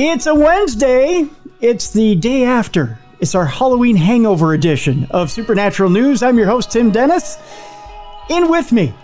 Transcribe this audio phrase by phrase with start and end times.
[0.00, 1.26] It's a Wednesday.
[1.60, 3.00] It's the day after.
[3.18, 6.22] It's our Halloween hangover edition of Supernatural News.
[6.22, 7.36] I'm your host, Tim Dennis.
[8.30, 8.94] In with me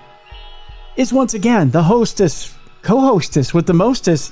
[0.96, 4.30] is once again the hostess, co hostess with the mostess.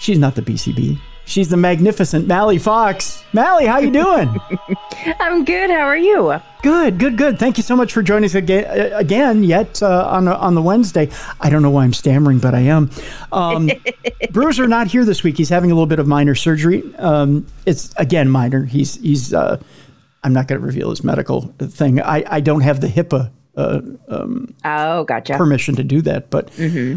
[0.00, 0.98] She's not the BCB.
[1.24, 3.22] She's the magnificent Mallie Fox.
[3.32, 4.36] Mallie, how you doing?
[5.20, 5.70] I'm good.
[5.70, 6.32] How are you?
[6.62, 7.38] Good, good, good.
[7.40, 8.64] Thank you so much for joining us again.
[8.92, 11.08] uh, Again, yet uh, on on the Wednesday.
[11.40, 12.88] I don't know why I'm stammering, but I am.
[13.32, 13.68] Um,
[14.30, 15.36] Bruiser not here this week.
[15.38, 16.84] He's having a little bit of minor surgery.
[16.98, 18.64] Um, it's again minor.
[18.64, 19.34] He's he's.
[19.34, 19.60] Uh,
[20.22, 22.00] I'm not going to reveal his medical thing.
[22.00, 23.30] I I don't have the HIPAA
[24.64, 25.36] Oh, gotcha.
[25.36, 26.50] permission to do that, but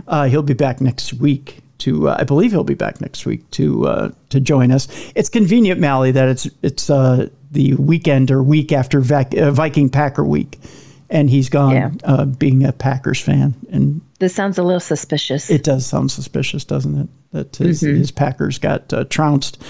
[0.08, 1.62] uh, he'll be back next week.
[1.80, 4.88] To uh, I believe he'll be back next week to uh, to join us.
[5.16, 9.90] It's convenient, Mallie, that it's it's uh, the weekend or week after Vac- uh, Viking
[9.90, 10.60] Packer week,
[11.10, 11.72] and he's gone.
[11.72, 11.92] Yeah.
[12.04, 15.50] Uh, being a Packers fan, and This sounds a little suspicious.
[15.50, 17.08] it does sound suspicious, doesn't it?
[17.32, 19.62] That his, his Packers got uh, trounced.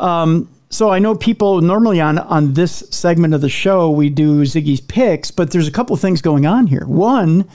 [0.00, 4.42] Um, so I know people normally on on this segment of the show we do
[4.42, 6.84] Ziggy's picks, but there's a couple of things going on here.
[6.86, 7.46] One,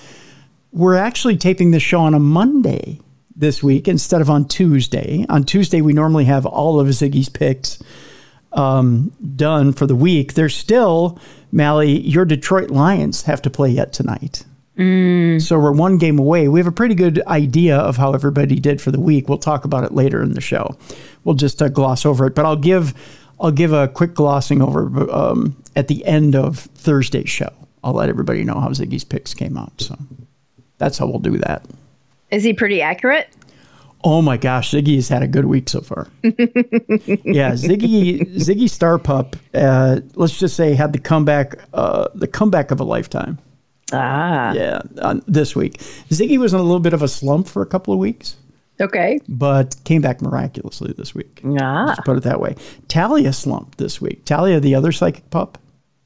[0.71, 2.99] we're actually taping this show on a Monday
[3.35, 5.25] this week instead of on Tuesday.
[5.29, 7.79] On Tuesday we normally have all of Ziggy's picks
[8.53, 10.33] um, done for the week.
[10.33, 11.19] There's still
[11.51, 11.99] Mallie.
[12.01, 14.43] Your Detroit Lions have to play yet tonight.
[15.39, 16.47] So we're one game away.
[16.47, 19.27] We have a pretty good idea of how everybody did for the week.
[19.27, 20.77] We'll talk about it later in the show.
[21.23, 22.93] We'll just uh, gloss over it, but I'll give
[23.39, 27.51] I'll give a quick glossing over um, at the end of Thursday's show.
[27.83, 29.81] I'll let everybody know how Ziggy's picks came out.
[29.81, 29.97] So
[30.77, 31.65] that's how we'll do that.
[32.29, 33.29] Is he pretty accurate?
[34.03, 36.07] Oh my gosh, Ziggy's had a good week so far.
[36.23, 39.35] yeah, Ziggy Ziggy Star Pup.
[39.53, 43.39] Uh, let's just say had the comeback uh, the comeback of a lifetime.
[43.93, 45.77] Ah, Yeah, on this week.
[46.09, 48.35] Ziggy was in a little bit of a slump for a couple of weeks,
[48.81, 49.19] okay.
[49.29, 51.41] but came back miraculously this week.
[51.59, 52.55] Ah, Let's put it that way.
[52.87, 54.25] Talia slumped this week.
[54.25, 55.57] Talia, the other psychic pup,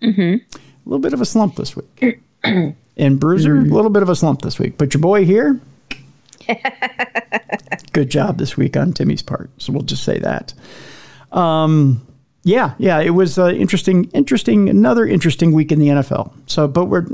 [0.02, 0.22] mm-hmm.
[0.56, 2.20] a little bit of a slump this week.
[2.44, 4.78] and Bruiser, a little bit of a slump this week.
[4.78, 5.60] But your boy here,
[7.94, 9.50] good job this week on Timmy's part.
[9.62, 10.54] So we'll just say that.
[11.32, 12.06] Um,
[12.44, 16.34] yeah, yeah, it was uh, interesting, interesting, another interesting week in the NFL.
[16.48, 17.06] So, but we're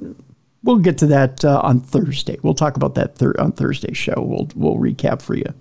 [0.64, 2.38] we'll get to that uh, on Thursday.
[2.44, 4.16] We'll talk about that thir- on Thursday's show.
[4.18, 5.54] We'll we'll recap for you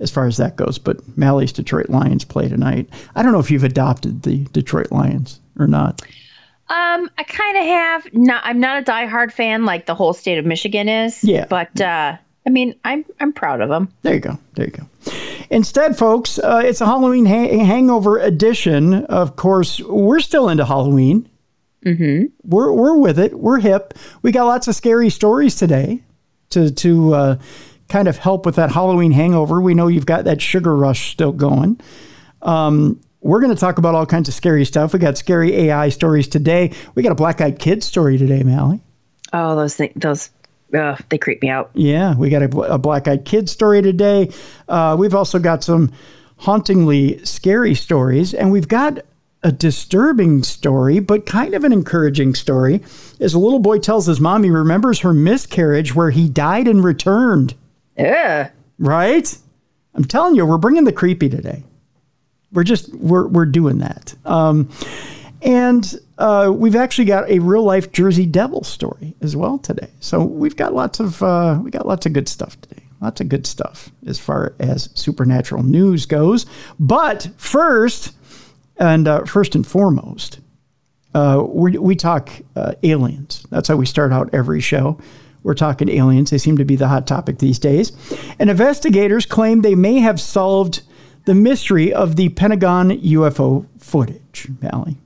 [0.00, 0.78] as far as that goes.
[0.78, 2.88] But Mallie's Detroit Lions play tonight.
[3.14, 6.02] I don't know if you've adopted the Detroit Lions or not.
[6.68, 8.12] um, I kind of have.
[8.14, 11.22] Not, I'm not a diehard fan like the whole state of Michigan is.
[11.22, 11.46] Yeah.
[11.48, 12.16] but uh,
[12.46, 13.88] I mean, I'm I'm proud of them.
[14.02, 14.38] There you go.
[14.54, 14.86] There you go.
[15.50, 19.04] Instead, folks, uh, it's a Halloween ha- hangover edition.
[19.06, 21.28] Of course, we're still into Halloween.
[21.84, 22.26] Mm-hmm.
[22.42, 23.38] We're we're with it.
[23.38, 23.94] We're hip.
[24.22, 26.02] We got lots of scary stories today
[26.50, 27.38] to to uh,
[27.88, 29.60] kind of help with that Halloween hangover.
[29.60, 31.80] We know you've got that sugar rush still going.
[32.42, 34.92] Um, we're going to talk about all kinds of scary stuff.
[34.92, 36.72] We got scary AI stories today.
[36.94, 38.80] We got a black eyed kid story today, Mallie.
[39.32, 40.30] Oh, those things, those,
[40.74, 41.70] uh, they creep me out.
[41.74, 44.30] Yeah, we got a, a black eyed kid story today.
[44.68, 45.92] Uh, we've also got some
[46.38, 49.00] hauntingly scary stories, and we've got
[49.42, 52.82] a disturbing story, but kind of an encouraging story.
[53.20, 56.82] As a little boy tells his mom he remembers her miscarriage where he died and
[56.82, 57.54] returned.
[57.96, 58.50] Yeah.
[58.78, 59.36] Right?
[59.94, 61.62] I'm telling you, we're bringing the creepy today.
[62.52, 64.14] We're just we're we're doing that.
[64.24, 64.70] Um,
[65.42, 69.90] and uh, we've actually got a real life Jersey Devil story as well today.
[70.00, 72.82] So we've got lots of uh, we got lots of good stuff today.
[73.00, 76.46] Lots of good stuff as far as supernatural news goes.
[76.80, 78.14] But first,
[78.78, 80.40] and uh, first and foremost,
[81.14, 83.46] uh, we, we talk uh, aliens.
[83.50, 84.98] That's how we start out every show.
[85.42, 86.30] We're talking aliens.
[86.30, 87.92] They seem to be the hot topic these days.
[88.38, 90.82] And investigators claim they may have solved
[91.26, 94.96] the mystery of the Pentagon UFO footage, Valley.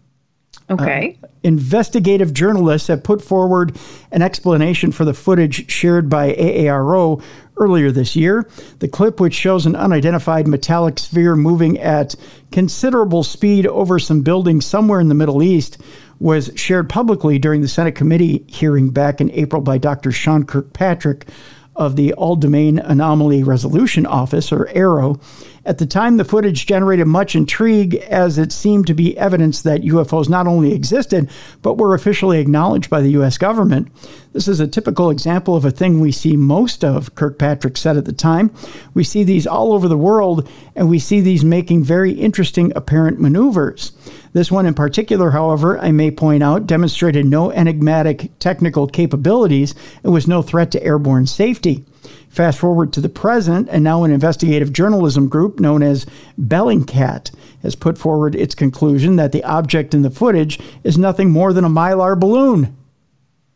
[0.68, 1.18] Uh, okay.
[1.42, 3.76] Investigative journalists have put forward
[4.10, 7.22] an explanation for the footage shared by AARO
[7.56, 8.48] earlier this year.
[8.78, 12.14] The clip, which shows an unidentified metallic sphere moving at
[12.52, 15.78] considerable speed over some buildings somewhere in the Middle East,
[16.20, 20.10] was shared publicly during the Senate committee hearing back in April by Dr.
[20.10, 21.28] Sean Kirkpatrick
[21.76, 25.20] of the All Domain Anomaly Resolution Office, or AARO.
[25.68, 29.82] At the time, the footage generated much intrigue as it seemed to be evidence that
[29.82, 31.28] UFOs not only existed,
[31.60, 33.36] but were officially acknowledged by the U.S.
[33.36, 33.88] government.
[34.32, 38.06] This is a typical example of a thing we see most of, Kirkpatrick said at
[38.06, 38.50] the time.
[38.94, 43.20] We see these all over the world, and we see these making very interesting apparent
[43.20, 43.92] maneuvers.
[44.32, 50.14] This one in particular, however, I may point out, demonstrated no enigmatic technical capabilities and
[50.14, 51.84] was no threat to airborne safety.
[52.28, 56.06] Fast forward to the present, and now an investigative journalism group known as
[56.38, 57.30] Bellingcat
[57.62, 61.64] has put forward its conclusion that the object in the footage is nothing more than
[61.64, 62.76] a mylar balloon.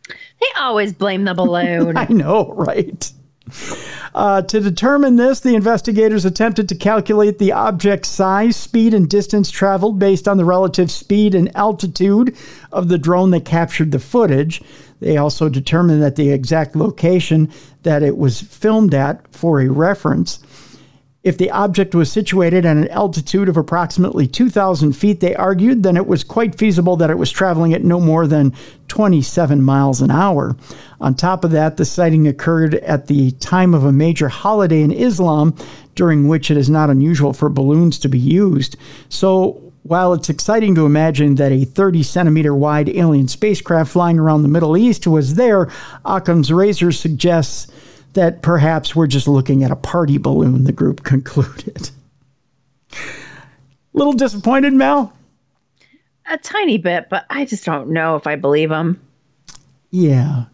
[0.09, 1.97] They always blame the balloon.
[1.97, 3.13] I know, right?
[4.15, 9.51] Uh, to determine this, the investigators attempted to calculate the object's size, speed, and distance
[9.51, 12.37] traveled based on the relative speed and altitude
[12.71, 14.63] of the drone that captured the footage.
[15.03, 17.51] They also determined that the exact location
[17.83, 20.39] that it was filmed at for a reference.
[21.23, 25.97] If the object was situated at an altitude of approximately 2,000 feet, they argued, then
[25.97, 28.53] it was quite feasible that it was traveling at no more than
[28.89, 30.57] 27 miles an hour.
[31.01, 34.91] On top of that, the sighting occurred at the time of a major holiday in
[34.91, 35.55] Islam,
[35.95, 38.77] during which it is not unusual for balloons to be used.
[39.09, 44.43] So, while it's exciting to imagine that a 30 centimeter wide alien spacecraft flying around
[44.43, 45.71] the Middle East was there,
[46.05, 47.73] Occam's razor suggests
[48.13, 51.91] that perhaps we're just looking at a party balloon, the group concluded.
[53.93, 55.13] Little disappointed, Mel?
[56.27, 59.01] A tiny bit, but I just don't know if I believe him.
[59.91, 60.45] Yeah.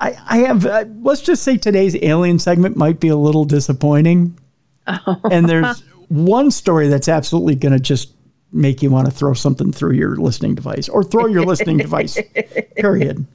[0.00, 4.38] I, I have, uh, let's just say today's alien segment might be a little disappointing.
[4.86, 5.20] Oh.
[5.30, 8.13] and there's one story that's absolutely going to just
[8.54, 12.18] make you want to throw something through your listening device or throw your listening device,
[12.76, 13.26] period.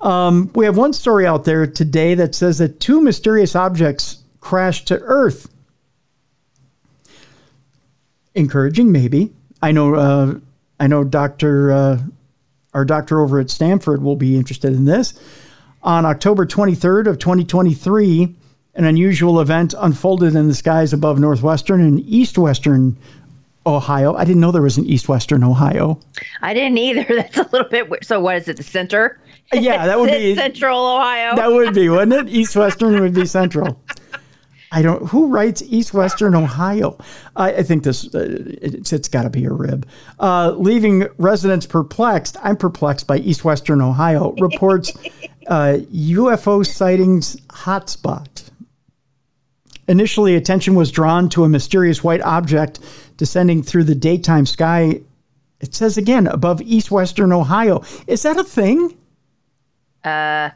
[0.00, 4.88] Um, we have one story out there today that says that two mysterious objects crashed
[4.88, 5.48] to Earth.
[8.34, 9.32] Encouraging, maybe.
[9.62, 9.94] I know.
[9.94, 10.34] Uh,
[10.78, 11.04] I know.
[11.04, 11.98] Doctor, uh,
[12.74, 15.18] our doctor over at Stanford will be interested in this.
[15.82, 18.34] On October 23rd of 2023,
[18.74, 22.98] an unusual event unfolded in the skies above northwestern and east-western
[23.66, 24.14] Ohio.
[24.14, 25.98] I didn't know there was an east-western Ohio.
[26.42, 27.04] I didn't either.
[27.08, 28.04] That's a little bit weird.
[28.04, 28.56] So, what is it?
[28.56, 29.20] The center?
[29.52, 31.36] Yeah, that would be Central Ohio.
[31.36, 32.32] That would be, wouldn't it?
[32.32, 33.80] East Western would be Central.
[34.72, 35.06] I don't.
[35.08, 36.98] Who writes East Western Ohio?
[37.36, 38.12] I, I think this.
[38.14, 39.88] Uh, it's, it's got to be a rib.
[40.18, 42.36] Uh, leaving residents perplexed.
[42.42, 44.92] I'm perplexed by East Western Ohio reports
[45.46, 48.50] uh, UFO sightings hotspot.
[49.88, 52.80] Initially, attention was drawn to a mysterious white object
[53.16, 55.00] descending through the daytime sky.
[55.60, 57.82] It says again above East Western Ohio.
[58.06, 58.96] Is that a thing?
[60.04, 60.50] uh,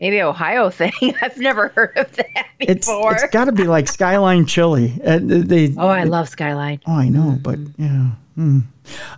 [0.00, 0.92] maybe Ohio thing.
[1.22, 3.12] I've never heard of that before.
[3.12, 4.98] it's, it's got to be like Skyline Chili.
[5.04, 6.80] Uh, they, oh, I love Skyline.
[6.86, 8.10] Oh, I know, but yeah.
[8.36, 8.60] Hmm.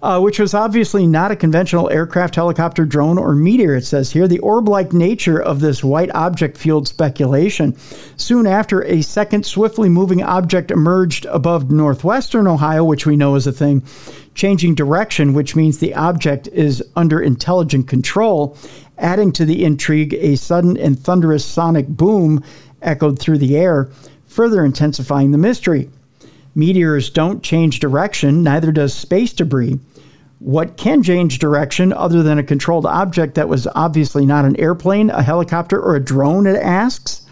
[0.03, 4.27] Uh, which was obviously not a conventional aircraft, helicopter, drone, or meteor, it says here.
[4.27, 7.77] The orb like nature of this white object fueled speculation.
[8.17, 13.47] Soon after, a second swiftly moving object emerged above northwestern Ohio, which we know is
[13.47, 13.83] a thing,
[14.35, 18.57] changing direction, which means the object is under intelligent control.
[18.99, 22.43] Adding to the intrigue, a sudden and thunderous sonic boom
[22.83, 23.91] echoed through the air,
[24.27, 25.89] further intensifying the mystery.
[26.55, 29.79] Meteors don't change direction, neither does space debris.
[30.39, 35.09] What can change direction other than a controlled object that was obviously not an airplane,
[35.11, 37.23] a helicopter, or a drone, it asks?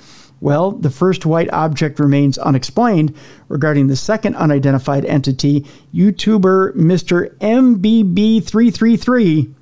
[0.41, 3.15] Well, the first white object remains unexplained.
[3.49, 7.35] Regarding the second unidentified entity, YouTuber Mr.
[7.39, 9.53] MBB333,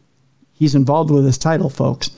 [0.52, 2.10] he's involved with this title, folks,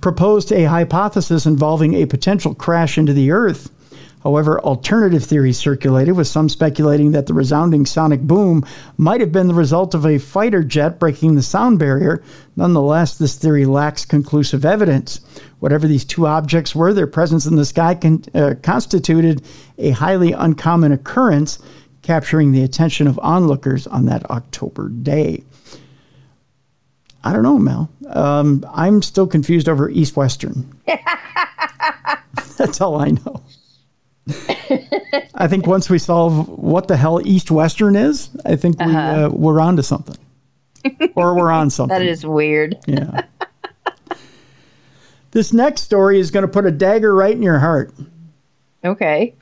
[0.00, 3.70] proposed a hypothesis involving a potential crash into the Earth.
[4.26, 8.64] However, alternative theories circulated, with some speculating that the resounding sonic boom
[8.96, 12.24] might have been the result of a fighter jet breaking the sound barrier.
[12.56, 15.20] Nonetheless, this theory lacks conclusive evidence.
[15.60, 19.42] Whatever these two objects were, their presence in the sky con- uh, constituted
[19.78, 21.60] a highly uncommon occurrence,
[22.02, 25.44] capturing the attention of onlookers on that October day.
[27.22, 27.88] I don't know, Mel.
[28.08, 30.68] Um, I'm still confused over East Western.
[32.56, 33.40] That's all I know.
[35.34, 39.26] I think once we solve what the hell East Western is, I think we, uh-huh.
[39.26, 40.16] uh, we're on to something.
[41.14, 41.96] or we're on something.
[41.96, 42.76] that is weird.
[42.86, 43.22] yeah.
[45.36, 47.92] This next story is going to put a dagger right in your heart.
[48.84, 49.34] Okay.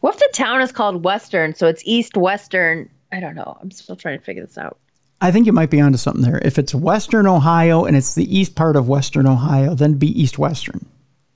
[0.00, 2.90] What if the town is called Western, so it's East Western?
[3.12, 3.56] I don't know.
[3.60, 4.78] I'm still trying to figure this out.
[5.20, 6.40] I think you might be onto something there.
[6.44, 10.38] If it's Western Ohio and it's the east part of Western Ohio, then be East
[10.38, 10.84] Western.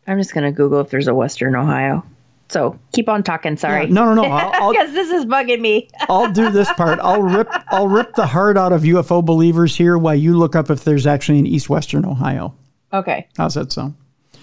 [0.06, 2.04] I'm just gonna Google if there's a Western Ohio.
[2.48, 3.56] So keep on talking.
[3.56, 3.86] Sorry.
[3.86, 4.70] Yeah, no, no, no.
[4.70, 5.88] Because this is bugging me.
[6.08, 6.98] I'll do this part.
[7.00, 7.48] I'll rip.
[7.68, 11.06] I'll rip the heart out of UFO believers here while you look up if there's
[11.06, 12.54] actually an East Western Ohio.
[12.92, 13.26] Okay.
[13.38, 13.94] How's that sound?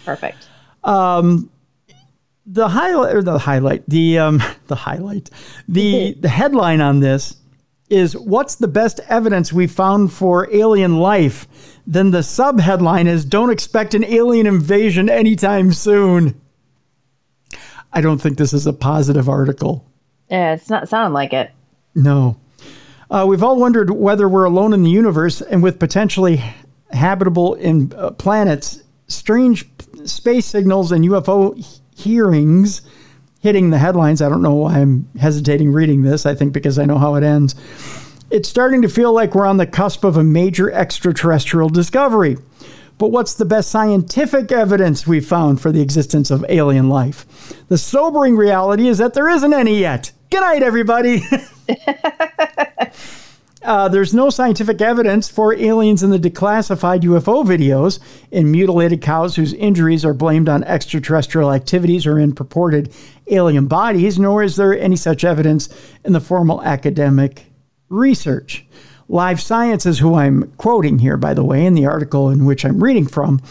[0.05, 0.47] Perfect.
[0.83, 1.51] Um,
[2.47, 5.29] the highlight or the highlight the um the highlight
[5.67, 7.35] the the headline on this
[7.89, 11.47] is what's the best evidence we found for alien life?
[11.87, 16.39] Then the sub headline is Don't expect an alien invasion anytime soon.
[17.91, 19.85] I don't think this is a positive article.
[20.29, 21.51] Yeah, it's not sounding like it.
[21.95, 22.37] No.
[23.09, 26.43] Uh, we've all wondered whether we're alone in the universe and with potentially
[26.91, 29.67] habitable in uh, planets, strange
[30.05, 32.83] space signals and UFO hearings
[33.39, 34.21] hitting the headlines.
[34.21, 36.25] I don't know why I'm hesitating reading this.
[36.25, 37.55] I think because I know how it ends.
[38.29, 42.37] It's starting to feel like we're on the cusp of a major extraterrestrial discovery.
[42.99, 47.25] But what's the best scientific evidence we've found for the existence of alien life?
[47.69, 50.11] The sobering reality is that there isn't any yet.
[50.29, 51.23] Good night, everybody.
[53.61, 57.99] Uh, there's no scientific evidence for aliens in the declassified UFO videos
[58.31, 62.93] in mutilated cows whose injuries are blamed on extraterrestrial activities or in purported
[63.31, 65.69] alien bodies, nor is there any such evidence
[66.03, 67.45] in the formal academic
[67.89, 68.65] research.
[69.07, 72.63] Live Science is who I'm quoting here, by the way, in the article in which
[72.63, 73.41] I'm reading from.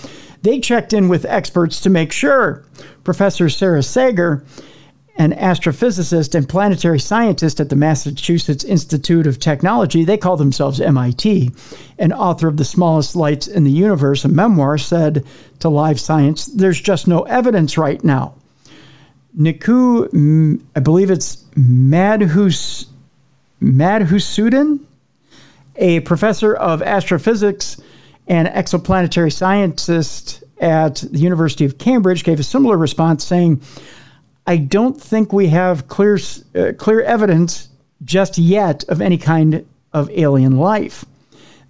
[0.43, 2.65] They checked in with experts to make sure.
[3.03, 4.45] Professor Sara Sager
[5.19, 10.05] an astrophysicist and planetary scientist at the Massachusetts Institute of Technology.
[10.05, 11.51] They call themselves MIT.
[11.99, 15.27] An author of The Smallest Lights in the Universe, a memoir, said
[15.59, 18.35] to Live Science, There's just no evidence right now.
[19.39, 22.87] Nikku, I believe it's Madhus,
[23.63, 24.81] Madhusudhan,
[25.77, 27.81] a professor of astrophysics
[28.27, 33.61] and exoplanetary scientist at the University of Cambridge, gave a similar response saying,
[34.47, 36.19] I don't think we have clear
[36.57, 37.69] uh, clear evidence
[38.03, 41.05] just yet of any kind of alien life.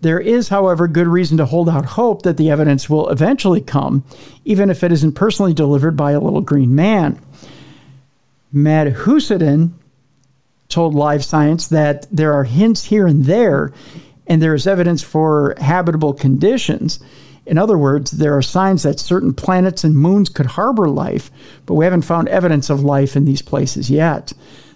[0.01, 4.05] There is, however, good reason to hold out hope that the evidence will eventually come,
[4.45, 7.21] even if it isn't personally delivered by a little green man.
[8.55, 9.73] Madhusudhan
[10.69, 13.73] told Live Science that there are hints here and there,
[14.27, 17.01] and there is evidence for habitable conditions.
[17.47, 21.31] In other words, there are signs that certain planets and moons could harbor life,
[21.65, 24.33] but we haven't found evidence of life in these places yet.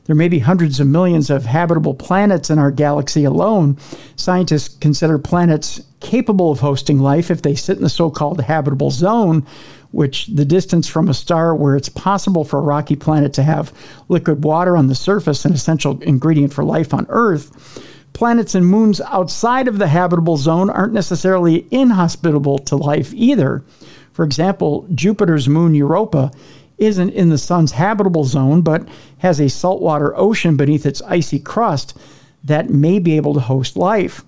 [0.07, 3.77] There may be hundreds of millions of habitable planets in our galaxy alone.
[4.17, 8.91] Scientists consider planets capable of hosting life if they sit in the so called habitable
[8.91, 9.47] zone,
[9.93, 13.73] which the distance from a star where it's possible for a rocky planet to have
[14.09, 17.81] liquid water on the surface, an essential ingredient for life on Earth
[18.13, 23.65] planets and moons outside of the habitable zone aren't necessarily inhospitable to life either.
[24.13, 26.31] For example, Jupiter's moon Europa
[26.79, 28.87] isn't in the sun's habitable zone, but
[29.19, 31.97] has a saltwater ocean beneath its icy crust
[32.45, 34.25] that may be able to host life.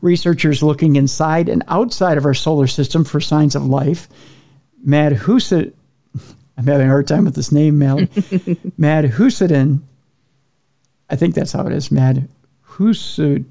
[0.00, 4.08] Researchers looking inside and outside of our solar system for signs of life,
[4.84, 5.72] Madhusid,
[6.58, 7.98] I'm having a hard time with this name, Mal,
[8.78, 9.80] Madhusidin,
[11.08, 12.28] I think that's how it is, Mad
[12.66, 13.44] Husud,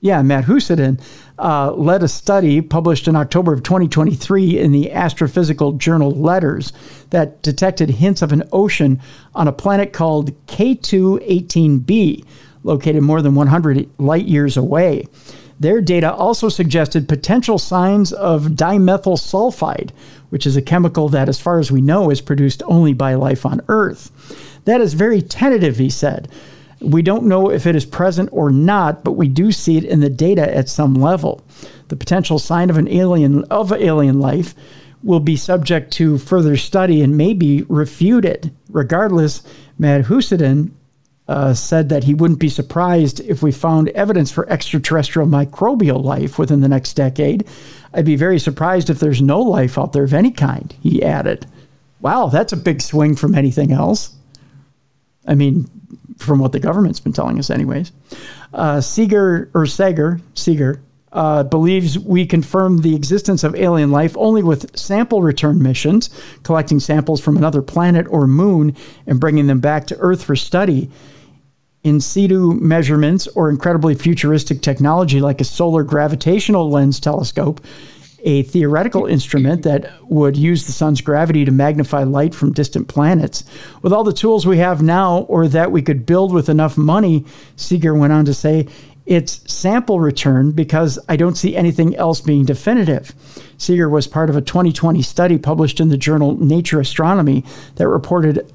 [0.00, 1.00] yeah, Matt Husadin,
[1.38, 6.72] uh, led a study published in October of 2023 in the Astrophysical Journal Letters
[7.10, 9.00] that detected hints of an ocean
[9.34, 12.24] on a planet called K2-18b,
[12.62, 15.06] located more than 100 light years away.
[15.58, 19.90] Their data also suggested potential signs of dimethyl sulfide,
[20.30, 23.44] which is a chemical that, as far as we know, is produced only by life
[23.44, 24.10] on Earth.
[24.64, 26.28] That is very tentative, he said.
[26.80, 30.00] We don't know if it is present or not, but we do see it in
[30.00, 31.44] the data at some level.
[31.88, 34.54] The potential sign of an alien of alien life
[35.02, 38.54] will be subject to further study and may be refuted.
[38.70, 39.42] Regardless,
[39.78, 40.70] Madhusudhan
[41.30, 46.40] uh, said that he wouldn't be surprised if we found evidence for extraterrestrial microbial life
[46.40, 47.46] within the next decade.
[47.94, 51.46] I'd be very surprised if there's no life out there of any kind, he added.
[52.00, 54.12] Wow, that's a big swing from anything else.
[55.24, 55.70] I mean,
[56.18, 57.92] from what the government's been telling us, anyways.
[58.52, 60.82] Uh, Seager or Sager Seager
[61.12, 66.10] uh, believes we confirmed the existence of alien life only with sample return missions,
[66.42, 68.74] collecting samples from another planet or moon
[69.06, 70.90] and bringing them back to Earth for study.
[71.82, 77.60] In situ measurements or incredibly futuristic technology like a solar gravitational lens telescope
[78.22, 83.44] a theoretical instrument that would use the sun's gravity to magnify light from distant planets.
[83.82, 87.24] With all the tools we have now, or that we could build with enough money,
[87.56, 88.68] Seager went on to say,
[89.06, 93.14] it's sample return because I don't see anything else being definitive.
[93.58, 97.44] Seager was part of a 2020 study published in the journal Nature Astronomy
[97.76, 98.52] that reported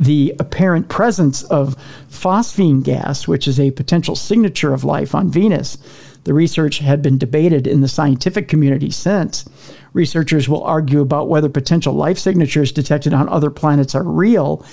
[0.00, 1.76] the apparent presence of
[2.08, 5.78] phosphine gas, which is a potential signature of life on Venus.
[6.24, 9.48] The research had been debated in the scientific community since.
[9.92, 14.64] Researchers will argue about whether potential life signatures detected on other planets are real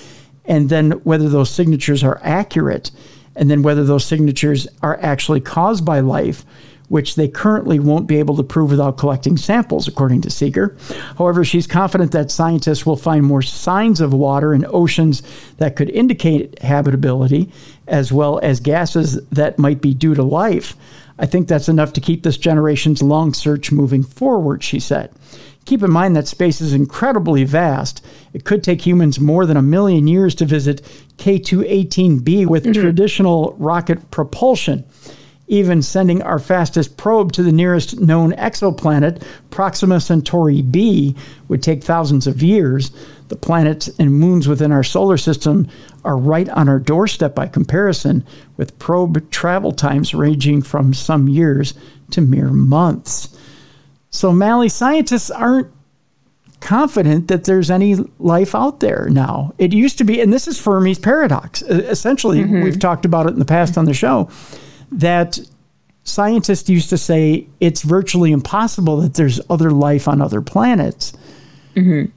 [0.44, 2.90] and then whether those signatures are accurate.
[3.38, 6.44] and then whether those signatures are actually caused by life,
[6.88, 10.76] which they currently won't be able to prove without collecting samples, according to Seager.
[11.18, 15.22] However, she's confident that scientists will find more signs of water in oceans
[15.58, 17.50] that could indicate habitability,
[17.86, 20.76] as well as gases that might be due to life.
[21.18, 25.12] I think that's enough to keep this generation's long search moving forward, she said.
[25.64, 28.04] Keep in mind that space is incredibly vast.
[28.32, 30.82] It could take humans more than a million years to visit
[31.16, 32.80] K2-18b with mm-hmm.
[32.80, 34.84] traditional rocket propulsion.
[35.48, 41.14] Even sending our fastest probe to the nearest known exoplanet, Proxima Centauri b,
[41.48, 42.90] would take thousands of years.
[43.28, 45.68] The planets and moons within our solar system
[46.04, 48.24] are right on our doorstep by comparison,
[48.56, 51.74] with probe travel times ranging from some years
[52.10, 53.36] to mere months.
[54.10, 55.68] So, Mallie, scientists aren't
[56.60, 59.52] confident that there's any life out there now.
[59.58, 61.62] It used to be, and this is Fermi's paradox.
[61.62, 62.62] Essentially, mm-hmm.
[62.62, 64.30] we've talked about it in the past on the show,
[64.92, 65.38] that
[66.04, 71.12] scientists used to say it's virtually impossible that there's other life on other planets.
[71.74, 72.10] Mm-hmm.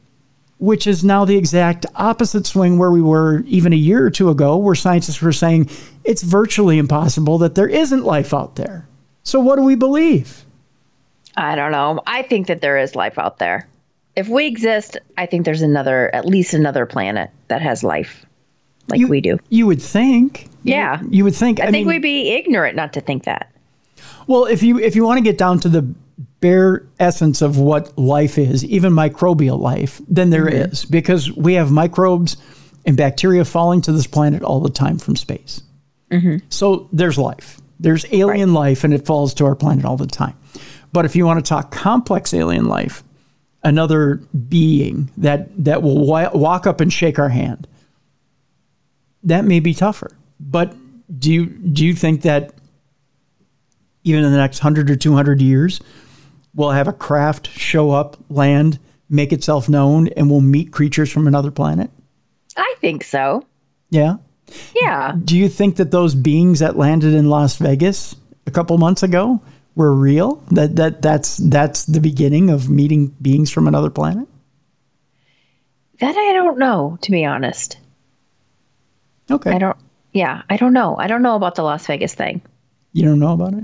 [0.60, 4.30] Which is now the exact opposite swing where we were even a year or two
[4.30, 5.70] ago, where scientists were saying
[6.04, 8.86] it's virtually impossible that there isn't life out there.
[9.24, 10.44] So, what do we believe?
[11.38, 12.02] I don't know.
[12.06, 13.70] I think that there is life out there.
[14.18, 18.26] If we exist, I think there's another, at least another planet that has life
[18.90, 19.40] like you, we do.
[19.50, 20.50] You would think.
[20.64, 21.02] Yeah.
[21.02, 21.60] You, you would think.
[21.60, 23.52] I, I think mean, we'd be ignorant not to think that.
[24.28, 25.82] Well, if you if you want to get down to the
[26.40, 30.72] bare essence of what life is, even microbial life, then there mm-hmm.
[30.72, 32.38] is because we have microbes
[32.86, 35.62] and bacteria falling to this planet all the time from space.
[36.12, 36.46] Mm-hmm.
[36.50, 37.60] So there's life.
[37.80, 38.60] There's alien right.
[38.60, 40.36] life, and it falls to our planet all the time.
[40.92, 43.04] But if you want to talk complex alien life,
[43.64, 44.16] another
[44.48, 47.68] being that that will walk up and shake our hand,
[49.24, 50.12] that may be tougher.
[50.40, 50.76] But
[51.20, 52.54] do you do you think that
[54.04, 55.82] even in the next hundred or two hundred years,
[56.56, 58.80] we'll have a craft show up, land,
[59.10, 61.90] make itself known, and we'll meet creatures from another planet?
[62.56, 63.46] I think so.
[63.90, 64.18] Yeah.
[64.76, 65.16] Yeah.
[65.24, 68.16] Do you think that those beings that landed in Las Vegas
[68.48, 69.42] a couple months ago
[69.76, 70.44] were real?
[70.52, 74.28] That that that's that's the beginning of meeting beings from another planet?
[76.00, 77.78] That I don't know, to be honest.
[79.32, 79.52] Okay.
[79.52, 79.78] I don't
[80.12, 80.96] yeah, I don't know.
[80.98, 82.42] I don't know about the Las Vegas thing.
[82.94, 83.64] You don't know about it?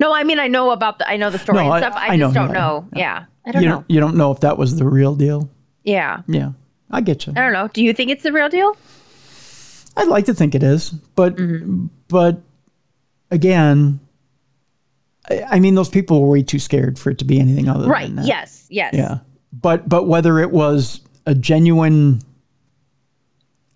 [0.00, 1.94] No, I mean I know about the I know the story no, and stuff.
[1.96, 2.88] I, I, I just know, don't yeah, know.
[2.92, 2.98] Yeah.
[2.98, 3.24] yeah.
[3.44, 3.74] I don't you know.
[3.76, 5.50] Don't, you don't know if that was the real deal?
[5.84, 6.22] Yeah.
[6.26, 6.52] Yeah.
[6.90, 7.32] I get you.
[7.36, 7.68] I don't know.
[7.68, 8.76] Do you think it's the real deal?
[9.96, 11.86] I'd like to think it is, but mm-hmm.
[12.08, 12.42] but
[13.30, 14.00] again,
[15.48, 18.06] I mean, those people were way too scared for it to be anything other right.
[18.06, 18.22] than that.
[18.22, 18.28] Right.
[18.28, 18.66] Yes.
[18.68, 18.94] Yes.
[18.94, 19.18] Yeah.
[19.52, 22.20] But but whether it was a genuine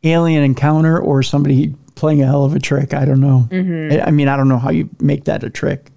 [0.03, 3.47] alien encounter or somebody playing a hell of a trick, I don't know.
[3.51, 4.07] Mm-hmm.
[4.07, 5.91] I mean, I don't know how you make that a trick.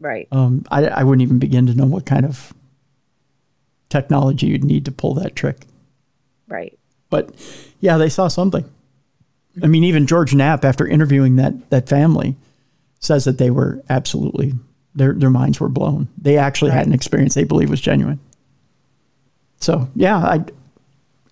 [0.00, 0.28] Right.
[0.30, 2.52] Um, I, I wouldn't even begin to know what kind of
[3.88, 5.66] technology you'd need to pull that trick.
[6.46, 6.78] Right.
[7.10, 7.34] But
[7.80, 8.64] yeah, they saw something.
[9.62, 12.36] I mean, even George Knapp, after interviewing that that family,
[13.00, 14.54] says that they were absolutely
[14.94, 16.08] their their minds were blown.
[16.16, 16.78] They actually right.
[16.78, 18.20] had an experience they believe was genuine.
[19.60, 20.44] So yeah, I,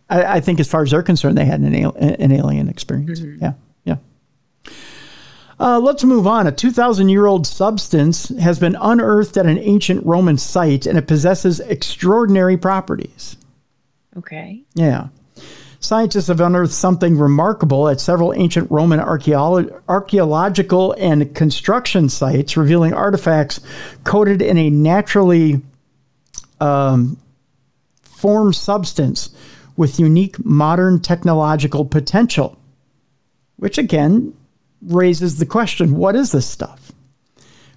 [0.08, 3.20] I, I think as far as they're concerned, they had an al- an alien experience.
[3.20, 3.44] Mm-hmm.
[3.44, 3.52] Yeah,
[3.84, 4.72] yeah.
[5.58, 6.46] Uh, let's move on.
[6.46, 11.06] A 2,000 year old substance has been unearthed at an ancient Roman site, and it
[11.06, 13.36] possesses extraordinary properties.
[14.16, 14.62] Okay.
[14.74, 15.08] Yeah.
[15.80, 22.92] Scientists have unearthed something remarkable at several ancient Roman archeolo- archaeological and construction sites, revealing
[22.92, 23.60] artifacts
[24.04, 25.60] coated in a naturally
[26.60, 27.16] um,
[28.02, 29.30] formed substance
[29.76, 32.58] with unique modern technological potential.
[33.56, 34.34] Which again
[34.82, 36.92] raises the question what is this stuff?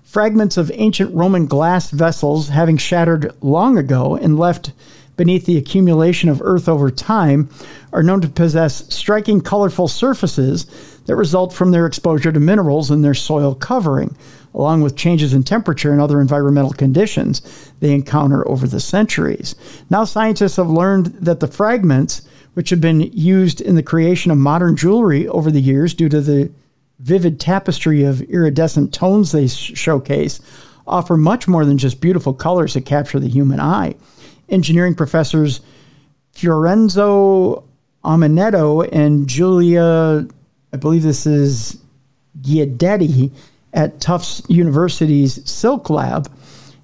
[0.03, 4.71] Fragments of ancient Roman glass vessels having shattered long ago and left
[5.17, 7.49] beneath the accumulation of earth over time
[7.91, 10.65] are known to possess striking colorful surfaces
[11.05, 14.15] that result from their exposure to minerals in their soil covering,
[14.53, 19.55] along with changes in temperature and other environmental conditions they encounter over the centuries.
[19.89, 24.37] Now, scientists have learned that the fragments, which have been used in the creation of
[24.37, 26.51] modern jewelry over the years due to the
[26.99, 30.41] vivid tapestry of iridescent tones they showcase,
[30.87, 33.95] offer much more than just beautiful colors that capture the human eye
[34.49, 35.61] engineering professors
[36.33, 37.63] Fiorenzo
[38.03, 40.25] Omenetto and Giulia,
[40.73, 41.77] I believe this is
[42.41, 43.31] Guidetti
[43.73, 46.31] at Tufts University's Silk Lab,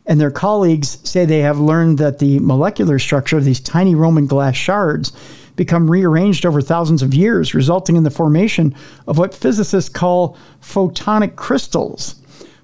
[0.06, 4.28] and their colleagues say they have learned that the molecular structure of these tiny Roman
[4.28, 5.12] glass shards
[5.56, 8.76] become rearranged over thousands of years, resulting in the formation
[9.08, 12.16] of what physicists call photonic crystals.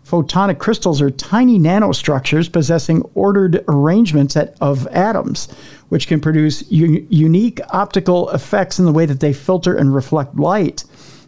[0.06, 5.48] Photonic crystals are tiny nanostructures possessing ordered arrangements at, of atoms,
[5.88, 10.36] which can produce u- unique optical effects in the way that they filter and reflect
[10.36, 10.84] light.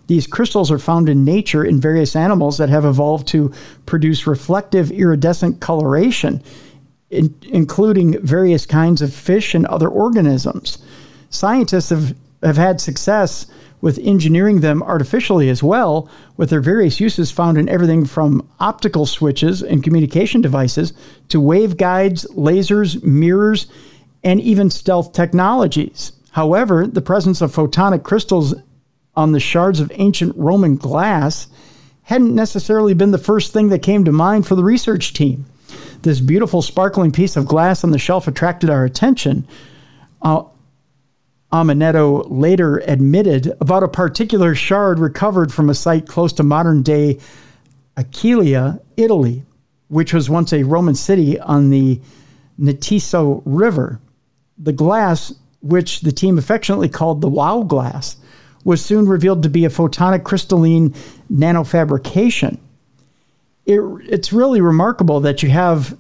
[0.08, 3.52] These crystals are found in nature in various animals that have evolved to
[3.86, 6.44] produce reflective iridescent coloration,
[7.10, 10.78] in, including various kinds of fish and other organisms.
[11.30, 13.48] Scientists have, have had success
[13.82, 19.06] with engineering them artificially as well, with their various uses found in everything from optical
[19.06, 20.94] switches and communication devices
[21.28, 23.68] to waveguides, lasers, mirrors,
[24.24, 26.14] and even stealth technologies.
[26.32, 28.56] However, the presence of photonic crystals
[29.16, 31.48] on the shards of ancient Roman glass
[32.04, 35.46] hadn't necessarily been the first thing that came to mind for the research team.
[36.02, 39.48] This beautiful, sparkling piece of glass on the shelf attracted our attention.
[40.22, 40.44] Uh,
[41.52, 47.20] Omenetto later admitted about a particular shard recovered from a site close to modern day
[47.96, 49.44] Aquileia, Italy,
[49.88, 52.02] which was once a Roman city on the
[52.60, 54.00] Natisio River.
[54.58, 58.18] The glass, which the team affectionately called the wow glass,
[58.64, 60.92] was soon revealed to be a photonic crystalline
[61.32, 62.58] nanofabrication.
[63.66, 65.98] It, it's really remarkable that you have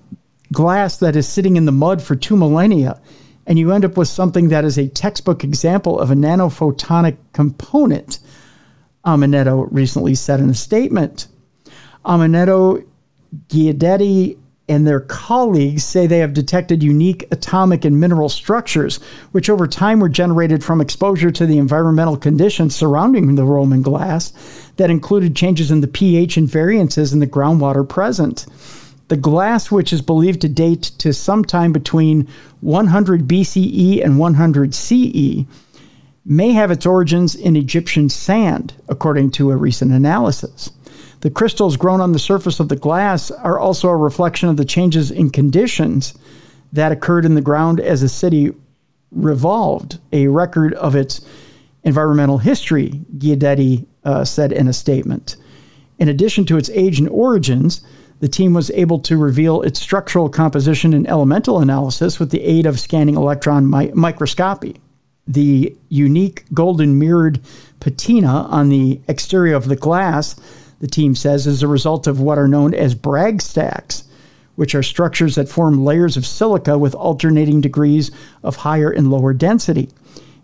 [0.51, 3.01] glass that is sitting in the mud for two millennia
[3.45, 8.19] and you end up with something that is a textbook example of a nanophotonic component,
[9.05, 11.27] Omenetto recently said in a statement.
[12.05, 12.85] Omenetto,
[13.49, 14.37] Guidetti,
[14.73, 18.97] and their colleagues say they have detected unique atomic and mineral structures,
[19.31, 24.33] which over time were generated from exposure to the environmental conditions surrounding the Roman glass
[24.77, 28.47] that included changes in the pH and variances in the groundwater present.
[29.09, 32.27] The glass, which is believed to date to sometime between
[32.61, 35.45] 100 BCE and 100 CE,
[36.25, 40.71] may have its origins in Egyptian sand, according to a recent analysis.
[41.23, 44.65] The crystals grown on the surface of the glass are also a reflection of the
[44.65, 46.13] changes in conditions
[46.73, 48.51] that occurred in the ground as the city
[49.09, 51.21] revolved, a record of its
[51.83, 55.37] environmental history, Guidetti uh, said in a statement.
[55.97, 57.85] In addition to its age and origins,
[58.19, 62.65] the team was able to reveal its structural composition and elemental analysis with the aid
[62.65, 64.75] of scanning electron mi- microscopy.
[65.25, 67.39] The unique golden mirrored
[67.79, 70.35] patina on the exterior of the glass,
[70.83, 74.03] the team says, is a result of what are known as Bragg stacks,
[74.55, 78.11] which are structures that form layers of silica with alternating degrees
[78.43, 79.87] of higher and lower density.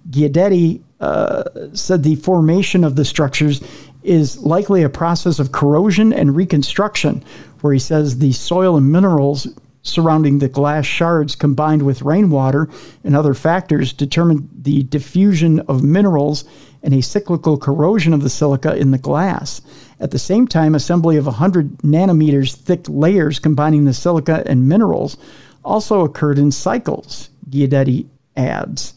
[0.10, 3.62] Guidetti uh, said the formation of the structures
[4.02, 7.22] is likely a process of corrosion and reconstruction,
[7.60, 9.46] where he says the soil and minerals
[9.82, 12.70] surrounding the glass shards combined with rainwater
[13.04, 16.46] and other factors determine the diffusion of minerals
[16.84, 19.62] and a cyclical corrosion of the silica in the glass.
[20.00, 25.18] At the same time, assembly of 100 nanometers thick layers combining the silica and minerals
[25.64, 28.94] also occurred in cycles, Guidetti adds.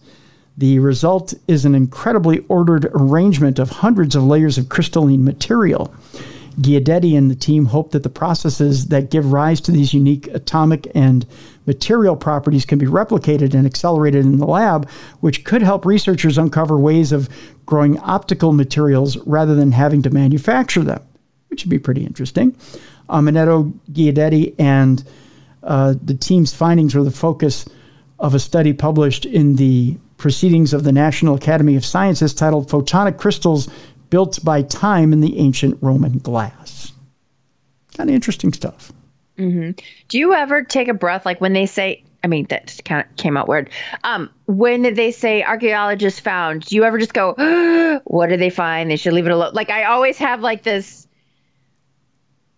[0.56, 5.92] The result is an incredibly ordered arrangement of hundreds of layers of crystalline material.
[6.60, 10.90] Guidetti and the team hope that the processes that give rise to these unique atomic
[10.94, 11.26] and
[11.66, 14.88] material properties can be replicated and accelerated in the lab,
[15.20, 17.28] which could help researchers uncover ways of
[17.66, 21.02] growing optical materials rather than having to manufacture them,
[21.48, 22.56] which would be pretty interesting.
[23.08, 25.04] Omenetto Guidetti and
[25.62, 27.66] uh, the team's findings were the focus
[28.18, 33.18] of a study published in the Proceedings of the National Academy of Sciences titled Photonic
[33.18, 33.68] Crystals
[34.08, 36.92] Built by Time in the Ancient Roman Glass.
[37.96, 38.92] Kind of interesting stuff.
[39.36, 39.72] Mm-hmm.
[40.06, 43.16] Do you ever take a breath like when they say, I mean, that kind of
[43.16, 43.70] came out weird.
[44.04, 48.50] Um, when they say archaeologists found, do you ever just go, oh, what did they
[48.50, 48.90] find?
[48.90, 49.54] They should leave it alone.
[49.54, 51.06] Like, I always have like this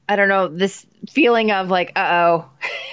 [0.09, 2.50] I don't know, this feeling of like, uh oh.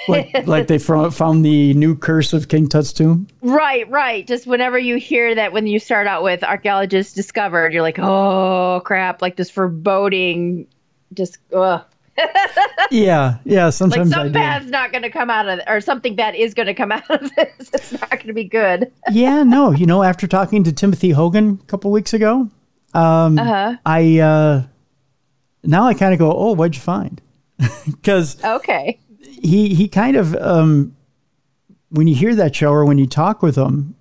[0.08, 3.28] like, like they found the new curse of King Tut's tomb?
[3.42, 4.26] Right, right.
[4.26, 8.82] Just whenever you hear that, when you start out with archaeologists discovered, you're like, oh
[8.86, 10.68] crap, like this foreboding,
[11.14, 11.84] just, ugh.
[12.92, 13.70] yeah, yeah.
[13.70, 16.68] Sometimes like some bad's not going to come out of, or something bad is going
[16.68, 17.72] to come out of this.
[17.74, 18.92] It's not going to be good.
[19.12, 19.72] yeah, no.
[19.72, 22.50] You know, after talking to Timothy Hogan a couple weeks ago,
[22.94, 23.78] um, uh-huh.
[23.86, 24.64] I uh,
[25.64, 27.22] now I kind of go, oh, what'd you find?
[27.86, 30.96] Because okay, he he kind of um,
[31.90, 33.96] when you hear that show or when you talk with him,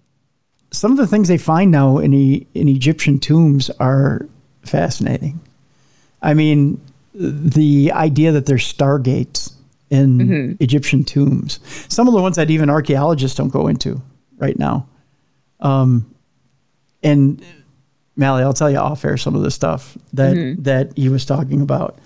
[0.71, 4.29] some of the things they find now in e- in Egyptian tombs are
[4.63, 5.41] fascinating.
[6.23, 6.81] I mean,
[7.15, 9.55] the idea that there's stargates
[9.91, 10.53] in mm-hmm.
[10.61, 11.59] Egyptian tombs.
[11.89, 14.01] Some of the ones that even archaeologists don't go into
[14.39, 14.87] right now.
[15.61, 16.15] Um,
[17.03, 17.45] and
[18.17, 21.61] Mallie, I'll tell you off air some of the stuff that that he was talking
[21.61, 21.99] about.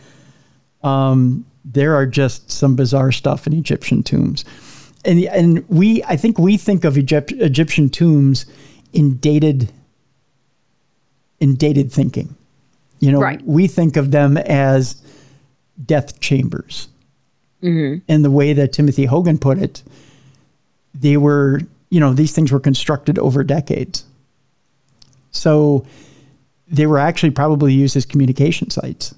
[0.82, 4.44] Um, there are just some bizarre stuff in Egyptian tombs,
[5.04, 8.46] and and we I think we think of Egypt, Egyptian tombs
[8.92, 9.72] in dated
[11.40, 12.36] in dated thinking.
[13.00, 13.44] You know, Right.
[13.44, 14.96] we think of them as
[15.84, 16.88] death chambers.
[17.62, 18.00] Mm-hmm.
[18.08, 19.82] And the way that Timothy Hogan put it,
[20.94, 24.04] they were, you know, these things were constructed over decades.
[25.30, 25.86] So
[26.68, 29.14] they were actually probably used as communication sites,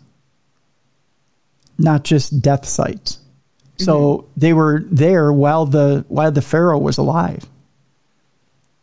[1.79, 3.19] not just death sites.
[3.79, 4.41] So mm-hmm.
[4.41, 7.47] they were there while the while the pharaoh was alive.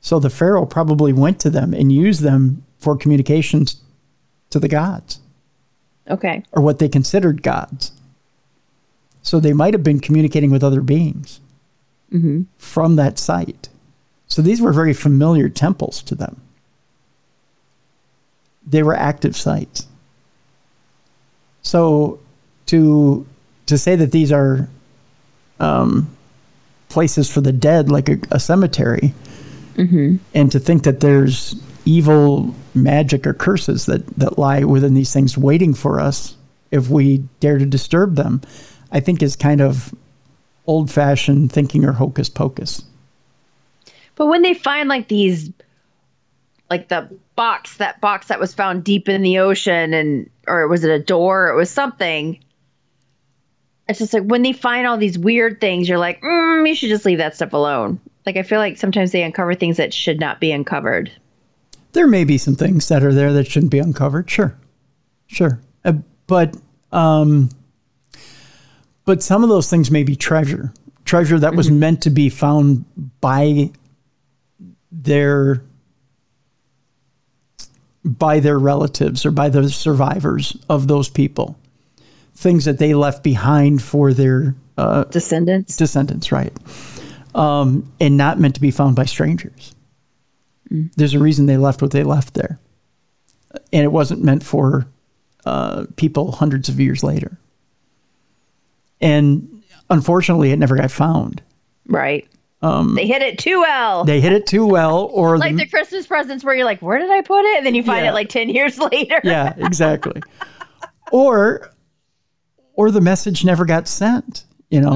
[0.01, 3.82] So the pharaoh probably went to them and used them for communications
[4.53, 5.19] to the gods
[6.09, 6.43] Okay.
[6.51, 7.91] or what they considered gods.
[9.21, 11.39] So they might have been communicating with other beings
[12.59, 13.69] from that site.
[14.27, 16.39] So these were very familiar temples to them.
[18.67, 19.87] They were active sites.
[21.63, 22.19] So
[22.67, 23.25] to
[23.65, 24.69] to say that these are
[25.59, 26.07] um,
[26.89, 29.13] places for the dead, like a, a cemetery,
[30.35, 35.38] and to think that there's evil magic or curses that, that lie within these things
[35.38, 36.36] waiting for us
[36.71, 38.41] if we dare to disturb them,
[38.91, 39.93] I think is kind of
[40.65, 42.83] old fashioned thinking or hocus pocus.
[44.15, 45.51] But when they find like these,
[46.69, 50.83] like the box, that box that was found deep in the ocean, and or was
[50.83, 51.49] it a door?
[51.49, 52.39] It was something.
[53.88, 56.89] It's just like when they find all these weird things, you're like, mm, you should
[56.89, 57.99] just leave that stuff alone.
[58.25, 61.12] Like I feel like sometimes they uncover things that should not be uncovered.
[61.93, 64.29] There may be some things that are there that shouldn't be uncovered.
[64.29, 64.58] Sure.
[65.27, 65.60] Sure.
[65.86, 65.93] Uh,
[66.27, 66.56] but,
[66.91, 67.49] um,
[69.06, 70.73] but some of those things may be treasure,
[71.06, 72.86] treasure that was meant to be found
[73.21, 73.71] by
[74.91, 75.63] their
[78.06, 81.58] by their relatives or by the survivors of those people
[82.36, 85.77] things that they left behind for their uh, Descendants.
[85.77, 86.51] descendants, right?
[87.36, 89.73] Um, and not meant to be found by strangers.
[90.73, 90.88] Mm-hmm.
[90.95, 92.59] There's a reason they left what they left there,
[93.71, 94.88] and it wasn't meant for
[95.45, 97.38] uh, people hundreds of years later.
[99.01, 101.41] And unfortunately, it never got found.
[101.88, 102.27] Right.
[102.62, 104.05] Um, they hit it too well.
[104.05, 106.97] They hit it too well, or like the, the Christmas presents where you're like, where
[106.97, 107.57] did I put it?
[107.57, 108.12] And then you find Yeah.
[108.12, 109.19] it like 10 years later.
[109.23, 110.21] yeah, exactly.
[111.12, 111.69] or
[112.75, 114.89] or the message never got sent, you know.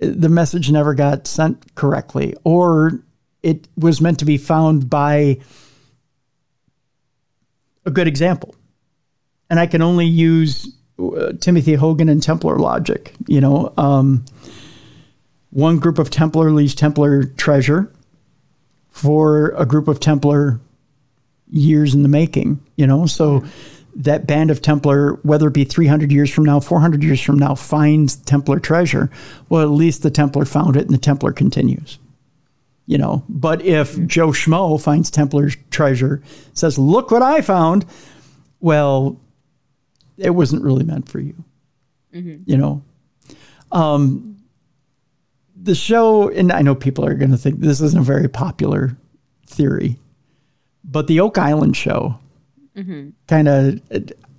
[0.00, 0.20] Mm-hmm.
[0.20, 3.00] The message never got sent correctly or
[3.44, 5.38] it was meant to be found by
[7.84, 8.54] a good example.
[9.50, 13.72] And I can only use uh, Timothy Hogan and Templar logic, you know.
[13.76, 14.24] Um,
[15.50, 17.92] one group of Templar leaves Templar treasure
[18.90, 20.58] for a group of Templar
[21.50, 23.06] years in the making, you know.
[23.06, 23.44] So
[23.96, 27.54] that band of Templar, whether it be 300 years from now, 400 years from now,
[27.54, 29.10] finds Templar treasure.
[29.48, 31.98] Well, at least the Templar found it and the Templar continues,
[32.86, 33.24] you know.
[33.28, 37.84] But if Joe Schmo finds Templar's treasure, says, Look what I found,
[38.60, 39.18] well,
[40.16, 41.34] it wasn't really meant for you,
[42.46, 42.82] you know.
[43.72, 44.36] Um,
[45.60, 48.96] the show, and I know people are going to think this isn't a very popular
[49.46, 49.96] theory,
[50.84, 52.18] but the Oak Island show
[53.28, 53.80] kind of,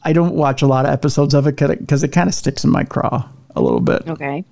[0.04, 2.70] I don't watch a lot of episodes of it because it kind of sticks in
[2.70, 4.44] my craw a little bit, Okay.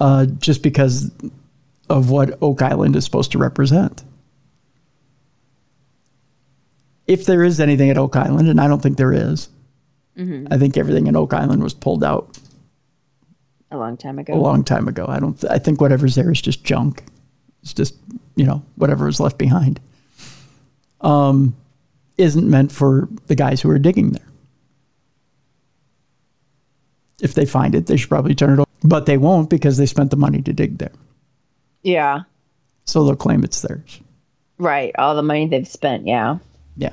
[0.00, 1.10] uh, just because
[1.90, 4.02] of what Oak Island is supposed to represent.
[7.06, 9.48] If there is anything at Oak Island, and I don't think there is,
[10.50, 12.38] I think everything in Oak Island was pulled out
[13.70, 14.34] A long time ago.
[14.34, 15.06] a long time ago.
[15.08, 15.42] I don't.
[15.50, 17.04] I think whatever's there is just junk.
[17.62, 17.94] It's just
[18.36, 19.80] you know whatever is left behind.
[21.00, 21.56] Um,
[22.18, 24.26] isn't meant for the guys who are digging there.
[27.22, 29.86] If they find it, they should probably turn it over, but they won't because they
[29.86, 30.92] spent the money to dig there.
[31.82, 32.20] Yeah.
[32.84, 34.00] So they'll claim it's theirs.
[34.58, 34.92] Right.
[34.98, 36.06] All the money they've spent.
[36.06, 36.38] Yeah.
[36.76, 36.92] Yeah.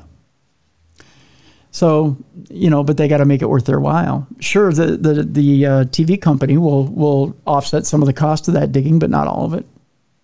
[1.72, 2.18] So
[2.50, 4.28] you know, but they got to make it worth their while.
[4.40, 8.54] Sure, the the the uh, TV company will will offset some of the cost of
[8.56, 9.66] that digging, but not all of it.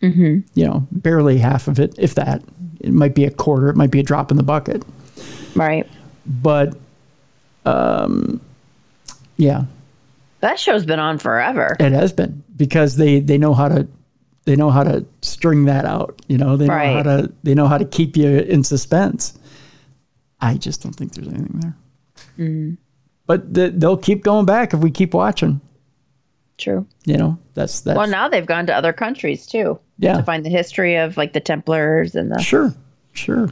[0.02, 0.39] Mm-hmm.
[0.54, 2.43] You know, barely half of it, if that.
[2.80, 3.69] It might be a quarter.
[3.69, 4.84] It might be a drop in the bucket.
[5.56, 5.88] Right.
[6.26, 6.76] But,
[7.65, 8.41] um,
[9.38, 9.63] yeah,
[10.41, 11.78] That show's been on forever.
[11.80, 13.88] it has been because they they know how to
[14.46, 16.22] they know how to string that out.
[16.28, 19.38] You know, they know how to they know how to keep you in suspense.
[20.42, 21.76] I just don't think there's anything there.
[22.38, 22.78] Mm.
[23.26, 25.62] But th- they'll keep going back if we keep watching.
[26.58, 26.86] True.
[27.06, 27.96] You know, that's that.
[27.96, 31.34] Well, now they've gone to other countries too yeah, to find the history of like
[31.34, 32.42] the Templars and the.
[32.42, 32.74] sure,
[33.14, 33.50] sure.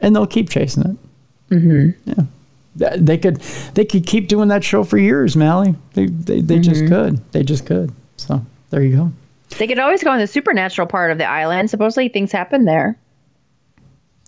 [0.00, 1.54] and they'll keep chasing it.
[1.54, 2.10] Mm-hmm.
[2.10, 2.96] Yeah.
[2.96, 3.36] They could
[3.74, 5.74] they could keep doing that show for years, Mallie.
[5.92, 7.20] They they, they just could.
[7.32, 7.92] They just could.
[8.16, 9.12] So there you go.
[9.58, 11.70] They could always go on the supernatural part of the island.
[11.70, 12.98] Supposedly things happen there.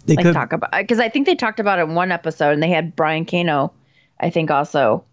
[0.07, 2.53] They Like could talk about because I think they talked about it in one episode,
[2.53, 3.73] and they had Brian Cano,
[4.21, 5.05] I think also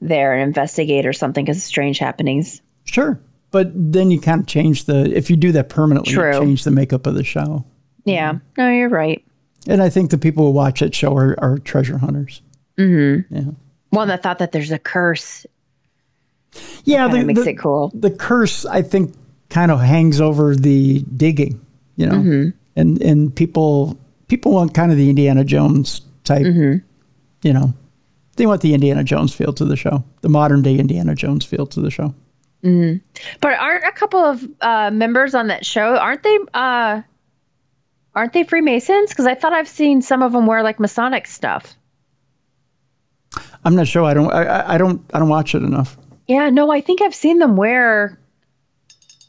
[0.00, 2.60] there and investigate or something because of strange happenings.
[2.84, 3.20] sure.
[3.52, 6.72] But then you kind of change the if you do that permanently, you change the
[6.72, 7.64] makeup of the show.
[8.04, 9.24] Yeah, no, you're right.
[9.68, 12.42] And I think the people who watch that show are, are treasure hunters.
[12.76, 13.24] Mhm.
[13.30, 13.40] Yeah.
[13.90, 15.46] One that thought that there's a curse
[16.84, 17.92] Yeah, that the, makes the, it cool.
[17.94, 19.14] the curse I think
[19.50, 21.60] kind of hangs over the digging,
[21.96, 22.48] you know, Mm-hmm.
[22.76, 23.96] and and people
[24.28, 26.84] people want kind of the Indiana Jones type, Mm-hmm.
[27.46, 27.72] you know,
[28.36, 31.66] they want the Indiana Jones feel to the show, the modern day Indiana Jones feel
[31.66, 32.14] to the show.
[32.62, 35.96] But aren't a couple of uh, members on that show?
[35.96, 36.36] Aren't they?
[36.52, 37.02] Uh,
[38.12, 39.10] aren't they Freemasons?
[39.10, 41.76] Because I thought I've seen some of them wear like Masonic stuff.
[43.64, 44.02] I'm not sure.
[44.04, 44.32] I don't.
[44.32, 45.00] I- I don't.
[45.14, 45.96] I don't watch it enough.
[46.26, 48.18] Yeah, no, I think I've seen them wear.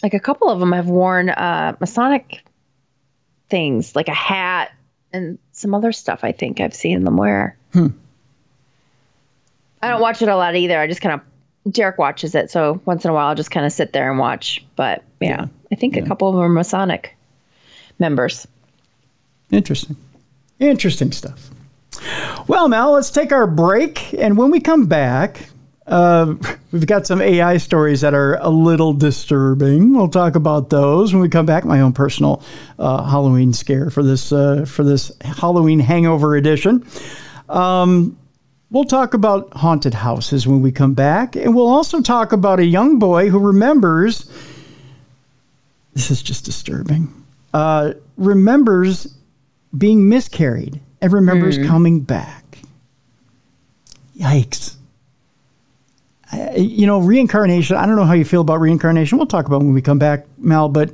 [0.04, 2.44] Like a couple of them have worn uh, Masonic
[3.50, 4.72] things, like a hat
[5.14, 6.20] and some other stuff.
[6.24, 7.58] I think I've seen them wear.
[7.74, 7.90] I
[9.90, 10.80] don't watch it a lot either.
[10.80, 13.66] I just kind of Derek watches it, so once in a while I'll just kind
[13.66, 14.66] of sit there and watch.
[14.76, 17.16] But yeah, I think a couple of them are Masonic
[18.00, 18.48] members.
[19.52, 19.96] Interesting.
[20.60, 21.50] Interesting stuff.
[22.48, 24.14] Well, Mel, let's take our break.
[24.14, 25.50] And when we come back,
[25.88, 26.36] uh,
[26.72, 29.96] we've got some AI stories that are a little disturbing.
[29.96, 31.66] We'll talk about those when we come back.
[31.66, 32.44] My own personal
[32.78, 36.86] uh, Halloween scare for this uh, for this Halloween hangover edition.
[37.50, 38.18] Um,
[38.70, 42.66] we'll talk about haunted houses when we come back, and we'll also talk about a
[42.66, 44.30] young boy who remembers.
[45.94, 47.12] This is just disturbing.
[47.54, 49.16] Uh, remembers
[49.76, 52.60] being miscarried and remembers coming back.
[54.16, 54.76] Yikes.
[56.56, 59.18] You know, reincarnation, I don't know how you feel about reincarnation.
[59.18, 60.94] We'll talk about it when we come back, Mel, but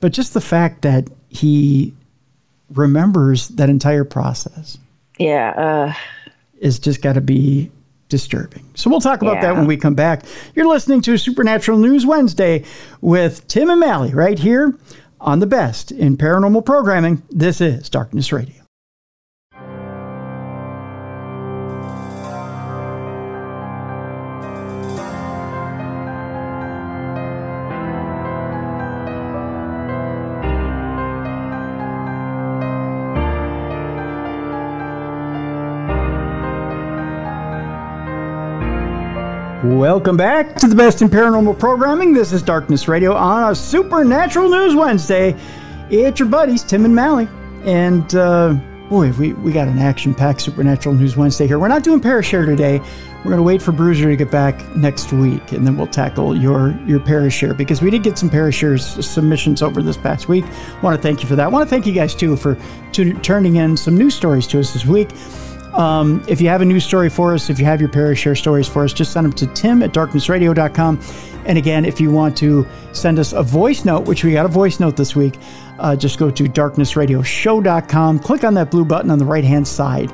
[0.00, 1.92] but just the fact that he
[2.74, 4.78] remembers that entire process
[5.18, 5.94] Yeah, uh,
[6.58, 7.70] is just got to be
[8.08, 8.64] disturbing.
[8.74, 10.24] So we'll talk about that when we come back.
[10.54, 12.64] You're listening to Supernatural News Wednesday
[13.00, 14.76] with Tim and Mallie right here
[15.20, 17.22] on the best in paranormal programming.
[17.30, 18.65] This is Darkness Radio.
[39.76, 42.14] Welcome back to the best in paranormal programming.
[42.14, 45.36] This is Darkness Radio on a Supernatural News Wednesday.
[45.90, 47.28] It's your buddies, Tim and Mallie.
[47.64, 48.54] And uh,
[48.88, 51.58] boy, we, we got an action packed Supernatural News Wednesday here.
[51.58, 52.78] We're not doing Parashare today.
[53.18, 56.34] We're going to wait for Bruiser to get back next week, and then we'll tackle
[56.34, 60.46] your, your Parashare because we did get some Parashare submissions over this past week.
[60.46, 61.44] I want to thank you for that.
[61.44, 62.56] I want to thank you guys, too, for
[62.92, 65.10] to, turning in some news stories to us this week.
[65.76, 68.66] Um, if you have a news story for us, if you have your Parashare stories
[68.66, 71.00] for us, just send them to tim at darknessradio.com.
[71.44, 74.48] And again, if you want to send us a voice note, which we got a
[74.48, 75.38] voice note this week,
[75.78, 80.10] uh, just go to darknessradioshow.com, click on that blue button on the right hand side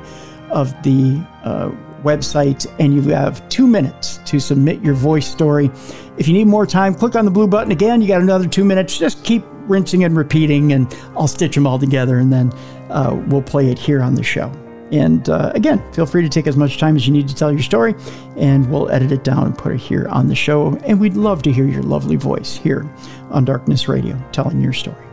[0.51, 1.71] of the uh,
[2.03, 5.71] website, and you have two minutes to submit your voice story.
[6.17, 8.01] If you need more time, click on the blue button again.
[8.01, 8.97] You got another two minutes.
[8.97, 12.51] Just keep rinsing and repeating, and I'll stitch them all together, and then
[12.89, 14.51] uh, we'll play it here on the show.
[14.93, 17.51] And uh, again, feel free to take as much time as you need to tell
[17.51, 17.95] your story,
[18.37, 20.77] and we'll edit it down and put it here on the show.
[20.85, 22.87] And we'd love to hear your lovely voice here
[23.31, 25.03] on Darkness Radio telling your story.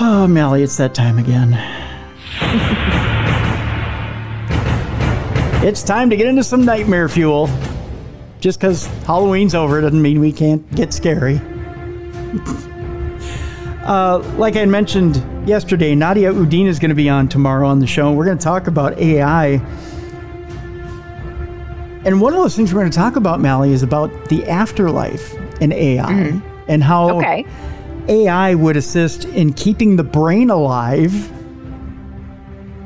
[0.00, 1.52] Oh, Mallie, it's that time again.
[5.62, 7.50] it's time to get into some nightmare fuel.
[8.40, 11.42] Just because Halloween's over doesn't mean we can't get scary.
[13.82, 15.16] Uh, like I mentioned
[15.48, 18.12] yesterday, Nadia Udin is going to be on tomorrow on the show.
[18.12, 19.54] We're going to talk about AI.
[22.04, 25.34] And one of those things we're going to talk about, Mallie, is about the afterlife
[25.60, 27.46] in AI and how okay.
[28.08, 31.30] AI would assist in keeping the brain alive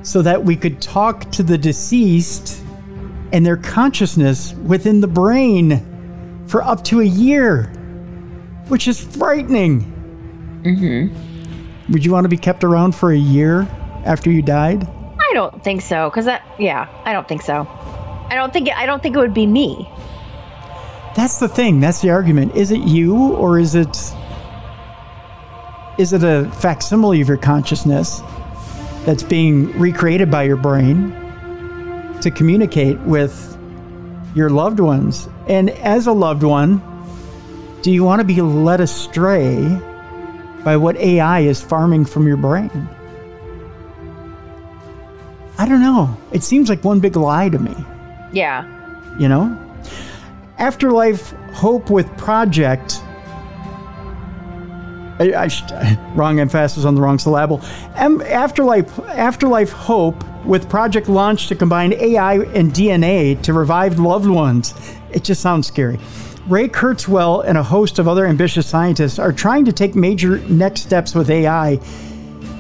[0.03, 2.63] so that we could talk to the deceased
[3.33, 7.65] and their consciousness within the brain for up to a year,
[8.69, 9.94] which is frightening.
[10.65, 11.93] Mm-hmm.
[11.93, 13.69] Would you want to be kept around for a year
[14.05, 14.89] after you died?
[15.19, 17.67] I don't think so, because that, yeah, I don't think so.
[18.31, 19.89] I don't think I don't think it would be me.
[21.15, 21.79] That's the thing.
[21.79, 22.57] That's the argument.
[22.57, 23.97] Is it you or is it
[25.99, 28.21] is it a facsimile of your consciousness
[29.05, 31.11] that's being recreated by your brain
[32.21, 33.57] to communicate with
[34.35, 35.29] your loved ones.
[35.47, 36.83] And as a loved one,
[37.83, 39.81] do you want to be led astray
[40.65, 42.89] by what AI is farming from your brain?
[45.59, 46.17] I don't know.
[46.33, 47.77] It seems like one big lie to me.
[48.33, 48.67] Yeah.
[49.19, 49.61] You know?
[50.59, 53.01] Afterlife Hope with Project.
[55.21, 55.71] I, I should,
[56.17, 57.61] wrong emphasis on the wrong syllable.
[57.95, 64.75] Afterlife Afterlife Hope with Project Launch to combine AI and DNA to revive loved ones.
[65.13, 65.99] It just sounds scary.
[66.47, 70.83] Ray Kurzweil and a host of other ambitious scientists are trying to take major next
[70.83, 71.77] steps with AI.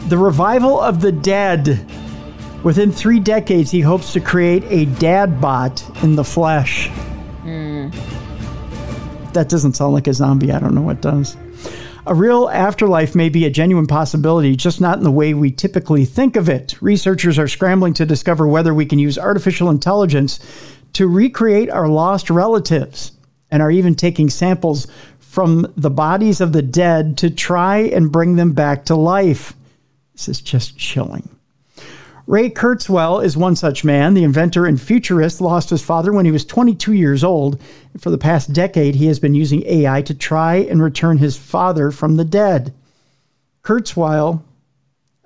[0.08, 1.86] The revival of the dead.
[2.62, 6.90] Within three decades, he hopes to create a dad bot in the flesh.
[7.44, 11.36] If that doesn't sound like a zombie, I don't know what does.
[12.06, 16.06] A real afterlife may be a genuine possibility, just not in the way we typically
[16.06, 16.80] think of it.
[16.80, 20.40] Researchers are scrambling to discover whether we can use artificial intelligence
[20.94, 23.12] to recreate our lost relatives
[23.50, 24.86] and are even taking samples
[25.18, 29.54] from the bodies of the dead to try and bring them back to life.
[30.12, 31.28] This is just chilling.
[32.26, 34.14] Ray Kurzweil is one such man.
[34.14, 37.60] The inventor and futurist lost his father when he was 22 years old.
[37.98, 41.90] For the past decade, he has been using AI to try and return his father
[41.90, 42.72] from the dead.
[43.62, 44.42] Kurzweil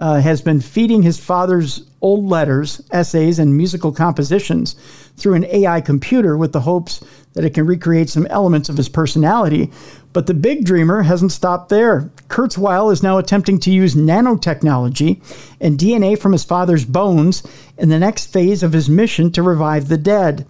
[0.00, 4.76] uh, has been feeding his father's old letters, essays, and musical compositions
[5.16, 8.88] through an AI computer with the hopes that it can recreate some elements of his
[8.88, 9.70] personality.
[10.12, 12.10] But the big dreamer hasn't stopped there.
[12.28, 15.20] Kurzweil is now attempting to use nanotechnology
[15.60, 17.42] and DNA from his father's bones
[17.76, 20.46] in the next phase of his mission to revive the dead.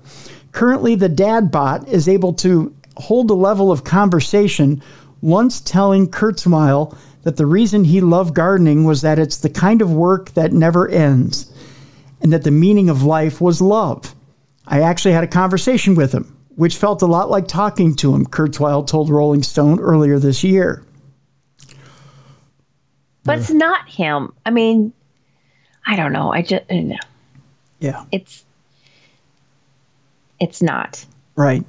[0.53, 4.83] Currently, the dad bot is able to hold a level of conversation,
[5.21, 6.97] once telling Kurzweil
[7.29, 10.89] that the reason he loved gardening was that it's the kind of work that never
[10.89, 11.53] ends,
[12.23, 14.15] and that the meaning of life was love.
[14.67, 18.25] I actually had a conversation with him, which felt a lot like talking to him,
[18.25, 20.83] Kurzweil told Rolling Stone earlier this year.
[23.25, 24.33] But it's not him.
[24.47, 24.95] I mean,
[25.87, 26.33] I don't know.
[26.33, 26.97] I just no.
[27.79, 28.07] Yeah.
[28.11, 28.43] It's
[30.41, 31.05] it's not.
[31.37, 31.63] Right.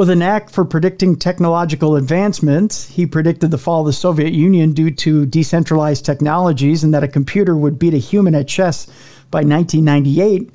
[0.00, 4.72] With a knack for predicting technological advancements, he predicted the fall of the Soviet Union
[4.72, 8.86] due to decentralized technologies and that a computer would beat a human at chess
[9.30, 10.50] by 1998.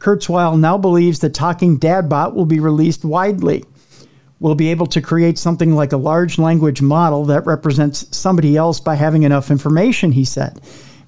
[0.00, 3.64] Kurzweil now believes the talking dadbot will be released widely.
[4.40, 8.80] We'll be able to create something like a large language model that represents somebody else
[8.80, 10.60] by having enough information, he said,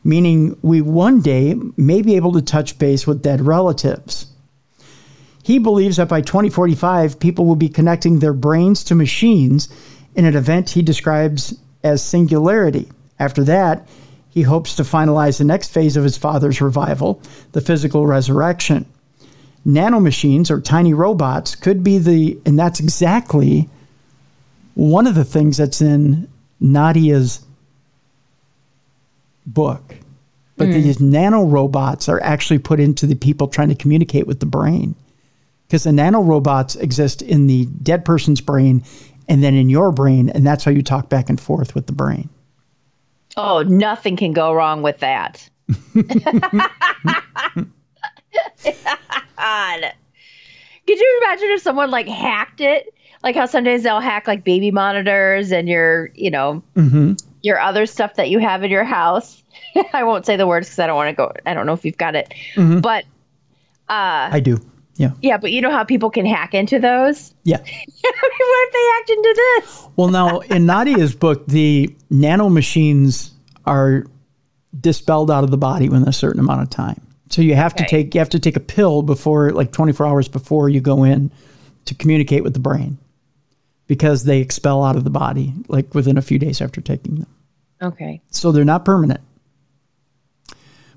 [0.05, 4.27] meaning we one day may be able to touch base with dead relatives.
[5.43, 9.69] He believes that by 2045, people will be connecting their brains to machines
[10.15, 12.89] in an event he describes as singularity.
[13.19, 13.89] After that,
[14.31, 17.21] he hopes to finalize the next phase of his father's revival,
[17.53, 18.87] the physical resurrection.
[19.67, 23.69] Nanomachines or tiny robots could be the, and that's exactly
[24.75, 26.29] one of the things that's in
[26.61, 27.45] Nadia's
[29.47, 29.97] book.
[30.57, 30.73] But hmm.
[30.73, 34.95] these nanorobots are actually put into the people trying to communicate with the brain
[35.71, 38.83] because the nanorobots exist in the dead person's brain
[39.29, 41.93] and then in your brain, and that's how you talk back and forth with the
[41.93, 42.29] brain.
[43.37, 45.49] Oh, nothing can go wrong with that.
[45.95, 46.03] God.
[50.89, 52.93] Could you imagine if someone like hacked it?
[53.23, 57.13] Like how sometimes they'll hack like baby monitors and your, you know, mm-hmm.
[57.43, 59.41] your other stuff that you have in your house.
[59.93, 61.33] I won't say the words because I don't want to go.
[61.47, 62.81] I don't know if you've got it, mm-hmm.
[62.81, 63.05] but
[63.89, 64.59] uh, I do.
[65.01, 65.13] Yeah.
[65.23, 67.33] yeah, but you know how people can hack into those.
[67.45, 67.57] Yeah.
[67.57, 69.87] what if they hacked into this?
[69.97, 73.31] Well, now in Nadia's book, the nanomachines
[73.65, 74.05] are
[74.79, 77.01] dispelled out of the body within a certain amount of time.
[77.31, 80.29] So you have to take you have to take a pill before like 24 hours
[80.29, 81.31] before you go in
[81.87, 82.99] to communicate with the brain
[83.87, 87.27] because they expel out of the body like within a few days after taking them.
[87.81, 88.21] Okay.
[88.31, 89.23] So they're not permanent.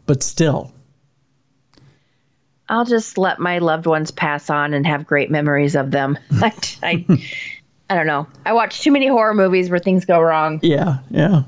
[0.05, 0.72] But still,
[2.73, 6.17] I'll just let my loved ones pass on and have great memories of them.
[6.31, 6.51] I,
[6.81, 7.05] I,
[7.87, 8.25] I don't know.
[8.47, 10.59] I watch too many horror movies where things go wrong.
[10.63, 11.43] Yeah, yeah.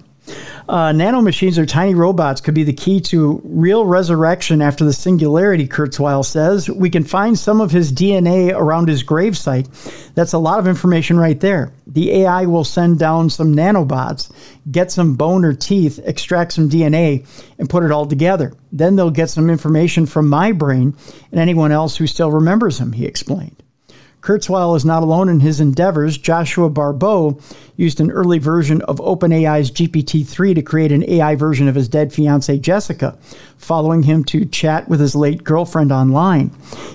[0.68, 5.68] Uh, nanomachines or tiny robots could be the key to real resurrection after the singularity,
[5.68, 6.70] Kurzweil says.
[6.70, 9.68] We can find some of his DNA around his gravesite.
[10.16, 11.72] That's a lot of information right there.
[11.88, 14.32] The AI will send down some nanobots,
[14.72, 17.28] get some bone or teeth, extract some DNA,
[17.60, 18.54] and put it all together.
[18.72, 20.96] Then they'll get some information from my brain
[21.32, 23.62] and anyone else who still remembers him, he explained.
[24.26, 26.18] Kurzweil is not alone in his endeavors.
[26.18, 27.40] Joshua Barbeau
[27.78, 31.88] used an early version of OpenAI's GPT 3 to create an AI version of his
[31.88, 33.16] dead fiancee Jessica,
[33.58, 36.50] following him to chat with his late girlfriend online.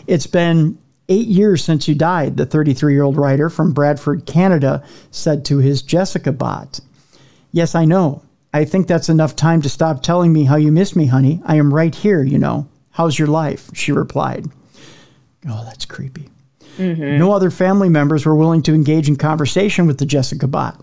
[0.09, 0.77] It's been
[1.09, 5.59] eight years since you died, the 33 year old writer from Bradford, Canada, said to
[5.59, 6.81] his Jessica bot.
[7.53, 8.25] Yes, I know.
[8.53, 11.41] I think that's enough time to stop telling me how you miss me, honey.
[11.45, 12.67] I am right here, you know.
[12.91, 13.71] How's your life?
[13.73, 14.47] She replied.
[15.49, 16.29] Oh, that's creepy.
[16.81, 17.19] Mm-hmm.
[17.19, 20.81] No other family members were willing to engage in conversation with the Jessica bot.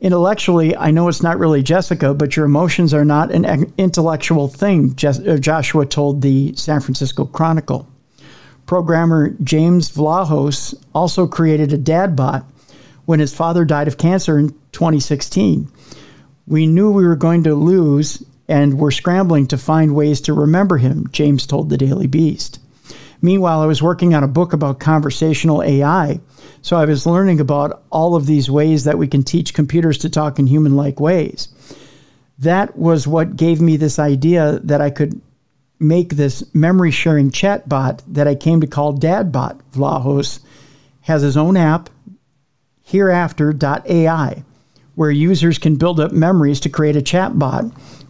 [0.00, 4.94] Intellectually, I know it's not really Jessica, but your emotions are not an intellectual thing,
[5.02, 7.88] uh, Joshua told the San Francisco Chronicle.
[8.66, 12.44] Programmer James Vlahos also created a dad bot
[13.06, 15.66] when his father died of cancer in 2016.
[16.46, 20.76] We knew we were going to lose and were scrambling to find ways to remember
[20.76, 22.58] him, James told the Daily Beast.
[23.22, 26.20] Meanwhile, I was working on a book about conversational AI.
[26.62, 30.10] So I was learning about all of these ways that we can teach computers to
[30.10, 31.48] talk in human like ways.
[32.38, 35.20] That was what gave me this idea that I could
[35.78, 39.60] make this memory sharing chat bot that I came to call DadBot.
[39.72, 40.40] Vlahos
[41.02, 41.88] has his own app,
[42.82, 44.44] hereafter.ai,
[44.94, 47.64] where users can build up memories to create a chat bot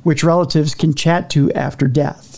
[0.07, 2.36] which relatives can chat to after death.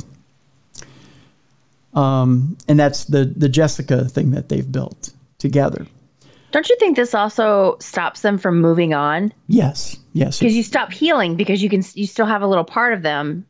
[1.95, 5.86] Um, and that's the the Jessica thing that they've built together.
[6.51, 9.32] Don't you think this also stops them from moving on?
[9.49, 10.39] Yes, yes.
[10.39, 13.47] Because you stop healing because you can you still have a little part of them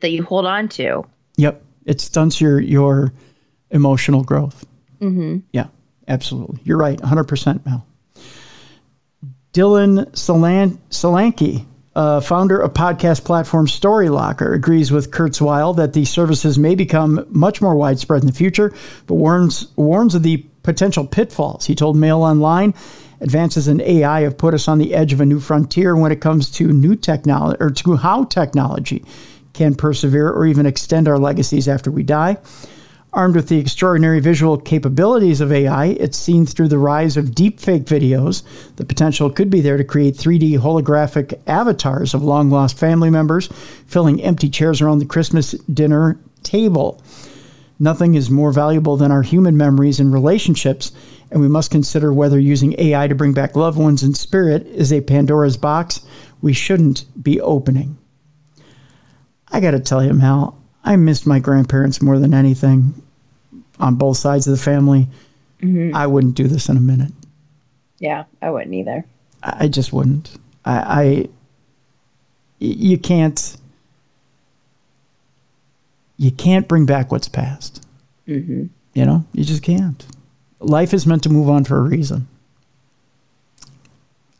[0.00, 1.04] that you hold on to.
[1.36, 3.12] Yep, it stunts your your
[3.70, 4.66] emotional growth.
[5.00, 5.38] Mm-hmm.
[5.52, 5.66] Yeah,
[6.08, 6.60] absolutely.
[6.64, 7.86] You're right, 100 percent, Mel.
[9.52, 16.58] Dylan Solan- Solanke uh, founder of podcast platform StoryLocker, agrees with Kurzweil that the services
[16.58, 18.72] may become much more widespread in the future,
[19.06, 21.66] but warns warns of the potential pitfalls.
[21.66, 22.72] He told Mail Online,
[23.20, 26.20] advances in AI have put us on the edge of a new frontier when it
[26.20, 29.04] comes to new technology or to how technology
[29.52, 32.36] can persevere or even extend our legacies after we die.
[33.14, 37.84] Armed with the extraordinary visual capabilities of AI, it's seen through the rise of deepfake
[37.84, 38.42] videos.
[38.76, 43.50] The potential could be there to create 3D holographic avatars of long lost family members,
[43.86, 47.02] filling empty chairs around the Christmas dinner table.
[47.78, 50.92] Nothing is more valuable than our human memories and relationships,
[51.30, 54.90] and we must consider whether using AI to bring back loved ones in spirit is
[54.90, 56.00] a Pandora's box
[56.40, 57.98] we shouldn't be opening.
[59.48, 62.94] I got to tell you, Mal, I missed my grandparents more than anything
[63.78, 65.08] on both sides of the family.
[65.60, 65.94] Mm-hmm.
[65.94, 67.12] I wouldn't do this in a minute.
[67.98, 69.04] Yeah, I wouldn't either.
[69.42, 70.36] I just wouldn't.
[70.64, 71.28] I, I
[72.58, 73.56] you can't
[76.16, 77.84] you can't bring back what's past.
[78.28, 78.66] Mm-hmm.
[78.94, 80.04] You know, you just can't.
[80.60, 82.28] Life is meant to move on for a reason.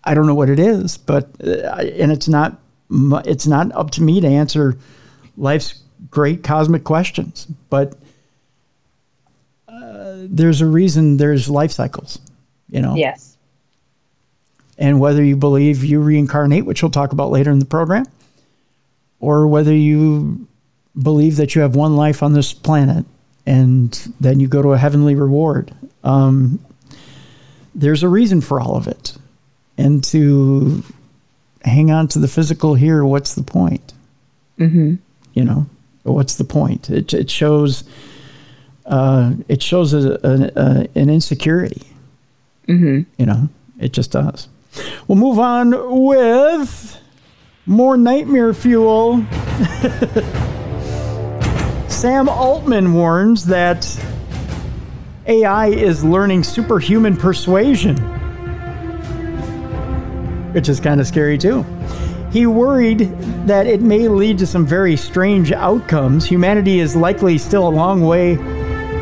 [0.04, 2.58] I don't know what it is, but uh, and it's not
[2.90, 4.76] it's not up to me to answer
[5.36, 7.94] life's great cosmic questions, but
[9.68, 12.18] uh, there's a reason there's life cycles,
[12.68, 12.94] you know?
[12.94, 13.36] Yes.
[14.78, 18.04] And whether you believe you reincarnate, which we'll talk about later in the program,
[19.20, 20.46] or whether you
[21.00, 23.04] believe that you have one life on this planet
[23.46, 25.72] and then you go to a heavenly reward,
[26.04, 26.58] um,
[27.74, 29.16] there's a reason for all of it.
[29.78, 30.82] And to
[31.64, 33.94] hang on to the physical here, what's the point?
[34.58, 34.96] Mm-hmm.
[35.34, 35.66] You know?
[36.02, 36.90] What's the point?
[36.90, 37.84] It, it shows
[38.86, 41.82] uh, it shows a, a, a, an insecurity.
[42.66, 43.02] Mm-hmm.
[43.16, 43.48] You know,
[43.78, 44.48] it just does.
[45.06, 45.72] We'll move on
[46.06, 46.98] with
[47.66, 49.24] more nightmare fuel.
[51.88, 53.86] Sam Altman warns that
[55.26, 57.96] AI is learning superhuman persuasion,
[60.52, 61.64] which is kind of scary too.
[62.32, 63.00] He worried
[63.46, 66.24] that it may lead to some very strange outcomes.
[66.24, 68.38] Humanity is likely still a long way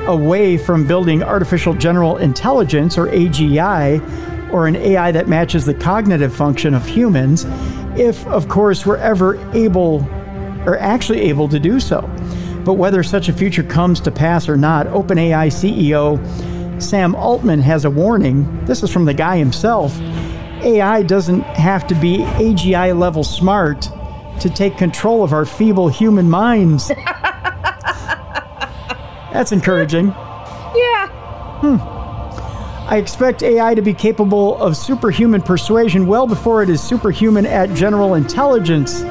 [0.07, 6.35] away from building artificial general intelligence, or AGI, or an AI that matches the cognitive
[6.35, 7.47] function of humans,
[7.97, 10.05] if, of course, we're ever able
[10.67, 12.01] or actually able to do so.
[12.65, 16.19] But whether such a future comes to pass or not, OpenAI CEO
[16.83, 18.65] Sam Altman has a warning.
[18.65, 19.97] This is from the guy himself.
[20.63, 23.89] AI doesn't have to be AGI level smart
[24.41, 26.89] to take control of our feeble human minds.
[29.33, 30.09] That's encouraging.
[30.09, 31.09] Yeah.
[31.61, 31.77] Hmm.
[32.89, 37.73] I expect AI to be capable of superhuman persuasion well before it is superhuman at
[37.73, 39.03] general intelligence,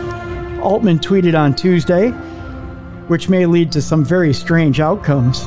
[0.61, 2.09] Altman tweeted on Tuesday,
[3.07, 5.45] which may lead to some very strange outcomes.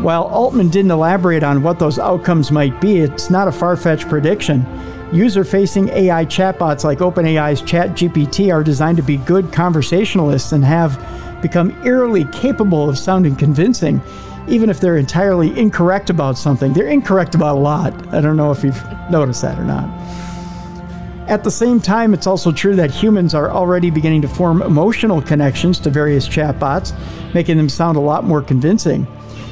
[0.00, 4.08] While Altman didn't elaborate on what those outcomes might be, it's not a far fetched
[4.08, 4.66] prediction.
[5.12, 10.98] User facing AI chatbots like OpenAI's ChatGPT are designed to be good conversationalists and have
[11.42, 14.00] become eerily capable of sounding convincing,
[14.48, 16.72] even if they're entirely incorrect about something.
[16.72, 18.14] They're incorrect about a lot.
[18.14, 19.90] I don't know if you've noticed that or not.
[21.28, 25.20] At the same time, it's also true that humans are already beginning to form emotional
[25.20, 26.94] connections to various chatbots,
[27.34, 29.06] making them sound a lot more convincing.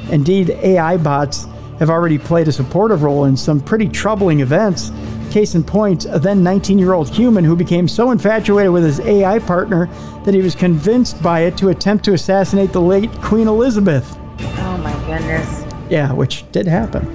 [0.09, 1.45] Indeed, AI bots
[1.77, 4.91] have already played a supportive role in some pretty troubling events.
[5.31, 8.99] Case in point, a then 19 year old human who became so infatuated with his
[8.99, 9.87] AI partner
[10.25, 14.17] that he was convinced by it to attempt to assassinate the late Queen Elizabeth.
[14.39, 15.63] Oh my goodness.
[15.89, 17.05] Yeah, which did happen.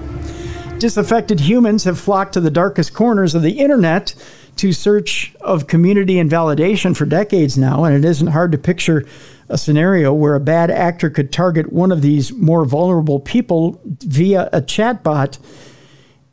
[0.78, 4.14] Disaffected humans have flocked to the darkest corners of the internet
[4.56, 9.04] to search of community and validation for decades now, and it isn't hard to picture
[9.50, 14.48] a scenario where a bad actor could target one of these more vulnerable people via
[14.54, 15.38] a chatbot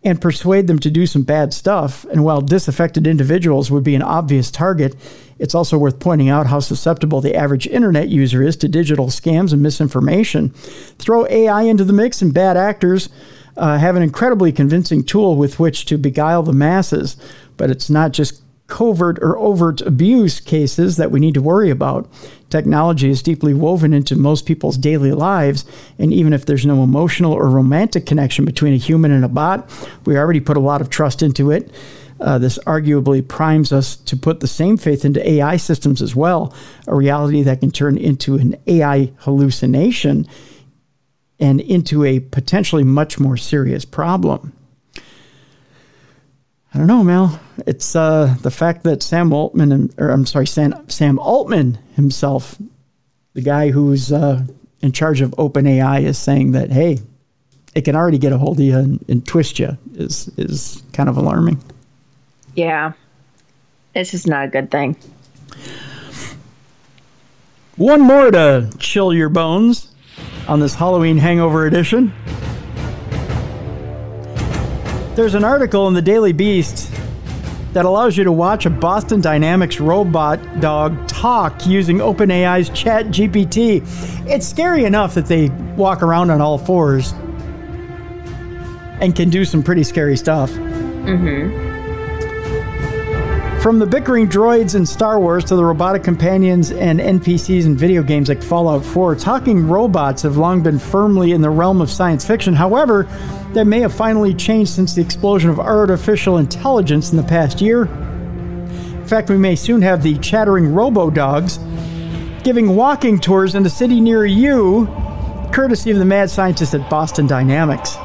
[0.04, 2.04] and persuade them to do some bad stuff.
[2.06, 4.96] And while disaffected individuals would be an obvious target,
[5.40, 9.54] it's also worth pointing out how susceptible the average internet user is to digital scams
[9.54, 10.50] and misinformation.
[11.00, 13.10] Throw AI into the mix, and bad actors
[13.56, 17.18] uh, have an incredibly convincing tool with which to beguile the masses.
[17.56, 22.10] But it's not just covert or overt abuse cases that we need to worry about.
[22.50, 25.66] Technology is deeply woven into most people's daily lives,
[26.00, 29.70] and even if there's no emotional or romantic connection between a human and a bot,
[30.06, 31.72] we already put a lot of trust into it.
[32.20, 36.54] Uh, this arguably primes us to put the same faith into AI systems as well,
[36.88, 40.28] a reality that can turn into an AI hallucination
[41.40, 44.54] and into a potentially much more serious problem.
[46.74, 47.40] I don't know, Mel.
[47.68, 52.58] It's uh, the fact that Sam Altman, or I'm sorry, Sam, Sam Altman himself,
[53.34, 54.44] the guy who's uh,
[54.82, 57.00] in charge of OpenAI, is saying that hey,
[57.76, 61.10] it can already get a hold of you and, and twist you is is kind
[61.10, 61.64] of alarming.
[62.56, 62.94] Yeah,
[63.94, 64.96] it's just not a good thing.
[67.76, 69.94] One more to chill your bones
[70.48, 72.14] on this Halloween hangover edition.
[75.16, 76.92] There's an article in the Daily Beast
[77.74, 83.84] that allows you to watch a Boston Dynamics robot dog talk using OpenAI's Chat GPT.
[84.28, 87.12] It's scary enough that they walk around on all fours
[89.02, 90.50] and can do some pretty scary stuff.
[90.50, 91.74] Mm-hmm.
[93.62, 98.02] From the bickering droids in Star Wars to the robotic companions and NPCs in video
[98.02, 102.26] games like Fallout 4, talking robots have long been firmly in the realm of science
[102.26, 102.56] fiction.
[102.56, 103.08] However,
[103.54, 107.84] that may have finally changed since the explosion of artificial intelligence in the past year.
[107.84, 111.60] In fact, we may soon have the chattering robo dogs
[112.44, 114.86] giving walking tours in a city near you,
[115.54, 117.96] courtesy of the mad scientist at Boston Dynamics.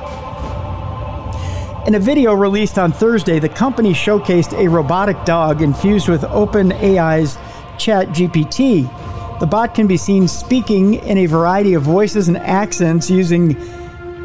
[1.86, 7.36] In a video released on Thursday, the company showcased a robotic dog infused with OpenAI's
[7.78, 9.40] ChatGPT.
[9.40, 13.57] The bot can be seen speaking in a variety of voices and accents using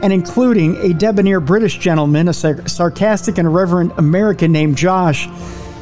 [0.04, 5.28] and including a debonair British gentleman, a sar- sarcastic and irreverent American named Josh,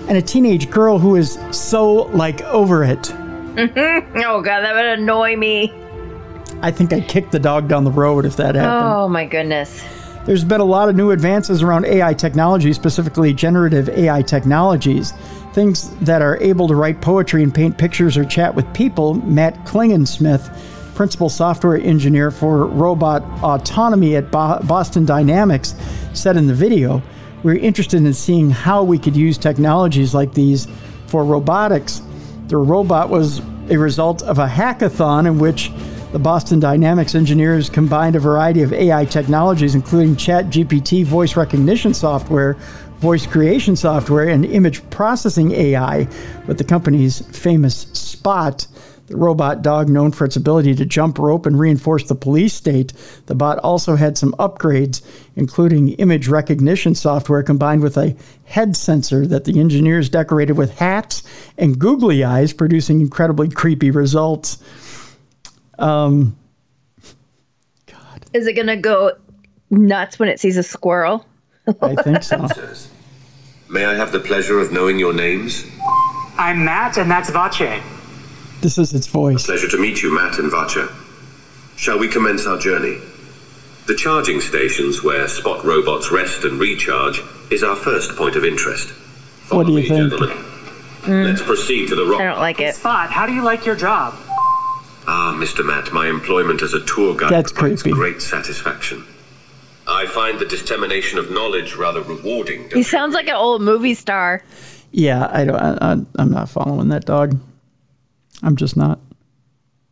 [0.07, 3.11] and a teenage girl who is so like over it.
[3.13, 5.74] oh god, that would annoy me.
[6.61, 8.93] I think I'd kick the dog down the road if that happened.
[8.93, 9.84] Oh my goodness.
[10.26, 15.13] There's been a lot of new advances around AI technology, specifically generative AI technologies.
[15.53, 19.15] Things that are able to write poetry and paint pictures or chat with people.
[19.15, 20.55] Matt Klingensmith,
[21.02, 25.74] principal software engineer for robot autonomy at Bo- Boston Dynamics,
[26.14, 27.02] said in the video,
[27.41, 30.68] We're interested in seeing how we could use technologies like these
[31.08, 32.04] for robotics.
[32.49, 33.39] The robot was
[33.72, 35.72] a result of a hackathon in which
[36.12, 42.54] the Boston Dynamics engineers combined a variety of AI technologies, including ChatGPT voice recognition software,
[42.99, 46.08] voice creation software, and image processing AI,
[46.45, 48.68] with the company's famous Spot,
[49.12, 52.93] the robot dog known for its ability to jump rope and reinforce the police state.
[53.26, 55.01] The bot also had some upgrades,
[55.36, 61.24] including image recognition software combined with a head sensor that the engineers decorated with hats
[61.57, 64.64] and googly eyes, producing incredibly creepy results.
[65.78, 66.38] Um,
[67.88, 68.26] God.
[68.34, 69.12] Is it gonna go
[69.70, 71.26] nuts when it sees a squirrel?
[71.82, 72.47] I think so.
[73.70, 75.66] May I have the pleasure of knowing your names?
[76.38, 77.82] I'm Matt, and that's Vache.
[78.62, 79.45] This is its voice.
[79.45, 80.91] Pleasure to meet you, Matt and Vacha.
[81.78, 82.99] Shall we commence our journey?
[83.88, 88.89] The charging stations where Spot robots rest and recharge is our first point of interest.
[89.49, 90.12] What do you me, think?
[90.12, 90.45] Gentlemen.
[91.26, 92.22] Let's proceed to the rock.
[92.22, 92.76] I don't like it.
[92.76, 94.14] Spot, how do you like your job?
[95.07, 95.66] Ah, Mr.
[95.66, 97.95] Matt, my employment as a tour guide That's provides creepy.
[97.97, 99.03] great satisfaction.
[99.88, 102.70] I find the dissemination of knowledge rather rewarding.
[102.70, 104.43] He sounds like an old movie star.
[104.91, 105.55] Yeah, I don't.
[105.55, 107.39] I, I, I'm not following that dog.
[108.44, 109.00] I'm just not.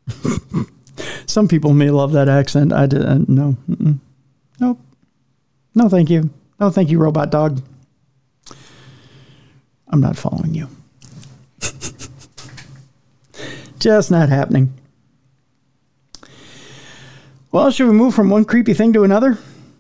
[1.26, 2.74] Some people may love that accent.
[2.74, 3.06] I did.
[3.06, 3.56] Uh, no.
[3.70, 4.00] Mm-mm.
[4.60, 4.80] Nope.
[5.76, 6.30] No, thank you.
[6.60, 7.62] No, thank you, robot dog.
[9.88, 10.68] I'm not following you.
[13.80, 14.74] just not happening.
[17.52, 19.38] Well, should we move from one creepy thing to another?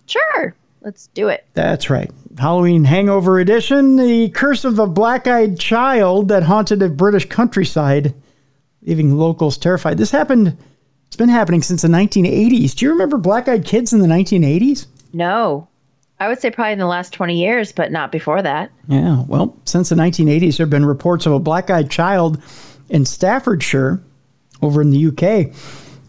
[0.07, 0.55] Sure.
[0.81, 1.45] Let's do it.
[1.53, 2.09] That's right.
[2.37, 8.15] Halloween Hangover Edition The Curse of the Black Eyed Child that haunted a British countryside,
[8.81, 9.97] leaving locals terrified.
[9.97, 10.57] This happened,
[11.07, 12.75] it's been happening since the 1980s.
[12.75, 14.87] Do you remember Black Eyed Kids in the 1980s?
[15.13, 15.67] No.
[16.19, 18.71] I would say probably in the last 20 years, but not before that.
[18.87, 22.41] Yeah, well, since the 1980s, there have been reports of a black eyed child
[22.89, 24.01] in Staffordshire
[24.61, 25.55] over in the UK.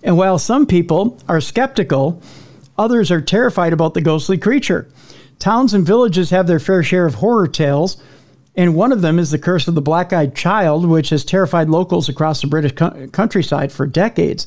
[0.02, 2.20] And while some people are skeptical,
[2.76, 4.88] others are terrified about the ghostly creature.
[5.38, 8.02] Towns and villages have their fair share of horror tales,
[8.60, 11.70] and one of them is the curse of the black eyed child, which has terrified
[11.70, 14.46] locals across the British co- countryside for decades.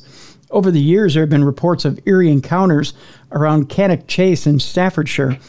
[0.51, 2.93] Over the years, there have been reports of eerie encounters
[3.31, 5.39] around Cannock Chase in Staffordshire,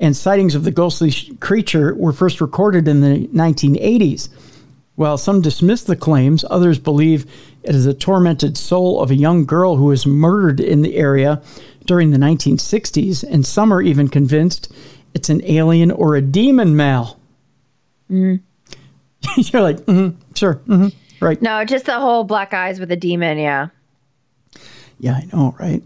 [0.00, 4.28] and sightings of the ghostly sh- creature were first recorded in the 1980s.
[4.96, 7.26] While some dismiss the claims, others believe
[7.62, 11.40] it is a tormented soul of a young girl who was murdered in the area
[11.86, 14.72] during the 1960s, and some are even convinced
[15.14, 17.19] it's an alien or a demon, Mal.
[19.36, 20.88] You're like, mm sure, hmm
[21.20, 21.40] right.
[21.40, 23.38] No, just the whole black eyes with a demon.
[23.38, 23.68] Yeah.
[24.98, 25.82] Yeah, I know, right?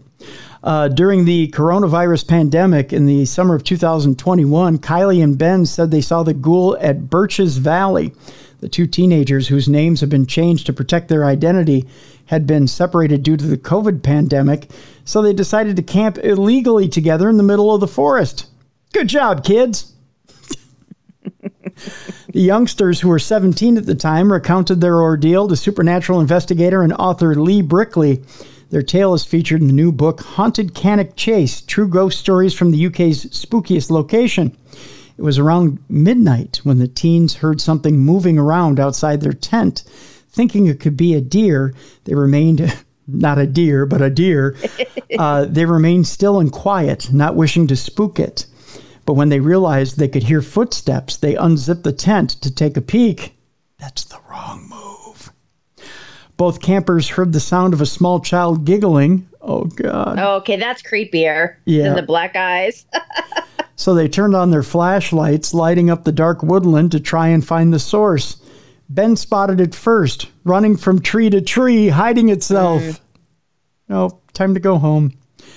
[0.63, 6.01] Uh, during the coronavirus pandemic in the summer of 2021, Kylie and Ben said they
[6.01, 8.11] saw the ghoul at Birches Valley.
[8.61, 11.85] The two teenagers, whose names have been changed to protect their identity,
[12.25, 14.71] had been separated due to the COVID pandemic,
[15.03, 18.47] so they decided to camp illegally together in the middle of the forest.
[18.91, 19.93] Good job, kids!
[22.35, 26.91] The youngsters, who were 17 at the time, recounted their ordeal to supernatural investigator and
[26.91, 28.21] author Lee Brickley.
[28.71, 32.71] Their tale is featured in the new book Haunted Cannock Chase True Ghost Stories from
[32.71, 34.53] the UK's Spookiest Location.
[35.17, 39.85] It was around midnight when the teens heard something moving around outside their tent.
[40.29, 41.73] Thinking it could be a deer,
[42.03, 42.77] they remained
[43.07, 44.57] not a deer, but a deer.
[45.17, 48.47] Uh, they remained still and quiet, not wishing to spook it.
[49.05, 52.81] But when they realized they could hear footsteps, they unzipped the tent to take a
[52.81, 53.35] peek.
[53.79, 55.31] That's the wrong move.
[56.37, 59.27] Both campers heard the sound of a small child giggling.
[59.41, 60.17] Oh, God.
[60.19, 61.83] Oh, okay, that's creepier Yeah.
[61.83, 62.85] than the black eyes.
[63.77, 67.73] So they turned on their flashlights, lighting up the dark woodland to try and find
[67.73, 68.37] the source.
[68.87, 72.81] Ben spotted it first, running from tree to tree, hiding itself.
[72.81, 72.99] Mm.
[73.89, 75.11] No, time to go home.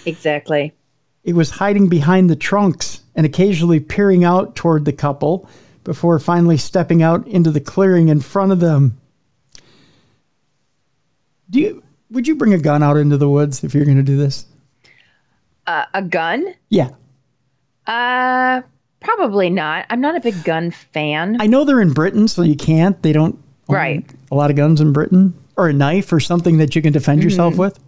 [0.04, 0.74] exactly.
[1.22, 5.48] It was hiding behind the trunks and occasionally peering out toward the couple
[5.82, 8.96] before finally stepping out into the clearing in front of them.
[11.50, 14.02] Do you would you bring a gun out into the woods if you're going to
[14.02, 14.46] do this?
[15.66, 16.54] Uh, a gun?
[16.70, 16.90] Yeah.
[17.86, 18.62] Uh,
[19.00, 19.84] probably not.
[19.90, 21.36] I'm not a big gun fan.
[21.40, 23.02] I know they're in Britain, so you can't.
[23.02, 23.34] They don't
[23.68, 24.10] own Right.
[24.30, 27.22] a lot of guns in Britain or a knife or something that you can defend
[27.22, 27.60] yourself Mm-hmm.
[27.62, 27.78] with.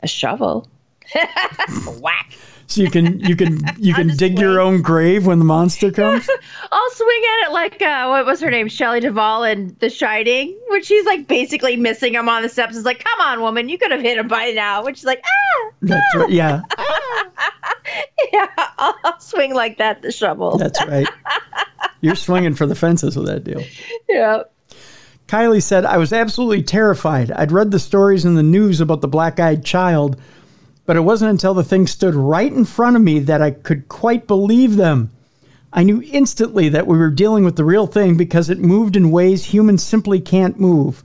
[0.00, 0.68] a shovel.
[2.00, 2.32] Whack.
[2.68, 6.28] So you can you can you can dig your own grave when the monster comes.
[6.72, 10.58] I'll swing at it like uh, what was her name, Shelley Duvall in The Shining,
[10.68, 12.76] when she's like basically missing him on the steps.
[12.76, 14.84] It's like, come on, woman, you could have hit him by now.
[14.84, 16.30] Which is like, ah, That's right.
[16.30, 16.62] Yeah,
[18.32, 18.46] yeah,
[18.78, 20.02] I'll, I'll swing like that.
[20.02, 20.58] The shovel.
[20.58, 21.08] that's right.
[22.00, 23.62] You're swinging for the fences with that deal.
[24.08, 24.42] Yeah.
[25.28, 27.32] Kylie said, I was absolutely terrified.
[27.32, 30.20] I'd read the stories in the news about the black eyed child,
[30.86, 33.88] but it wasn't until the thing stood right in front of me that I could
[33.88, 35.10] quite believe them.
[35.72, 39.10] I knew instantly that we were dealing with the real thing because it moved in
[39.10, 41.02] ways humans simply can't move.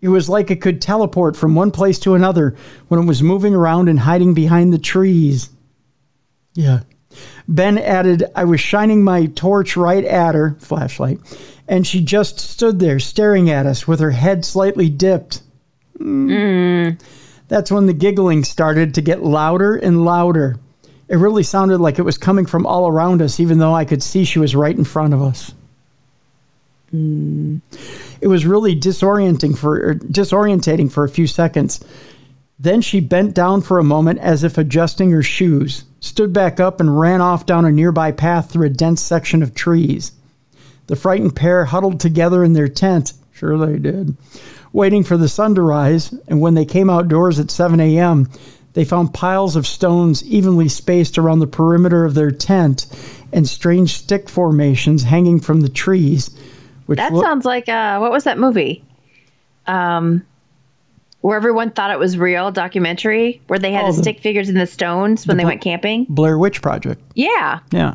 [0.00, 2.56] It was like it could teleport from one place to another
[2.88, 5.48] when it was moving around and hiding behind the trees.
[6.54, 6.80] Yeah.
[7.46, 11.20] Ben added, I was shining my torch right at her, flashlight,
[11.68, 15.42] and she just stood there staring at us with her head slightly dipped.
[15.98, 17.00] Mm.
[17.48, 20.56] That's when the giggling started to get louder and louder.
[21.08, 24.02] It really sounded like it was coming from all around us, even though I could
[24.02, 25.52] see she was right in front of us.
[26.92, 31.84] It was really disorienting for er, disorientating for a few seconds.
[32.58, 36.80] Then she bent down for a moment as if adjusting her shoes, stood back up,
[36.80, 40.12] and ran off down a nearby path through a dense section of trees.
[40.86, 44.16] The frightened pair huddled together in their tent, sure they did,
[44.74, 46.12] waiting for the sun to rise.
[46.28, 48.28] And when they came outdoors at 7 a.m.,
[48.74, 52.86] they found piles of stones evenly spaced around the perimeter of their tent
[53.32, 56.28] and strange stick formations hanging from the trees.
[56.86, 58.84] Which That loo- sounds like uh, what was that movie?
[59.66, 60.26] Um,
[61.20, 64.48] where everyone thought it was real documentary where they had Oh, the the- stick figures
[64.50, 66.04] in the stones when they Bla- went camping.
[66.08, 67.00] Blair Witch Project.
[67.14, 67.60] Yeah.
[67.70, 67.94] Yeah.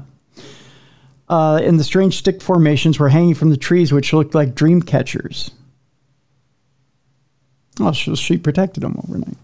[1.27, 4.81] Uh, and the strange stick formations were hanging from the trees, which looked like dream
[4.81, 5.51] catchers.
[7.79, 9.37] Oh, so she protected them overnight.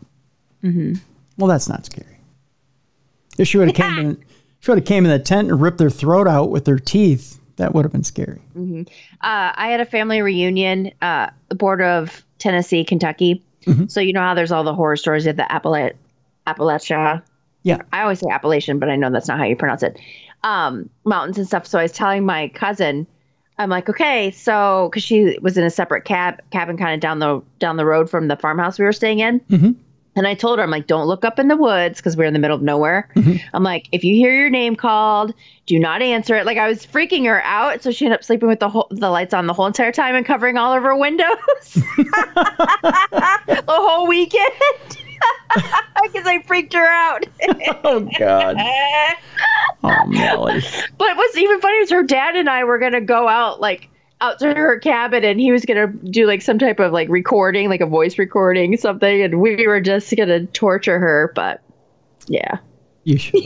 [0.63, 0.95] Mm-hmm.
[1.37, 2.17] Well, that's not scary.
[3.37, 4.17] If she would have came in,
[4.59, 7.39] she would have came in the tent and ripped their throat out with their teeth.
[7.57, 8.41] That would have been scary.
[8.57, 8.85] Uh,
[9.21, 13.41] I had a family reunion, uh, the border of Tennessee, Kentucky.
[13.87, 15.93] So you know how there's all the horror stories of the Appala-
[16.45, 17.23] Appalachia.
[17.63, 17.77] Yeah.
[17.93, 19.99] I always say Appalachian, but I know that's not how you pronounce it.
[20.43, 21.65] Um, mountains and stuff.
[21.65, 23.07] So I was telling my cousin,
[23.57, 27.19] I'm like, okay, so because she was in a separate cab cabin, kind of down
[27.19, 29.39] the down the road from the farmhouse we were staying in.
[29.41, 29.71] Mm-hmm.
[30.17, 32.33] And I told her, I'm like, don't look up in the woods because we're in
[32.33, 33.09] the middle of nowhere.
[33.15, 33.35] Mm-hmm.
[33.53, 35.33] I'm like, if you hear your name called,
[35.65, 36.45] do not answer it.
[36.45, 39.09] Like I was freaking her out, so she ended up sleeping with the whole, the
[39.09, 41.25] lights on the whole entire time and covering all of her windows
[41.73, 45.04] the whole weekend
[46.03, 47.25] because I freaked her out.
[47.83, 48.57] Oh God.
[49.83, 50.61] Oh Melly.
[50.97, 53.89] But what's even funny is her dad and I were gonna go out like
[54.21, 57.69] out to her cabin and he was gonna do like some type of like recording,
[57.69, 61.31] like a voice recording, something, and we were just gonna torture her.
[61.35, 61.61] But
[62.27, 62.57] yeah,
[63.03, 63.43] You should.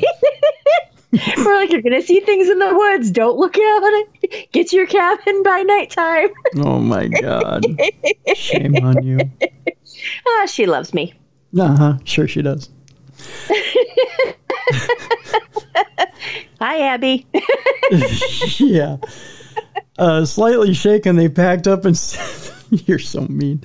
[1.37, 3.11] we're like, you're gonna see things in the woods.
[3.11, 4.03] Don't look out.
[4.53, 6.29] Get to your cabin by nighttime.
[6.63, 7.65] Oh my God.
[8.35, 9.19] Shame on you.
[10.27, 11.13] ah, she loves me.
[11.57, 11.97] Uh huh.
[12.03, 12.69] Sure she does.
[16.59, 17.25] Hi, Abby.
[18.59, 18.97] yeah.
[19.97, 21.95] Uh, slightly shaken, they packed up and.
[22.85, 23.63] You're so mean.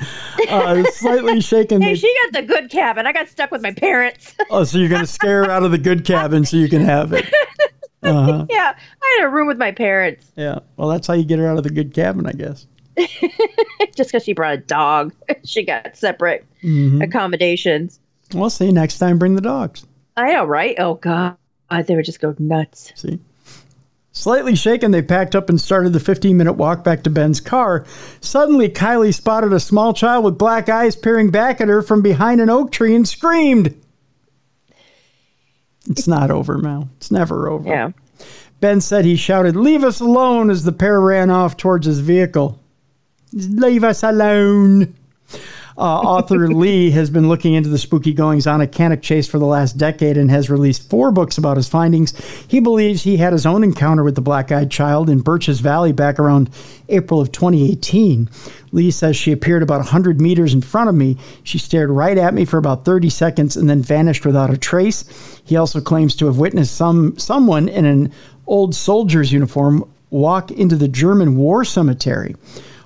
[0.49, 1.82] Uh, slightly shaken.
[1.82, 3.07] hey, They, she got the good cabin.
[3.07, 4.35] I got stuck with my parents.
[4.49, 7.12] oh, so you're gonna scare her out of the good cabin so you can have
[7.12, 7.30] it.
[8.03, 8.47] Uh-huh.
[8.49, 10.59] yeah, I had a room with my parents Yeah.
[10.76, 12.66] Well, that's how you get her out of the good cabin, I guess.
[13.95, 15.12] just because she brought a dog.
[15.45, 17.03] she got separate Mm-hmm.
[17.03, 18.01] accommodations.
[18.34, 19.84] Well, see, next time bring the dogs.
[20.16, 20.74] I know, right?
[20.78, 21.36] Oh God,
[21.86, 22.90] they would just go nuts.
[22.95, 23.20] See.
[24.12, 27.84] Slightly shaken, they packed up and started the 15 minute walk back to Ben's car.
[28.20, 32.40] Suddenly, Kylie spotted a small child with black eyes peering back at her from behind
[32.40, 33.74] an oak tree and screamed.
[35.90, 36.88] It's not over, Mel.
[36.97, 37.68] It's never over.
[37.68, 37.90] Yeah.
[38.61, 42.59] Ben said he shouted, Leave us alone, as the pair ran off towards his vehicle.
[43.35, 44.95] Leave us alone.
[45.76, 49.41] Uh, author Lee has been looking into the spooky goings on at Cannock Chase for
[49.41, 52.16] the last decade and has released four books about his findings.
[52.47, 55.91] He believes he had his own encounter with the black eyed child in Birches Valley
[55.91, 56.49] back around
[56.89, 58.30] April of 2018.
[58.70, 61.16] Lee says she appeared about 100 meters in front of me.
[61.43, 65.41] She stared right at me for about 30 seconds and then vanished without a trace.
[65.45, 68.12] He also claims to have witnessed some someone in an
[68.47, 72.37] old soldier's uniform walk into the German war cemetery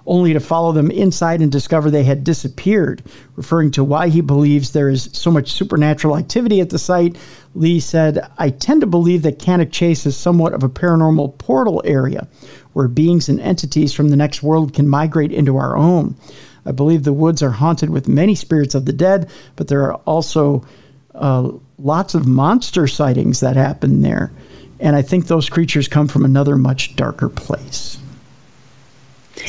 [0.08, 3.02] only to follow them inside and discover they had disappeared.
[3.36, 7.16] Referring to why he believes there is so much supernatural activity at the site,
[7.54, 11.82] Lee said, I tend to believe that Cannock Chase is somewhat of a paranormal portal
[11.84, 12.26] area
[12.72, 16.16] where beings and entities from the next world can migrate into our own.
[16.64, 19.94] I believe the woods are haunted with many spirits of the dead, but there are
[19.94, 20.66] also
[21.14, 24.32] uh, lots of monster sightings that happen there.
[24.80, 27.98] And I think those creatures come from another much darker place.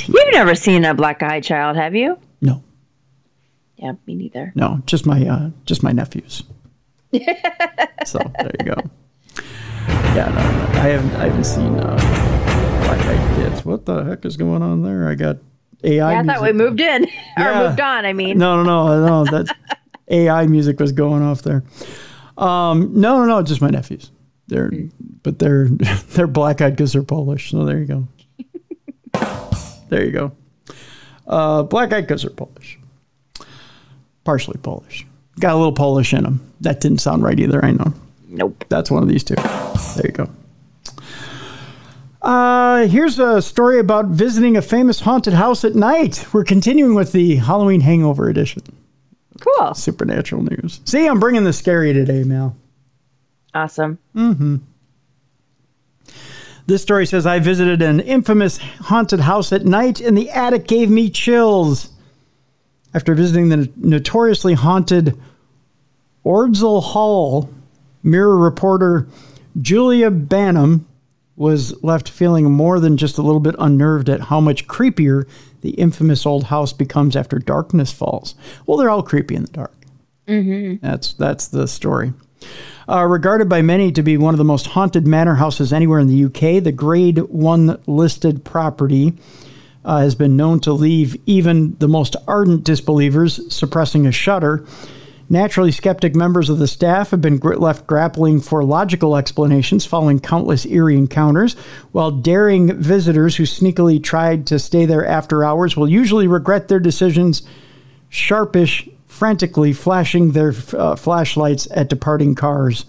[0.08, 2.18] You've never seen a black eyed child, have you?
[2.42, 2.64] No.
[3.78, 4.52] Yeah, me neither.
[4.56, 6.44] No, just my uh, just my nephews.
[8.06, 8.76] so there you go.
[10.16, 11.96] Yeah, no, no, I haven't I haven't seen uh,
[12.86, 13.64] Black Eyed Kids.
[13.66, 15.08] What the heck is going on there?
[15.08, 15.38] I got
[15.84, 16.12] AI.
[16.14, 17.64] Yeah, I thought we moved in Yeah.
[17.64, 18.06] or moved on.
[18.06, 19.32] I mean, No, no, no, no.
[19.32, 19.56] That
[20.10, 21.64] AI music was going off there.
[22.38, 24.12] Um, no, no, no, just my nephews.
[24.48, 24.72] They're
[25.24, 25.68] but they're
[26.10, 27.52] they're black eyed because they're Polish.
[27.52, 28.08] So there you go.
[29.90, 30.32] There you go.
[31.28, 32.80] Uh, black eyed they're Polish.
[34.24, 35.06] Partially Polish.
[35.40, 36.42] Got a little Polish in them.
[36.62, 37.64] That didn't sound right either.
[37.64, 37.94] I know.
[38.28, 38.66] nope.
[38.70, 39.36] That's one of these two.
[39.36, 40.30] There you go.
[42.22, 46.26] Uh, here's a story about visiting a famous haunted house at night.
[46.34, 48.62] We're continuing with the Halloween Hangover edition.
[49.40, 49.74] Cool.
[49.74, 50.82] Supernatural news.
[50.84, 52.58] See, I'm bringing the scary today, Mel.
[53.54, 54.00] Awesome.
[56.70, 60.88] This story says I visited an infamous haunted house at night, and the attic gave
[60.88, 61.90] me chills.
[62.94, 65.20] After visiting the notoriously haunted
[66.24, 67.50] Ordsall Hall,
[68.04, 69.08] Mirror reporter
[69.60, 70.86] Julia Banham
[71.36, 75.28] was left feeling more than just a little bit unnerved at how much creepier
[75.62, 78.36] the infamous old house becomes after darkness falls.
[78.68, 79.76] Well, they're all creepy in the dark.
[80.28, 80.86] Mm-hmm.
[80.86, 82.14] That's that's the story.
[82.90, 86.08] Uh, regarded by many to be one of the most haunted manor houses anywhere in
[86.08, 89.14] the UK, the Grade One listed property
[89.86, 94.66] uh, has been known to leave even the most ardent disbelievers suppressing a shudder.
[95.30, 100.66] Naturally, skeptic members of the staff have been left grappling for logical explanations following countless
[100.66, 101.54] eerie encounters,
[101.92, 106.80] while daring visitors who sneakily tried to stay there after hours will usually regret their
[106.80, 107.44] decisions,
[108.10, 112.86] sharpish, frantically flashing their uh, flashlights at departing cars.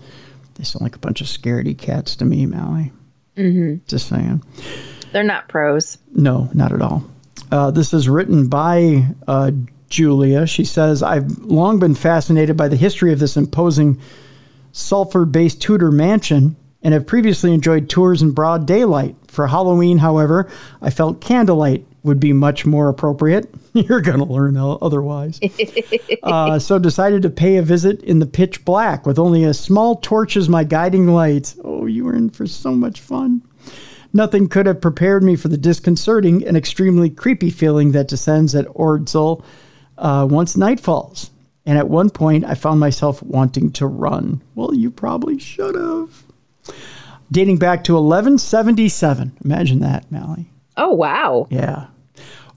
[0.55, 2.93] They sound like a bunch of scaredy cats to me, Mallie.
[3.37, 3.85] Mm-hmm.
[3.89, 4.41] Just saying.
[5.11, 5.99] They're not pros.
[6.13, 7.03] No, not at all.
[7.51, 9.51] Uh, this is written by uh,
[9.89, 10.47] Giulia.
[10.47, 14.01] She says, I've long been fascinated by the history of this imposing
[14.71, 16.55] Salford based Tudor mansion
[16.85, 19.17] and have previously enjoyed tours in broad daylight.
[19.27, 20.49] For Halloween, however,
[20.81, 23.53] I felt candlelight would be much more appropriate.
[23.73, 25.41] You're going to learn otherwise.
[26.23, 29.97] uh, so decided to pay a visit in the pitch black with only a small
[29.97, 31.55] torch as my guiding light.
[31.65, 33.43] Oh, you were in for so much fun.
[34.13, 38.67] Nothing could have prepared me for the disconcerting and extremely creepy feeling that descends at
[38.67, 39.45] Ordsall
[39.99, 41.31] uh, once night falls.
[41.67, 44.41] And at one point, I found myself wanting to run.
[44.55, 46.25] Well, you probably should have.
[47.31, 49.39] Dating back to 1177.
[49.45, 50.51] Imagine that, Mallie.
[50.81, 51.47] Oh, wow.
[51.51, 51.89] Yeah.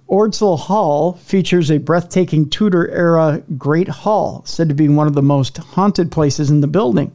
[0.10, 5.22] Ordsall Hall features a breathtaking Tudor era Great Hall, said to be one of the
[5.22, 7.14] most haunted places in the building.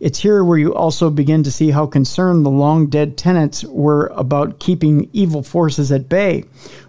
[0.00, 4.08] It's here where you also begin to see how concerned the long dead tenants were
[4.08, 6.42] about keeping evil forces at bay,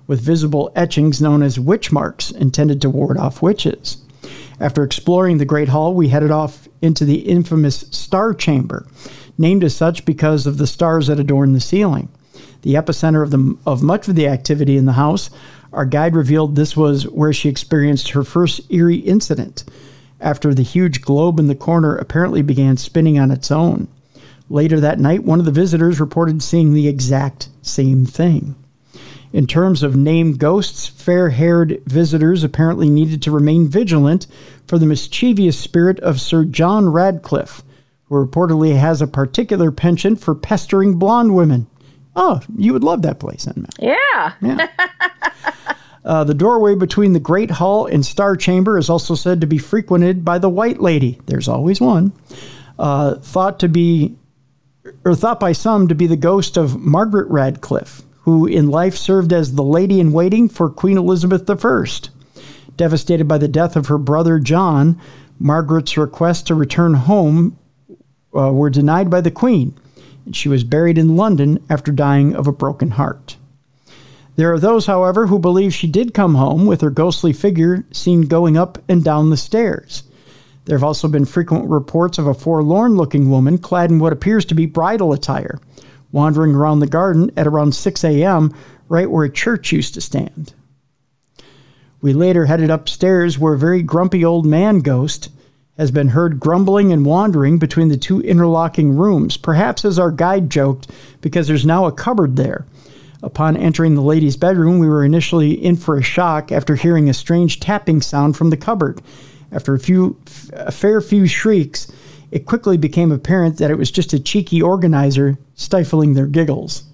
[0.07, 3.97] with visible etchings known as witch marks intended to ward off witches.
[4.59, 8.87] After exploring the Great Hall, we headed off into the infamous Star Chamber,
[9.37, 12.09] named as such because of the stars that adorn the ceiling
[12.61, 15.29] the epicenter of, the, of much of the activity in the house.
[15.71, 19.63] Our guide revealed this was where she experienced her first eerie incident
[20.21, 23.87] after the huge globe in the corner apparently began spinning on its own.
[24.49, 28.55] Later that night, one of the visitors reported seeing the exact same thing.
[29.31, 34.25] In terms of named ghosts, fair haired visitors apparently needed to remain vigilant
[34.67, 37.63] for the mischievous spirit of Sir John Radcliffe,
[38.05, 41.67] who reportedly has a particular penchant for pestering blonde women.
[42.21, 43.75] Oh, you would love that place, then, Matt.
[43.79, 44.33] Yeah.
[44.41, 44.67] Yeah.
[46.05, 49.57] uh, the doorway between the Great Hall and Star Chamber is also said to be
[49.57, 51.21] frequented by the White Lady.
[51.27, 52.11] There's always one.
[52.77, 54.17] Uh, thought to be,
[55.05, 59.31] or thought by some to be the ghost of Margaret Radcliffe, who in life served
[59.31, 61.85] as the lady in waiting for Queen Elizabeth I.
[62.75, 64.99] Devastated by the death of her brother John,
[65.39, 67.57] Margaret's requests to return home
[68.35, 69.73] uh, were denied by the Queen
[70.29, 73.35] and she was buried in London after dying of a broken heart.
[74.35, 78.21] There are those, however, who believe she did come home with her ghostly figure seen
[78.27, 80.03] going up and down the stairs.
[80.65, 84.45] There have also been frequent reports of a forlorn looking woman clad in what appears
[84.45, 85.59] to be bridal attire,
[86.11, 88.53] wandering around the garden at around 6 a.m.,
[88.87, 90.53] right where a church used to stand.
[92.01, 95.29] We later headed upstairs where a very grumpy old man ghost
[95.79, 100.49] has been heard grumbling and wandering between the two interlocking rooms, perhaps as our guide
[100.49, 102.65] joked, because there's now a cupboard there.
[103.23, 107.13] Upon entering the lady's bedroom, we were initially in for a shock after hearing a
[107.13, 109.01] strange tapping sound from the cupboard.
[109.53, 110.17] After a few
[110.51, 111.89] a fair few shrieks,
[112.31, 116.83] it quickly became apparent that it was just a cheeky organizer stifling their giggles.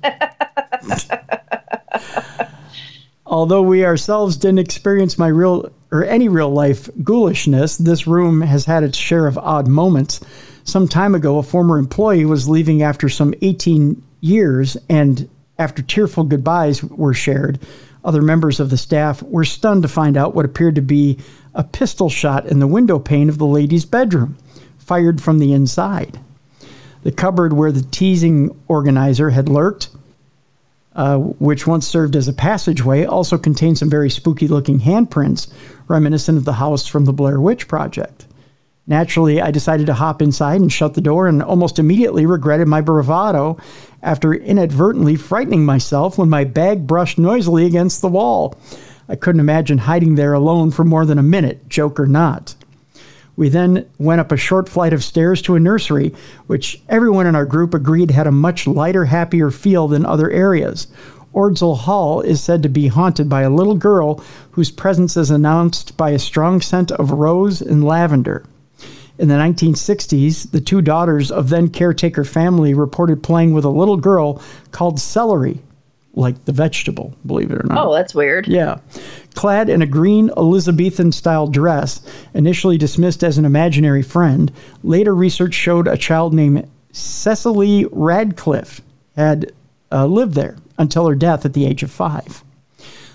[3.25, 8.65] Although we ourselves didn't experience my real or any real life ghoulishness, this room has
[8.65, 10.19] had its share of odd moments.
[10.63, 16.23] Some time ago, a former employee was leaving after some 18 years, and after tearful
[16.23, 17.59] goodbyes were shared,
[18.03, 21.17] other members of the staff were stunned to find out what appeared to be
[21.53, 24.37] a pistol shot in the window pane of the lady's bedroom,
[24.77, 26.19] fired from the inside.
[27.03, 29.89] The cupboard where the teasing organizer had lurked
[30.95, 35.51] uh, which once served as a passageway, also contained some very spooky looking handprints
[35.87, 38.25] reminiscent of the house from the Blair Witch Project.
[38.87, 42.81] Naturally, I decided to hop inside and shut the door and almost immediately regretted my
[42.81, 43.57] bravado
[44.03, 48.55] after inadvertently frightening myself when my bag brushed noisily against the wall.
[49.09, 52.55] I couldn't imagine hiding there alone for more than a minute, joke or not.
[53.37, 56.13] We then went up a short flight of stairs to a nursery,
[56.47, 60.87] which everyone in our group agreed had a much lighter, happier feel than other areas.
[61.33, 65.97] Ordsall Hall is said to be haunted by a little girl whose presence is announced
[65.97, 68.45] by a strong scent of rose and lavender.
[69.17, 73.97] In the 1960s, the two daughters of then caretaker family reported playing with a little
[73.97, 75.61] girl called Celery,
[76.15, 77.85] like the vegetable, believe it or not.
[77.85, 78.47] Oh, that's weird.
[78.47, 78.79] Yeah.
[79.33, 82.01] Clad in a green Elizabethan style dress,
[82.33, 84.51] initially dismissed as an imaginary friend,
[84.83, 88.81] later research showed a child named Cecily Radcliffe
[89.15, 89.51] had
[89.91, 92.43] uh, lived there until her death at the age of five.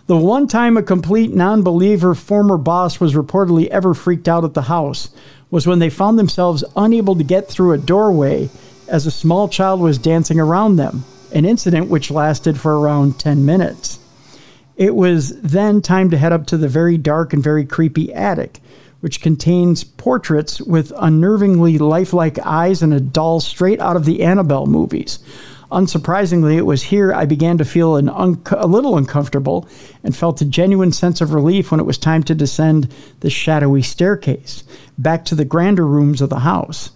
[0.06, 4.54] The one time a complete non believer former boss was reportedly ever freaked out at
[4.54, 5.10] the house
[5.50, 8.48] was when they found themselves unable to get through a doorway
[8.88, 13.44] as a small child was dancing around them, an incident which lasted for around 10
[13.44, 13.98] minutes.
[14.76, 18.60] It was then time to head up to the very dark and very creepy attic,
[19.00, 24.66] which contains portraits with unnervingly lifelike eyes and a doll straight out of the Annabelle
[24.66, 25.18] movies.
[25.70, 29.68] Unsurprisingly, it was here I began to feel un- a little uncomfortable
[30.02, 33.82] and felt a genuine sense of relief when it was time to descend the shadowy
[33.82, 34.64] staircase
[34.98, 36.90] back to the grander rooms of the house.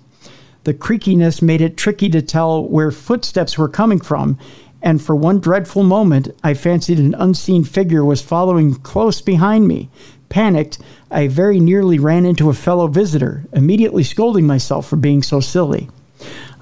[0.65, 4.39] The creakiness made it tricky to tell where footsteps were coming from,
[4.83, 9.91] and for one dreadful moment, I fancied an unseen figure was following close behind me.
[10.31, 10.79] Panicked,
[11.11, 15.89] I very nearly ran into a fellow visitor, immediately scolding myself for being so silly.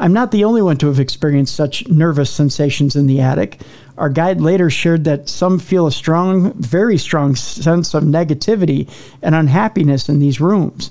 [0.00, 3.60] I'm not the only one to have experienced such nervous sensations in the attic.
[3.96, 8.90] Our guide later shared that some feel a strong, very strong sense of negativity
[9.22, 10.90] and unhappiness in these rooms,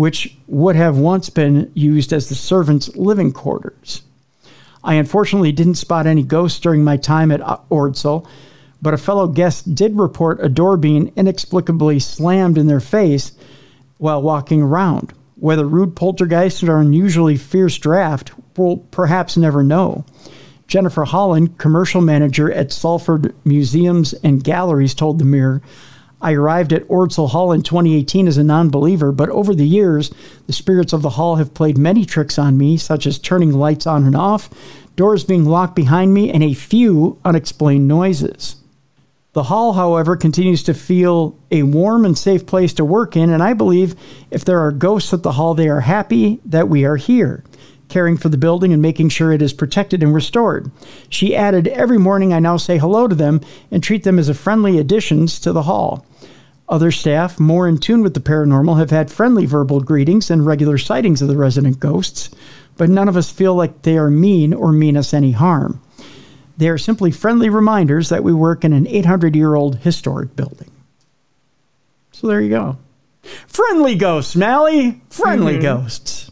[0.00, 4.00] which would have once been used as the servants' living quarters.
[4.82, 8.26] I unfortunately didn't spot any ghosts during my time at Ordsall,
[8.80, 13.32] but a fellow guest did report a door being inexplicably slammed in their face
[13.98, 15.12] while walking around.
[15.36, 20.06] Whether rude poltergeists or unusually fierce draft, we'll perhaps never know.
[20.66, 25.60] Jennifer Holland, commercial manager at Salford Museums and Galleries, told the Mirror,
[26.22, 30.10] I arrived at Ordsall Hall in 2018 as a non believer, but over the years,
[30.46, 33.86] the spirits of the hall have played many tricks on me, such as turning lights
[33.86, 34.50] on and off,
[34.96, 38.56] doors being locked behind me, and a few unexplained noises.
[39.32, 43.42] The hall, however, continues to feel a warm and safe place to work in, and
[43.42, 43.94] I believe
[44.30, 47.44] if there are ghosts at the hall, they are happy that we are here,
[47.88, 50.70] caring for the building and making sure it is protected and restored.
[51.08, 53.40] She added, Every morning I now say hello to them
[53.70, 56.04] and treat them as a friendly additions to the hall.
[56.70, 60.78] Other staff, more in tune with the paranormal, have had friendly verbal greetings and regular
[60.78, 62.30] sightings of the resident ghosts,
[62.76, 65.82] but none of us feel like they are mean or mean us any harm.
[66.56, 70.70] They are simply friendly reminders that we work in an 800 year old historic building.
[72.12, 72.78] So there you go.
[73.48, 75.00] Friendly ghosts, Mally.
[75.10, 75.62] Friendly mm-hmm.
[75.62, 76.30] ghosts.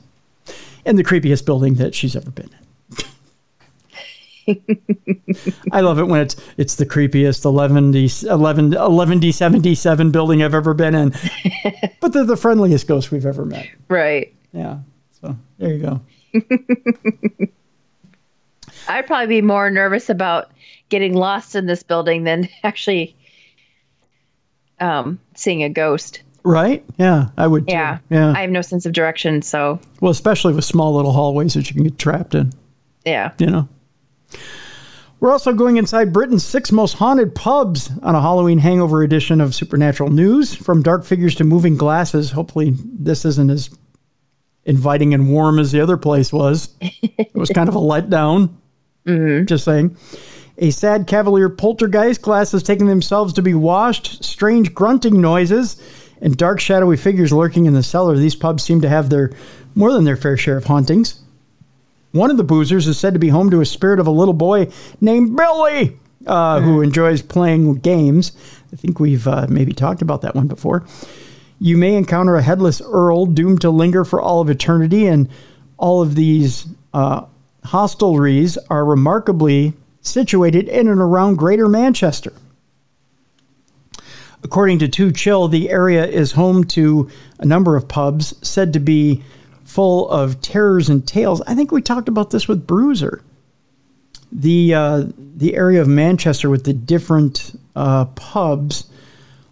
[0.85, 2.68] In the creepiest building that she's ever been in.
[5.73, 10.75] I love it when it's it's the creepiest 11 11 11 D77 building I've ever
[10.75, 11.15] been in.
[12.01, 13.69] but they're the friendliest ghosts we've ever met.
[13.89, 14.35] Right.
[14.53, 14.79] Yeah.
[15.21, 16.01] So there you go.
[18.89, 20.51] I'd probably be more nervous about
[20.89, 23.15] getting lost in this building than actually
[24.81, 26.23] um, seeing a ghost.
[26.45, 26.85] Right?
[26.97, 27.69] Yeah, I would.
[27.69, 27.75] Too.
[27.75, 27.99] Yeah.
[28.09, 28.33] Yeah.
[28.33, 29.81] I have no sense of direction, so.
[30.01, 32.53] Well, especially with small little hallways that you can get trapped in.
[33.05, 33.33] Yeah.
[33.39, 33.69] You know.
[35.21, 39.55] We're also going inside Britain's six most haunted pubs on a Halloween hangover edition of
[39.55, 40.55] Supernatural News.
[40.55, 42.31] From dark figures to moving glasses.
[42.31, 43.71] Hopefully, this isn't as
[44.65, 46.69] inviting and warm as the other place was.
[46.81, 48.55] it was kind of a letdown.
[49.07, 49.47] Mm-hmm.
[49.47, 49.97] Just saying.
[50.59, 55.81] A sad cavalier poltergeist glasses taking themselves to be washed, strange grunting noises,
[56.21, 58.17] and dark shadowy figures lurking in the cellar.
[58.17, 59.33] These pubs seem to have their
[59.75, 61.21] more than their fair share of hauntings.
[62.13, 64.35] One of the boozers is said to be home to a spirit of a little
[64.35, 64.69] boy
[65.01, 68.33] named Billy, uh, who enjoys playing games.
[68.73, 70.87] I think we've uh, maybe talked about that one before.
[71.61, 75.29] You may encounter a headless Earl doomed to linger for all of eternity, and
[75.77, 77.25] all of these uh,
[77.65, 82.33] hostelries are remarkably situated in and around Greater Manchester.
[84.43, 87.11] According to Two Chill, the area is home to
[87.41, 89.23] a number of pubs said to be
[89.69, 91.43] full of terrors and tales.
[91.43, 93.23] I think we talked about this with Bruiser.
[94.33, 95.05] The uh,
[95.37, 98.89] the area of Manchester with the different uh, pubs.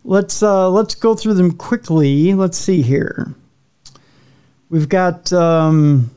[0.05, 2.35] Let's uh, let's go through them quickly.
[2.35, 3.35] Let's see here.
[4.71, 6.11] We've got um,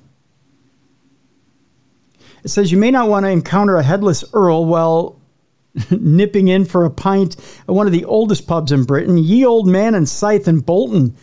[2.44, 5.20] it says you may not want to encounter a headless Earl while
[5.92, 7.36] nipping in for a pint
[7.68, 11.16] at one of the oldest pubs in Britain, Ye Old Man and Scythe in Bolton.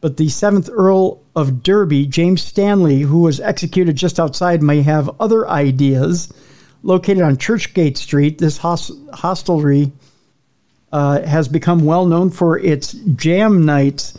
[0.00, 5.10] But the seventh Earl of Derby, James Stanley, who was executed just outside, may have
[5.20, 6.32] other ideas.
[6.82, 9.92] Located on Churchgate Street, this hostelry
[10.92, 14.14] uh, has become well known for its jam nights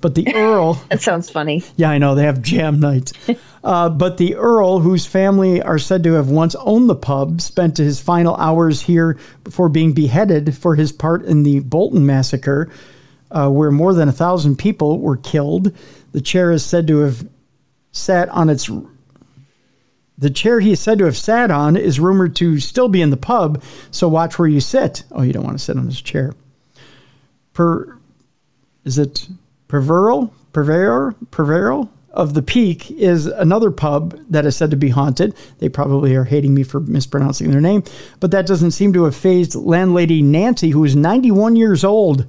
[0.00, 1.62] But the Earl, That sounds funny.
[1.76, 3.12] yeah, I know they have jam nights.
[3.64, 7.76] Uh, but the Earl, whose family are said to have once owned the pub, spent
[7.76, 12.70] his final hours here before being beheaded for his part in the Bolton massacre,
[13.32, 15.72] uh, where more than a thousand people were killed.
[16.12, 17.26] The chair is said to have
[17.92, 18.70] sat on its.
[20.16, 23.10] The chair he is said to have sat on is rumored to still be in
[23.10, 25.04] the pub, so watch where you sit.
[25.12, 26.34] Oh, you don't want to sit on this chair.
[27.52, 27.98] Per,
[28.84, 29.28] is it
[29.68, 30.30] Perveral?
[30.52, 31.14] Perveral?
[31.30, 31.88] Perveral?
[32.10, 35.34] Of the Peak is another pub that is said to be haunted.
[35.58, 37.84] They probably are hating me for mispronouncing their name,
[38.18, 42.26] but that doesn't seem to have phased landlady Nancy, who is 91 years old,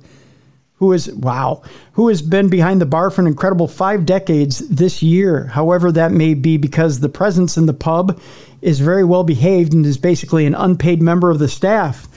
[0.79, 1.61] who is, wow,
[1.91, 5.45] who has been behind the bar for an incredible five decades this year.
[5.47, 8.19] However, that may be because the presence in the pub
[8.61, 12.07] is very well behaved and is basically an unpaid member of the staff,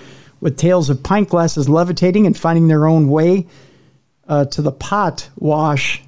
[0.40, 3.46] with tales of pint glasses levitating and finding their own way
[4.28, 6.02] uh, to the pot wash,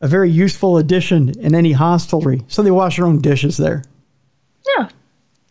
[0.00, 2.42] a very useful addition in any hostelry.
[2.48, 3.84] So they wash their own dishes there.
[4.76, 4.88] Yeah.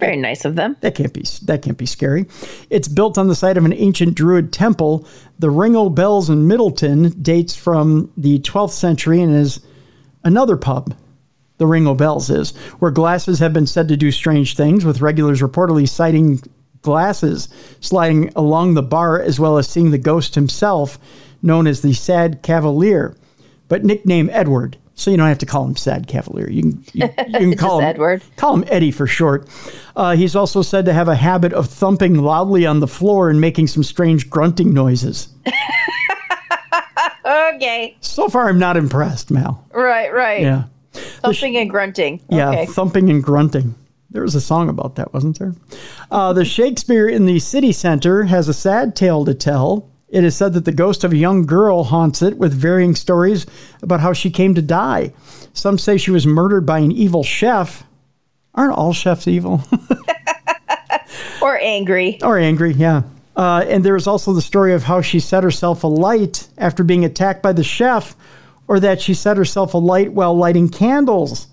[0.02, 0.76] Very nice of them.
[0.82, 2.26] That can't be that can't be scary.
[2.72, 5.08] It's built on the site of an ancient Druid temple.
[5.38, 9.62] The Ring o' Bells in Middleton dates from the 12th century and is
[10.24, 10.96] another pub.
[11.60, 15.02] The Ring o' Bells is where glasses have been said to do strange things, with
[15.02, 16.42] regulars reportedly sighting
[16.82, 17.48] glasses
[17.80, 20.98] sliding along the bar, as well as seeing the ghost himself,
[21.44, 23.16] known as the Sad Cavalier,
[23.68, 24.78] but nicknamed Edward.
[25.02, 26.48] So you don't have to call him Sad Cavalier.
[26.50, 28.24] You can you, you can call him Edward.
[28.36, 29.48] Call him Eddie for short.
[29.96, 33.42] Uh, he's also said to have a habit of thumping loudly on the floor and
[33.42, 35.30] making some strange grunting noises.
[37.54, 37.96] Okay.
[38.02, 39.64] So far, I'm not impressed, Mal.
[39.72, 40.42] Right, right.
[40.42, 40.64] Yeah.
[40.94, 42.20] Thumping and grunting.
[42.30, 42.66] Yeah, Okay.
[42.66, 43.76] thumping and grunting.
[44.10, 45.54] There was a song about that, wasn't there?
[46.10, 49.91] Uh, the Shakespeare in the city center has a sad tale to tell.
[50.12, 53.46] It is said that the ghost of a young girl haunts it with varying stories
[53.82, 55.14] about how she came to die.
[55.54, 57.84] Some say she was murdered by an evil chef.
[58.54, 59.64] Aren't all chefs evil?
[61.42, 62.20] Or angry.
[62.22, 63.02] or angry, yeah.
[63.36, 67.04] Uh, and there is also the story of how she set herself alight after being
[67.04, 68.16] attacked by the chef,
[68.68, 71.48] or that she set herself alight while lighting candles.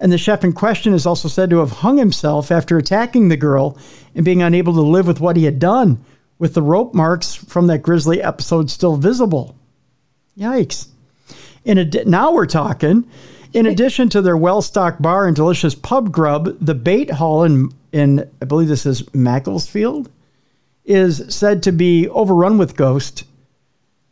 [0.00, 3.36] And the chef in question is also said to have hung himself after attacking the
[3.36, 3.78] girl
[4.14, 6.04] and being unable to live with what he had done,
[6.42, 9.54] with the rope marks from that grisly episode still visible.
[10.36, 10.88] Yikes.
[11.64, 13.08] In ad- now we're talking.
[13.52, 18.28] In addition to their well-stocked bar and delicious pub grub, the Bate Hall in in
[18.40, 20.10] I believe this is Macclesfield
[20.84, 23.22] is said to be overrun with ghosts.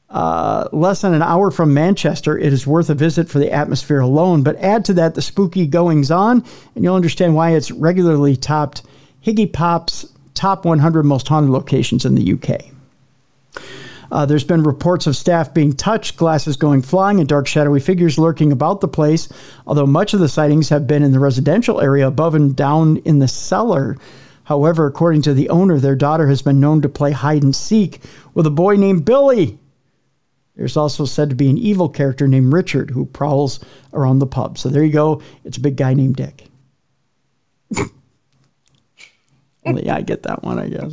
[0.09, 3.99] Uh, less than an hour from Manchester, it is worth a visit for the atmosphere
[3.99, 4.45] alone.
[4.45, 6.45] But add to that the spooky goings on,
[6.77, 8.83] and you'll understand why it's regularly topped
[9.27, 10.07] Higgy Pop's
[10.41, 12.73] top 100 most haunted locations in the UK.
[14.11, 18.19] Uh, there's been reports of staff being touched, glasses going flying, and dark shadowy figures
[18.19, 19.29] lurking about the place.
[19.67, 23.19] Although much of the sightings have been in the residential area above and down in
[23.19, 23.99] the cellar.
[24.45, 28.01] However, according to the owner, their daughter has been known to play hide and seek
[28.33, 29.59] with a boy named Billy.
[30.57, 33.61] There's also said to be an evil character named Richard who prowls
[33.93, 34.57] around the pub.
[34.57, 35.21] So there you go.
[35.45, 36.47] It's a big guy named Dick.
[39.65, 40.93] well, yeah, I get that one, I guess.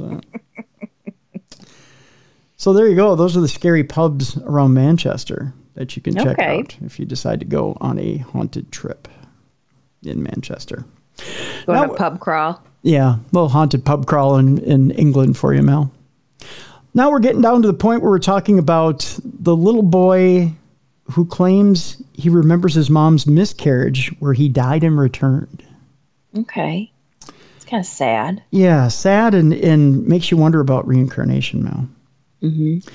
[2.59, 3.15] So there you go.
[3.15, 7.39] Those are the scary pubs around Manchester that you can check out if you decide
[7.41, 9.07] to go on a haunted trip
[10.03, 10.83] in Manchester.
[11.67, 12.61] Going Now- to pub crawl.
[12.83, 15.91] Yeah, A little haunted pub crawl in, in England for you, Mel.
[16.93, 20.53] Now we're getting down to the point where we're talking about the little boy
[21.11, 25.63] who claims he remembers his mom's miscarriage where he died and returned.
[26.37, 26.91] Okay.
[27.67, 28.43] Kind of sad.
[28.51, 31.89] Yeah, sad and, and makes you wonder about reincarnation, Mel.
[32.41, 32.87] Mm-hmm.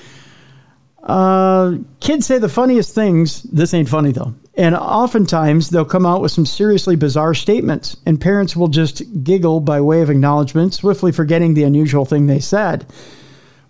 [1.03, 3.43] Uh, kids say the funniest things.
[3.43, 4.33] This ain't funny though.
[4.55, 9.59] And oftentimes they'll come out with some seriously bizarre statements, and parents will just giggle
[9.59, 12.85] by way of acknowledgement, swiftly forgetting the unusual thing they said.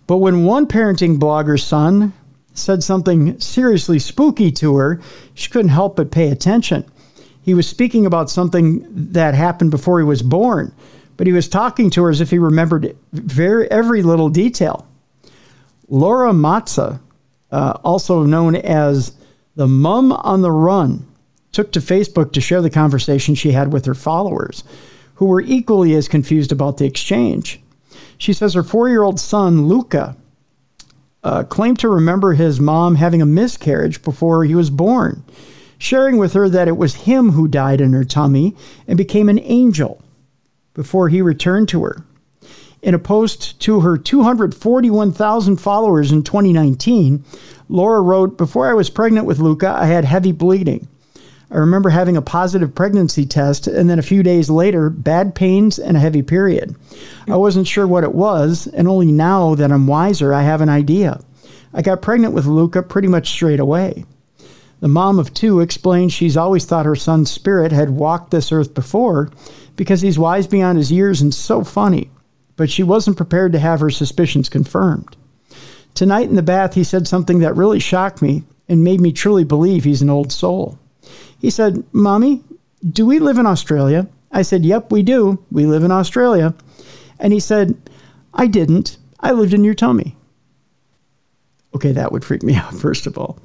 [0.07, 2.13] But when one parenting blogger's son
[2.53, 5.01] said something seriously spooky to her,
[5.33, 6.85] she couldn't help but pay attention.
[7.41, 10.73] He was speaking about something that happened before he was born,
[11.17, 14.87] but he was talking to her as if he remembered very every little detail.
[15.87, 16.99] Laura Mazza,
[17.51, 19.13] uh, also known as
[19.55, 21.05] the Mum on the Run,
[21.51, 24.63] took to Facebook to share the conversation she had with her followers,
[25.15, 27.61] who were equally as confused about the exchange.
[28.17, 30.15] She says her four year old son, Luca,
[31.23, 35.23] uh, claimed to remember his mom having a miscarriage before he was born,
[35.77, 38.55] sharing with her that it was him who died in her tummy
[38.87, 40.02] and became an angel
[40.73, 42.03] before he returned to her.
[42.81, 47.23] In a post to her 241,000 followers in 2019,
[47.69, 50.87] Laura wrote, Before I was pregnant with Luca, I had heavy bleeding.
[51.49, 55.77] I remember having a positive pregnancy test, and then a few days later, bad pains
[55.77, 56.75] and a heavy period.
[57.27, 60.69] I wasn't sure what it was, and only now that I'm wiser, I have an
[60.69, 61.21] idea.
[61.73, 64.03] I got pregnant with Luca pretty much straight away.
[64.79, 68.73] The mom of two explained she's always thought her son's spirit had walked this earth
[68.73, 69.29] before
[69.75, 72.09] because he's wise beyond his years and so funny,
[72.55, 75.15] but she wasn't prepared to have her suspicions confirmed.
[75.93, 79.43] Tonight in the bath, he said something that really shocked me and made me truly
[79.43, 80.77] believe he's an old soul.
[81.39, 82.43] He said, Mommy,
[82.91, 84.07] do we live in Australia?
[84.31, 85.43] I said, Yep, we do.
[85.51, 86.53] We live in Australia.
[87.19, 87.75] And he said,
[88.33, 88.97] I didn't.
[89.19, 90.15] I lived in your tummy.
[91.75, 93.39] Okay, that would freak me out, first of all.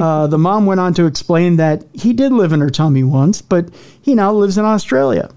[0.00, 3.42] Uh, the mom went on to explain that he did live in her tummy once,
[3.42, 3.68] but
[4.00, 5.30] he now lives in Australia.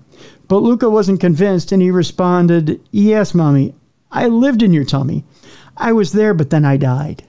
[0.47, 3.73] But Luca wasn't convinced and he responded, Yes, Mommy,
[4.11, 5.23] I lived in your tummy.
[5.77, 7.23] I was there, but then I died.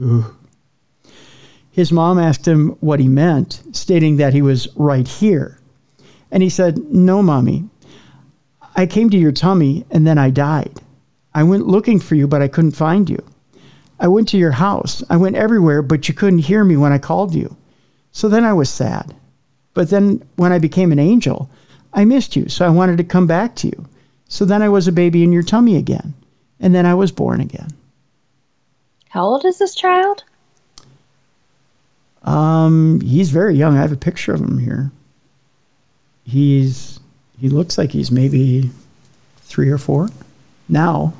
[0.00, 0.36] Ooh.
[1.70, 5.58] His mom asked him what he meant, stating that he was right here.
[6.30, 7.64] And he said, No, mommy.
[8.76, 10.80] I came to your tummy and then I died.
[11.34, 13.22] I went looking for you, but I couldn't find you.
[14.00, 15.04] I went to your house.
[15.10, 17.54] I went everywhere, but you couldn't hear me when I called you.
[18.12, 19.14] So then I was sad.
[19.74, 21.50] But then when I became an angel,
[21.92, 23.86] I missed you, so I wanted to come back to you.
[24.28, 26.14] So then I was a baby in your tummy again.
[26.58, 27.70] And then I was born again.
[29.10, 30.24] How old is this child?
[32.22, 33.76] Um, he's very young.
[33.76, 34.90] I have a picture of him here.
[36.24, 37.00] He's
[37.40, 38.70] he looks like he's maybe
[39.38, 40.10] three or four
[40.68, 41.14] now.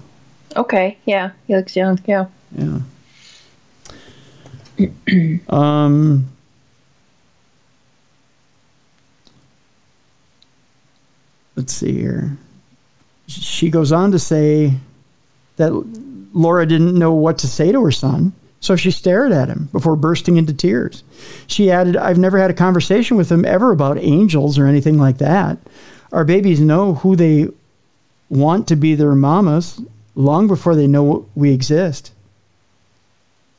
[0.56, 1.98] Okay, yeah, he looks young.
[2.06, 2.26] Yeah.
[2.56, 2.80] Yeah.
[5.48, 6.28] um.
[11.56, 12.38] Let's see here.
[13.26, 14.72] She goes on to say
[15.56, 15.72] that
[16.32, 18.32] Laura didn't know what to say to her son.
[18.60, 21.02] So she stared at him before bursting into tears.
[21.46, 25.18] She added, I've never had a conversation with him ever about angels or anything like
[25.18, 25.58] that.
[26.12, 27.48] Our babies know who they
[28.28, 29.80] want to be their mamas
[30.14, 32.12] long before they know we exist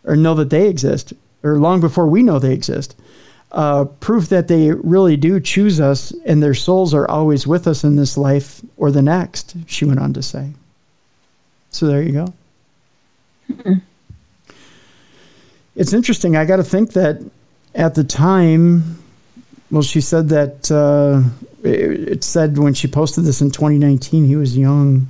[0.03, 1.13] or know that they exist,
[1.43, 2.95] or long before we know they exist.
[3.51, 7.83] Uh, proof that they really do choose us and their souls are always with us
[7.83, 10.49] in this life or the next, she went on to say.
[11.69, 12.33] So there you go.
[13.51, 13.73] Mm-hmm
[15.75, 16.35] it's interesting.
[16.35, 17.23] I got to think that
[17.75, 18.99] at the time,
[19.69, 21.23] well, she said that uh,
[21.63, 25.07] it, it, said when she posted this in 2019, he was young.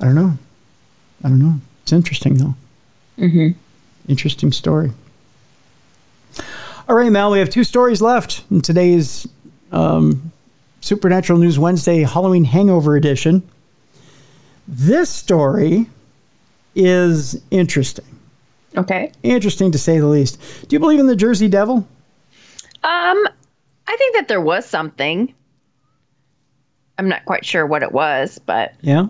[0.00, 0.38] I don't know.
[1.24, 1.60] I don't know.
[1.88, 2.54] It's interesting though.
[3.16, 3.58] Mm-hmm.
[4.10, 4.90] Interesting story.
[6.86, 9.26] All right, Mal, we have two stories left in today's
[9.72, 10.30] um,
[10.82, 13.42] Supernatural News Wednesday Halloween Hangover edition.
[14.66, 15.86] This story
[16.74, 18.04] is interesting.
[18.76, 19.10] Okay.
[19.22, 20.38] Interesting to say the least.
[20.68, 21.76] Do you believe in the Jersey Devil?
[21.76, 21.86] Um,
[22.84, 25.34] I think that there was something.
[26.98, 29.06] I'm not quite sure what it was, but yeah.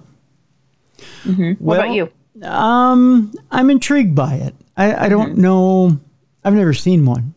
[1.25, 1.55] Mm-hmm.
[1.55, 2.13] What about you?
[2.43, 4.55] Um, I'm intrigued by it.
[4.77, 5.41] I, I don't mm-hmm.
[5.41, 6.01] know.
[6.45, 7.35] I've never seen one.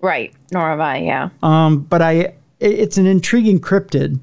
[0.00, 0.32] Right.
[0.52, 0.98] Nor have I.
[0.98, 1.30] Yeah.
[1.42, 4.20] Um, but I, it's an intriguing cryptid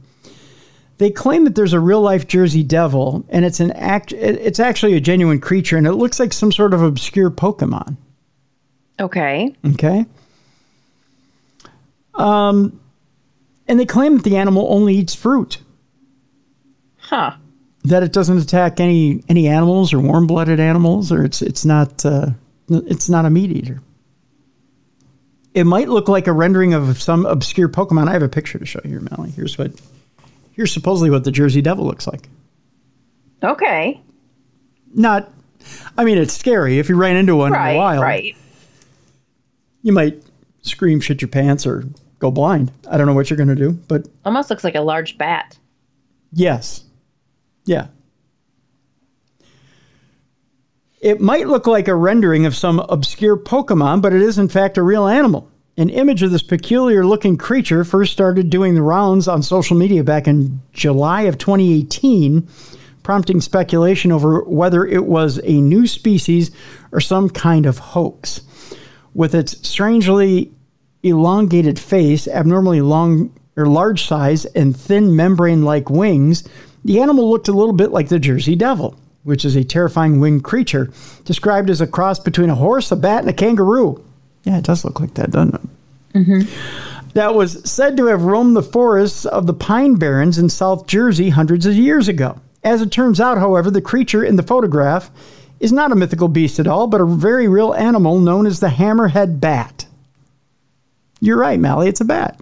[0.98, 4.14] they claim that there's a real life Jersey Devil, and it's an act.
[4.14, 7.98] It's actually a genuine creature, and it looks like some sort of obscure Pokemon.
[9.00, 9.54] Okay.
[9.66, 10.06] Okay.
[12.16, 12.80] Um,
[13.68, 15.60] and they claim that the animal only eats fruit.
[16.98, 17.36] Huh.
[17.86, 22.06] That it doesn't attack any any animals or warm blooded animals, or it's it's not
[22.06, 22.30] uh,
[22.70, 23.82] it's not a meat eater.
[25.54, 28.08] It might look like a rendering of some obscure Pokemon.
[28.08, 29.32] I have a picture to show you, Melly.
[29.32, 29.72] Here's what
[30.54, 32.30] Here's supposedly what the Jersey Devil looks like.
[33.44, 34.00] Okay.
[34.94, 35.32] Not,
[35.98, 38.04] I mean, it's scary if you ran into one right, in the wild.
[38.04, 38.38] Right.
[39.82, 40.22] You might
[40.62, 41.84] scream, shit your pants, or
[42.20, 42.72] go blind.
[42.90, 44.08] I don't know what you're going to do, but.
[44.24, 45.58] Almost looks like a large bat.
[46.32, 46.84] Yes.
[47.66, 47.88] Yeah.
[51.02, 54.78] It might look like a rendering of some obscure Pokemon, but it is in fact
[54.78, 55.50] a real animal.
[55.76, 60.04] An image of this peculiar looking creature first started doing the rounds on social media
[60.04, 62.48] back in July of 2018,
[63.02, 66.52] prompting speculation over whether it was a new species
[66.92, 68.42] or some kind of hoax.
[69.14, 70.54] With its strangely
[71.02, 76.48] elongated face, abnormally long or large size, and thin membrane like wings,
[76.86, 80.44] the animal looked a little bit like the Jersey Devil, which is a terrifying winged
[80.44, 80.92] creature
[81.26, 84.04] described as a cross between a horse, a bat, and a kangaroo.
[84.44, 85.62] Yeah, it does look like that, doesn't it?
[86.14, 87.10] Mm-hmm.
[87.16, 91.30] that was said to have roamed the forests of the Pine Barrens in South Jersey
[91.30, 92.40] hundreds of years ago.
[92.64, 95.10] As it turns out, however, the creature in the photograph
[95.60, 98.68] is not a mythical beast at all, but a very real animal known as the
[98.68, 99.86] hammerhead bat.
[101.20, 102.40] You're right, Mallie, it's a bat.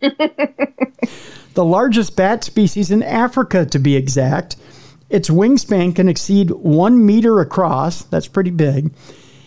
[1.58, 4.54] the largest bat species in Africa, to be exact.
[5.10, 8.02] Its wingspan can exceed one meter across.
[8.02, 8.92] That's pretty big.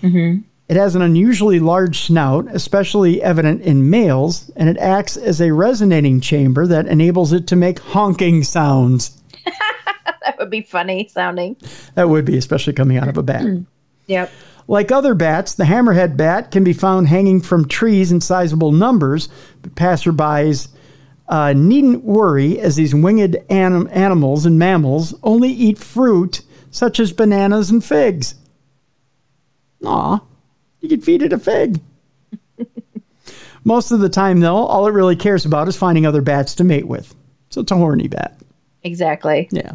[0.01, 0.41] Mm-hmm.
[0.67, 5.53] It has an unusually large snout, especially evident in males, and it acts as a
[5.53, 9.21] resonating chamber that enables it to make honking sounds.
[10.23, 11.55] That would be funny sounding.
[11.95, 13.41] That would be, especially coming out of a bat.
[13.41, 13.65] Mm.
[14.05, 14.31] Yep.
[14.67, 19.29] Like other bats, the hammerhead bat can be found hanging from trees in sizable numbers,
[19.63, 20.67] but passerbys
[21.31, 27.11] uh, needn't worry as these winged anim- animals and mammals only eat fruit such as
[27.11, 28.35] bananas and figs.
[29.85, 30.19] Aw,
[30.81, 31.79] you could feed it a fig.
[33.63, 36.63] Most of the time, though, all it really cares about is finding other bats to
[36.63, 37.15] mate with.
[37.49, 38.37] So it's a horny bat.
[38.83, 39.47] Exactly.
[39.51, 39.73] Yeah.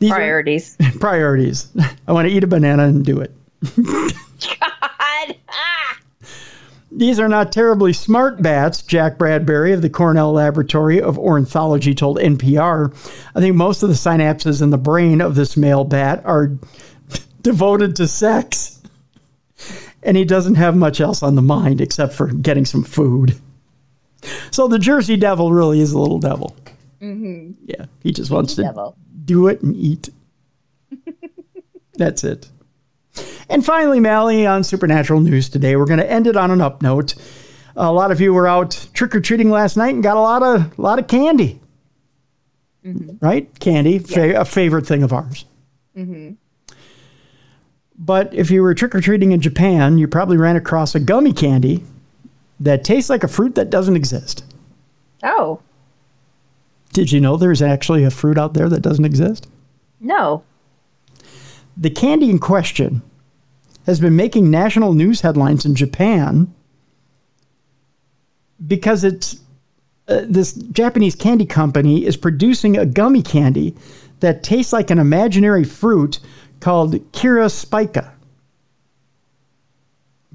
[0.00, 0.76] These are- Priorities.
[1.00, 1.68] priorities.
[2.08, 3.32] I want to eat a banana and do it.
[6.90, 12.18] These are not terribly smart bats, Jack Bradbury of the Cornell Laboratory of Ornithology told
[12.18, 12.92] NPR.
[13.34, 16.52] I think most of the synapses in the brain of this male bat are
[17.42, 18.80] devoted to sex.
[20.02, 23.36] And he doesn't have much else on the mind except for getting some food.
[24.50, 26.56] So the Jersey Devil really is a little devil.
[27.02, 27.52] Mm-hmm.
[27.66, 28.96] Yeah, he just wants to Devil.
[29.24, 30.08] do it and eat.
[31.94, 32.48] That's it.
[33.48, 36.82] And finally, Mallie, on Supernatural News today, we're going to end it on an up
[36.82, 37.14] note.
[37.76, 40.42] A lot of you were out trick or treating last night and got a lot
[40.42, 41.60] of lot of candy.
[42.84, 43.24] Mm-hmm.
[43.24, 43.48] Right?
[43.60, 45.44] Candy, fa- a favorite thing of ours.
[45.96, 46.32] Mm-hmm.
[47.98, 51.32] But if you were trick or treating in Japan, you probably ran across a gummy
[51.32, 51.82] candy
[52.60, 54.44] that tastes like a fruit that doesn't exist.
[55.22, 55.60] Oh,
[56.92, 59.46] Did you know there's actually a fruit out there that doesn't exist?
[60.00, 60.44] no.
[61.76, 63.02] The candy in question
[63.88, 66.52] has been making national news headlines in Japan
[68.66, 69.40] because it's
[70.08, 73.74] uh, this Japanese candy company is producing a gummy candy
[74.20, 76.20] that tastes like an imaginary fruit
[76.60, 78.12] called Kira spica,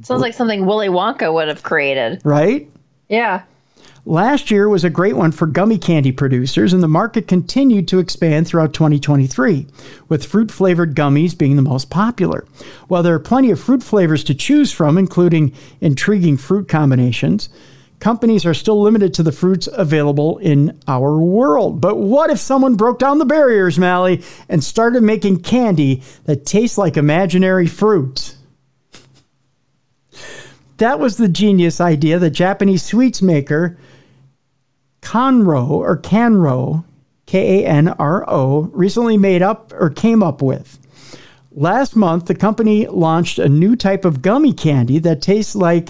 [0.01, 2.21] Sounds like something Willy Wonka would have created.
[2.23, 2.67] right?
[3.07, 3.43] Yeah.
[4.05, 7.99] Last year was a great one for gummy candy producers, and the market continued to
[7.99, 9.65] expand throughout 2023,
[10.09, 12.45] with fruit flavored gummies being the most popular.
[12.89, 17.47] While there are plenty of fruit flavors to choose from, including intriguing fruit combinations,
[18.01, 21.80] companies are still limited to the fruits available in our world.
[21.80, 26.77] But what if someone broke down the barriers, Mallie, and started making candy that tastes
[26.77, 28.35] like imaginary fruits?
[30.77, 33.77] That was the genius idea that Japanese sweets maker
[35.03, 36.85] Conro or Kanro,
[37.25, 40.80] K A N R O, recently made up or came up with.
[41.51, 45.89] Last month, the company launched a new type of gummy candy that tastes like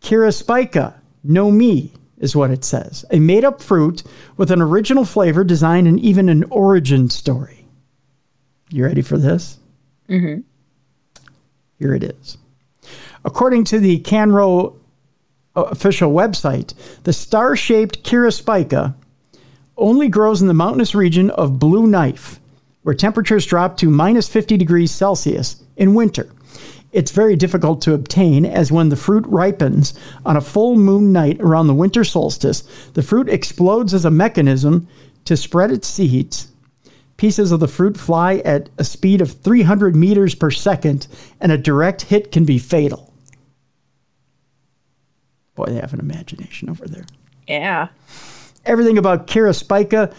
[0.00, 0.94] Kiraspica,
[1.24, 3.04] no me, is what it says.
[3.10, 4.04] A made up fruit
[4.36, 7.66] with an original flavor, design, and even an origin story.
[8.70, 9.58] You ready for this?
[10.08, 10.42] Mm-hmm.
[11.78, 12.38] Here it is.
[13.24, 14.76] According to the Kanro
[15.56, 16.74] official website,
[17.04, 18.94] the star shaped Kiraspica
[19.76, 22.40] only grows in the mountainous region of Blue Knife,
[22.82, 26.28] where temperatures drop to minus 50 degrees Celsius in winter.
[26.92, 29.92] It's very difficult to obtain, as when the fruit ripens
[30.24, 32.62] on a full moon night around the winter solstice,
[32.94, 34.88] the fruit explodes as a mechanism
[35.26, 36.48] to spread its seeds.
[37.16, 41.06] Pieces of the fruit fly at a speed of 300 meters per second,
[41.40, 43.12] and a direct hit can be fatal.
[45.56, 47.06] Boy, they have an imagination over there.
[47.48, 47.88] Yeah.
[48.64, 50.14] Everything about Kira Spica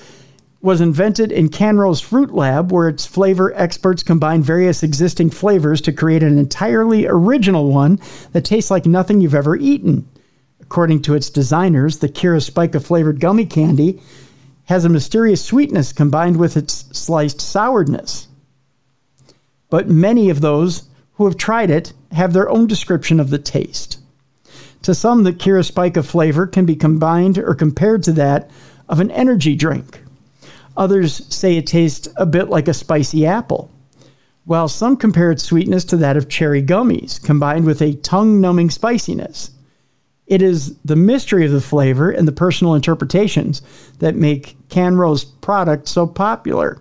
[0.61, 5.93] was invented in Kanro's Fruit Lab, where its flavor experts combine various existing flavors to
[5.93, 7.99] create an entirely original one
[8.33, 10.07] that tastes like nothing you've ever eaten.
[10.59, 14.01] According to its designers, the Kira Spica flavored gummy candy
[14.65, 18.27] has a mysterious sweetness combined with its sliced sourness.
[19.69, 23.99] But many of those who have tried it have their own description of the taste.
[24.83, 28.49] To some, the Kira Spica flavor can be combined or compared to that
[28.89, 30.01] of an energy drink.
[30.77, 33.71] Others say it tastes a bit like a spicy apple,
[34.45, 38.69] while some compare its sweetness to that of cherry gummies, combined with a tongue numbing
[38.69, 39.51] spiciness.
[40.27, 43.61] It is the mystery of the flavor and the personal interpretations
[43.99, 46.79] that make Kanro's product so popular.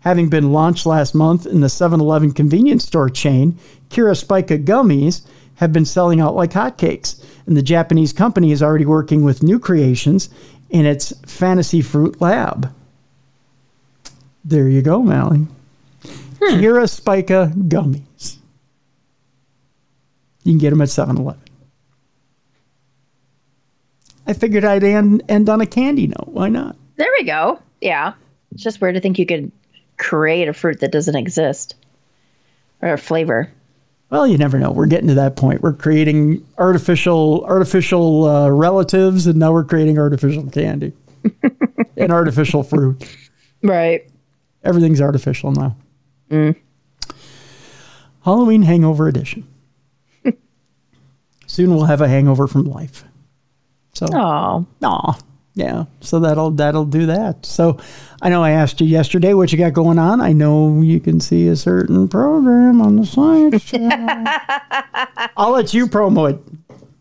[0.00, 3.56] Having been launched last month in the 7 Eleven convenience store chain,
[3.88, 5.22] Kira Spica gummies
[5.62, 7.24] have been selling out like hotcakes.
[7.46, 10.28] And the Japanese company is already working with new creations
[10.70, 12.72] in its Fantasy Fruit lab.
[14.44, 15.46] There you go, Mallie.
[16.02, 16.60] Hmm.
[16.60, 18.38] Kira Spica gummies.
[20.42, 21.40] You can get them at 7 Eleven.
[24.26, 26.28] I figured I'd end, end on a candy note.
[26.28, 26.76] Why not?
[26.96, 27.60] There we go.
[27.80, 28.14] Yeah.
[28.50, 29.52] It's just weird to think you could
[29.96, 31.76] create a fruit that doesn't exist
[32.80, 33.48] or a flavor.
[34.12, 34.70] Well, you never know.
[34.70, 35.62] We're getting to that point.
[35.62, 40.92] We're creating artificial artificial uh, relatives, and now we're creating artificial candy
[41.96, 43.02] and artificial fruit.
[43.62, 44.06] Right.
[44.64, 45.76] Everything's artificial now.
[48.22, 49.48] Halloween Hangover Edition.
[51.46, 53.04] Soon we'll have a hangover from life.
[53.94, 55.18] So, Oh, aw,
[55.54, 55.84] yeah.
[56.00, 57.44] So that'll that'll do that.
[57.44, 57.78] So,
[58.22, 60.20] I know I asked you yesterday what you got going on.
[60.20, 64.08] I know you can see a certain program on the science channel.
[65.36, 66.40] I'll let you promo it.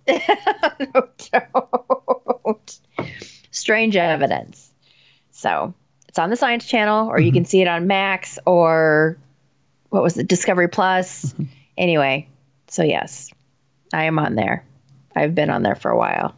[1.32, 2.80] don't.
[3.52, 4.72] Strange evidence.
[5.32, 5.73] So
[6.07, 7.49] it's on the Science Channel, or you can mm-hmm.
[7.49, 9.18] see it on Max, or
[9.90, 11.26] what was it, Discovery Plus.
[11.26, 11.44] Mm-hmm.
[11.78, 12.28] Anyway,
[12.68, 13.32] so yes,
[13.94, 14.65] I am on there.
[15.15, 16.36] I've been on there for a while.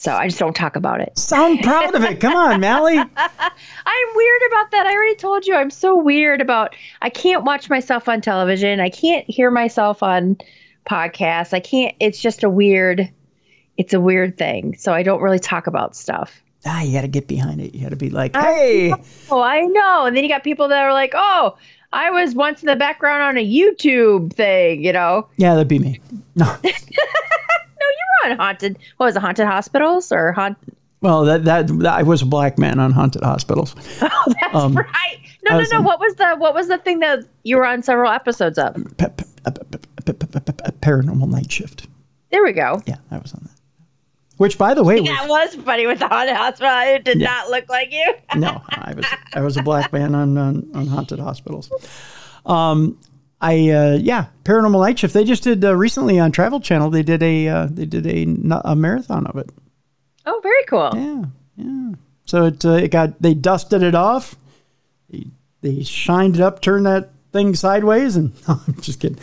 [0.00, 1.18] So I just don't talk about it.
[1.18, 2.20] Sound proud of it.
[2.20, 2.96] Come on, Mallie.
[3.16, 4.86] I'm weird about that.
[4.86, 8.78] I already told you I'm so weird about I can't watch myself on television.
[8.78, 10.38] I can't hear myself on
[10.88, 11.52] podcasts.
[11.52, 13.12] I can't it's just a weird
[13.76, 14.76] it's a weird thing.
[14.76, 16.42] So I don't really talk about stuff.
[16.64, 17.74] Ah, you got to get behind it.
[17.74, 18.92] You got to be like, hey,
[19.30, 20.06] Oh, I know.
[20.06, 21.56] And then you got people that are like, "Oh,
[21.92, 25.78] I was once in the background on a YouTube thing, you know." yeah, that'd be
[25.78, 26.00] me.
[26.34, 27.47] No, No, you were
[28.32, 28.78] on haunted.
[28.96, 30.56] What was it, haunted hospitals or haunt?
[31.00, 33.74] well, that, that that I was a black man on haunted hospitals.
[34.02, 34.86] Oh, that's Um, right.
[34.92, 35.78] I No, no, no.
[35.78, 38.74] in- What was the what was the thing that you were on several episodes of?
[38.96, 39.08] Pe-
[40.80, 41.86] Paranormal night shift.
[42.30, 42.82] There we go.
[42.86, 43.52] Yeah, I was on that.
[44.36, 46.72] Which, by the way, was That was funny with the haunted hospital.
[46.94, 48.14] It did not look like you.
[48.36, 51.70] no, I was I was a black man on on, on haunted hospitals.
[52.46, 52.98] Um,
[53.40, 55.14] I uh, yeah, Paranormal Night Shift.
[55.14, 56.90] They just did uh, recently on Travel Channel.
[56.90, 59.50] They did a uh, they did a, a marathon of it.
[60.26, 60.90] Oh, very cool.
[60.94, 61.24] Yeah,
[61.56, 61.94] yeah.
[62.26, 64.36] So it uh, it got they dusted it off.
[65.08, 65.26] They,
[65.60, 69.18] they shined it up, turned that thing sideways, and I'm just kidding.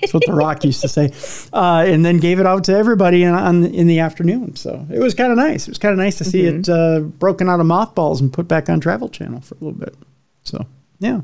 [0.00, 1.12] That's what the Rock used to say,
[1.52, 4.56] uh, and then gave it out to everybody in, on in the afternoon.
[4.56, 5.68] So it was kind of nice.
[5.68, 8.48] It was kind of nice to see it uh, broken out of mothballs and put
[8.48, 9.94] back on Travel Channel for a little bit.
[10.42, 10.66] So
[10.98, 11.20] yeah.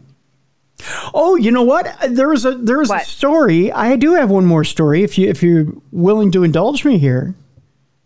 [1.15, 1.87] Oh, you know what?
[2.09, 3.71] There was a there was a story.
[3.73, 5.03] I do have one more story.
[5.03, 7.35] If you if you're willing to indulge me here,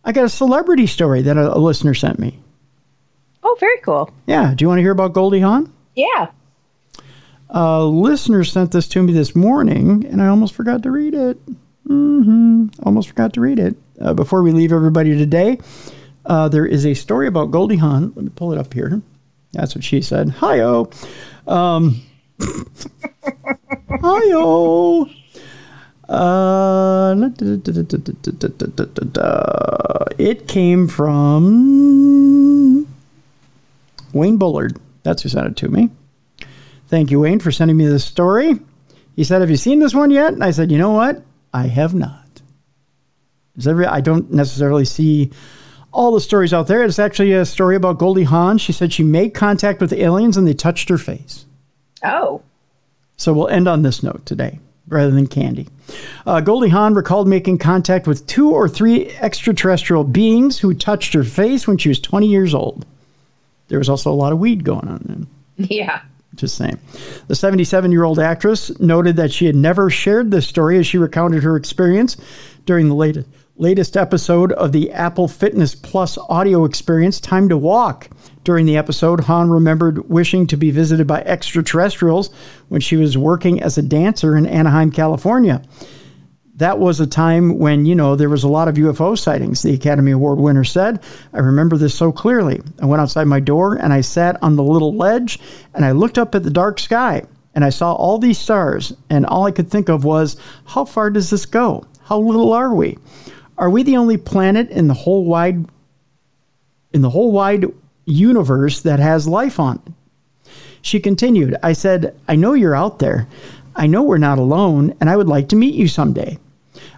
[0.04, 2.40] I got a celebrity story that a, a listener sent me.
[3.42, 4.10] Oh, very cool.
[4.26, 4.54] Yeah.
[4.54, 5.72] Do you want to hear about Goldie Hawn?
[5.94, 6.30] Yeah.
[7.50, 11.38] A listener sent this to me this morning, and I almost forgot to read it.
[11.86, 13.76] hmm Almost forgot to read it.
[14.00, 15.58] Uh, before we leave everybody today,
[16.26, 18.12] uh, there is a story about Goldie Hawn.
[18.16, 19.02] Let me pull it up here.
[19.52, 20.30] That's what she said.
[20.30, 20.90] Hi-oh.
[21.46, 22.00] Um,
[24.00, 25.10] hi-oh.
[26.08, 27.14] Uh,
[30.18, 32.86] it came from
[34.12, 34.78] Wayne Bullard.
[35.02, 35.90] That's who sent it to me.
[36.88, 38.58] Thank you, Wayne, for sending me this story.
[39.16, 40.32] He said, Have you seen this one yet?
[40.32, 41.22] And I said, You know what?
[41.52, 42.42] I have not.
[43.66, 45.30] Every, I don't necessarily see
[45.92, 46.82] all the stories out there.
[46.82, 48.58] It's actually a story about Goldie Hawn.
[48.58, 51.46] She said she made contact with aliens and they touched her face.
[52.04, 52.42] Oh.
[53.16, 54.58] So we'll end on this note today
[54.88, 55.68] rather than candy.
[56.26, 61.24] Uh, Goldie Hawn recalled making contact with two or three extraterrestrial beings who touched her
[61.24, 62.84] face when she was 20 years old.
[63.68, 65.26] There was also a lot of weed going on then.
[65.68, 66.02] Yeah.
[66.34, 66.78] Just saying.
[67.28, 70.98] The 77 year old actress noted that she had never shared this story as she
[70.98, 72.16] recounted her experience
[72.66, 78.08] during the latest, latest episode of the Apple Fitness Plus audio experience, Time to Walk.
[78.44, 82.30] During the episode, Hawn remembered wishing to be visited by extraterrestrials
[82.68, 85.62] when she was working as a dancer in Anaheim, California
[86.56, 89.74] that was a time when, you know, there was a lot of UFO sightings, the
[89.74, 91.02] Academy Award winner said.
[91.32, 92.62] I remember this so clearly.
[92.80, 95.40] I went outside my door and I sat on the little ledge
[95.74, 98.92] and I looked up at the dark sky and I saw all these stars.
[99.10, 101.86] And all I could think of was, how far does this go?
[102.04, 102.98] How little are we?
[103.58, 105.66] Are we the only planet in the whole wide
[106.92, 107.64] in the whole wide
[108.04, 110.50] universe that has life on it?
[110.82, 113.26] She continued, I said, I know you're out there.
[113.74, 116.38] I know we're not alone, and I would like to meet you someday.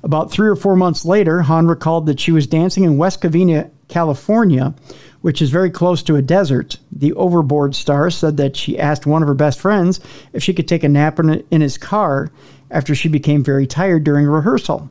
[0.03, 3.71] About three or four months later, Hawn recalled that she was dancing in West Covina,
[3.89, 4.75] California,
[5.21, 6.79] which is very close to a desert.
[6.91, 10.01] The overboard star said that she asked one of her best friends
[10.33, 12.31] if she could take a nap in, in his car,
[12.71, 14.91] after she became very tired during rehearsal.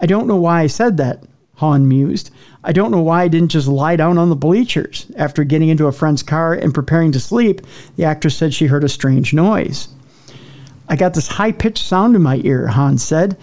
[0.00, 1.24] I don't know why I said that,
[1.60, 2.30] Hawn mused.
[2.64, 5.06] I don't know why I didn't just lie down on the bleachers.
[5.14, 7.60] After getting into a friend's car and preparing to sleep,
[7.96, 9.88] the actress said she heard a strange noise.
[10.88, 13.36] I got this high pitched sound in my ear, Hans said.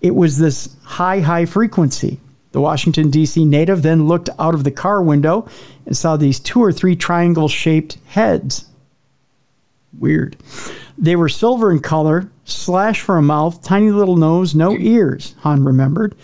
[0.00, 2.20] It was this high, high frequency.
[2.52, 3.44] The Washington, D.C.
[3.44, 5.48] native then looked out of the car window
[5.84, 8.66] and saw these two or three triangle shaped heads.
[9.98, 10.36] Weird.
[10.96, 15.64] They were silver in color, slash for a mouth, tiny little nose, no ears, Hawn
[15.64, 16.14] remembered.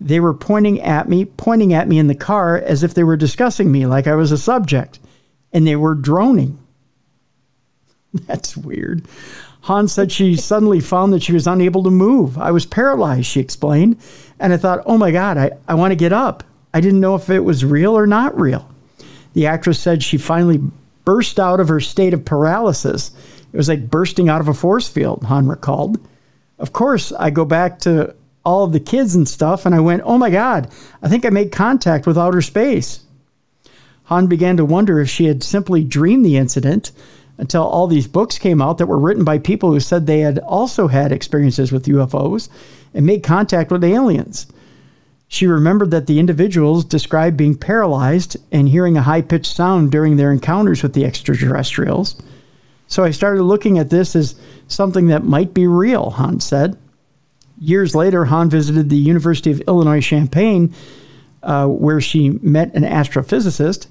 [0.00, 3.16] They were pointing at me, pointing at me in the car as if they were
[3.16, 4.98] discussing me like I was a subject,
[5.52, 6.58] and they were droning.
[8.26, 9.06] That's weird.
[9.62, 12.38] Hawn said she suddenly found that she was unable to move.
[12.38, 13.98] I was paralyzed, she explained.
[14.38, 16.44] And I thought, oh my God, I, I want to get up.
[16.74, 18.68] I didn't know if it was real or not real.
[19.32, 20.60] The actress said she finally
[21.04, 23.12] burst out of her state of paralysis.
[23.52, 25.98] It was like bursting out of a force field, Hawn recalled.
[26.58, 28.14] Of course, I go back to
[28.46, 30.70] all of the kids and stuff, and I went, oh my God,
[31.02, 33.00] I think I made contact with outer space.
[34.04, 36.92] Hawn began to wonder if she had simply dreamed the incident
[37.38, 40.38] until all these books came out that were written by people who said they had
[40.38, 42.48] also had experiences with UFOs
[42.94, 44.46] and made contact with aliens.
[45.26, 50.16] She remembered that the individuals described being paralyzed and hearing a high pitched sound during
[50.16, 52.22] their encounters with the extraterrestrials.
[52.86, 54.36] So I started looking at this as
[54.68, 56.78] something that might be real, Hawn said.
[57.58, 60.74] Years later, Hawn visited the University of Illinois Champaign,
[61.42, 63.86] uh, where she met an astrophysicist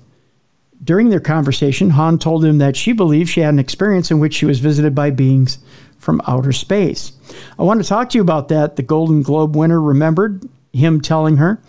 [0.83, 4.35] during their conversation, Hawn told him that she believed she had an experience in which
[4.35, 5.57] she was visited by beings
[5.97, 7.11] from outer space.
[7.57, 8.75] I want to talk to you about that.
[8.75, 11.59] The Golden Globe winner remembered him telling her,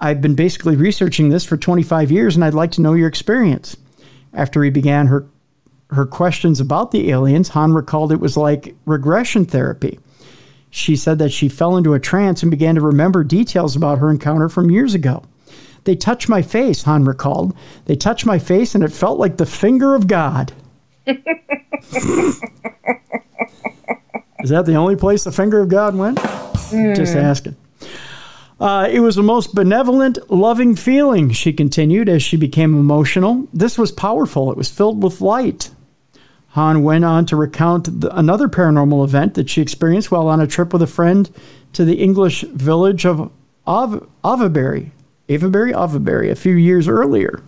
[0.00, 3.76] I've been basically researching this for 25 years and I'd like to know your experience.
[4.32, 5.26] After he began her
[5.90, 9.98] her questions about the aliens, Hawn recalled it was like regression therapy.
[10.70, 14.10] She said that she fell into a trance and began to remember details about her
[14.10, 15.24] encounter from years ago.
[15.84, 17.56] They touched my face, Hawn recalled.
[17.86, 20.52] They touched my face, and it felt like the finger of God.
[21.06, 21.16] Is
[24.50, 26.18] that the only place the finger of God went?
[26.18, 26.94] Mm.
[26.94, 27.56] Just asking.
[28.60, 33.48] Uh, it was the most benevolent, loving feeling, she continued as she became emotional.
[33.54, 34.50] This was powerful.
[34.52, 35.70] It was filled with light.
[36.50, 40.46] Hawn went on to recount the, another paranormal event that she experienced while on a
[40.46, 41.30] trip with a friend
[41.72, 43.30] to the English village of
[43.66, 44.90] Av- Avaberry,
[45.28, 47.40] Avebury, Avaberry, a few years earlier,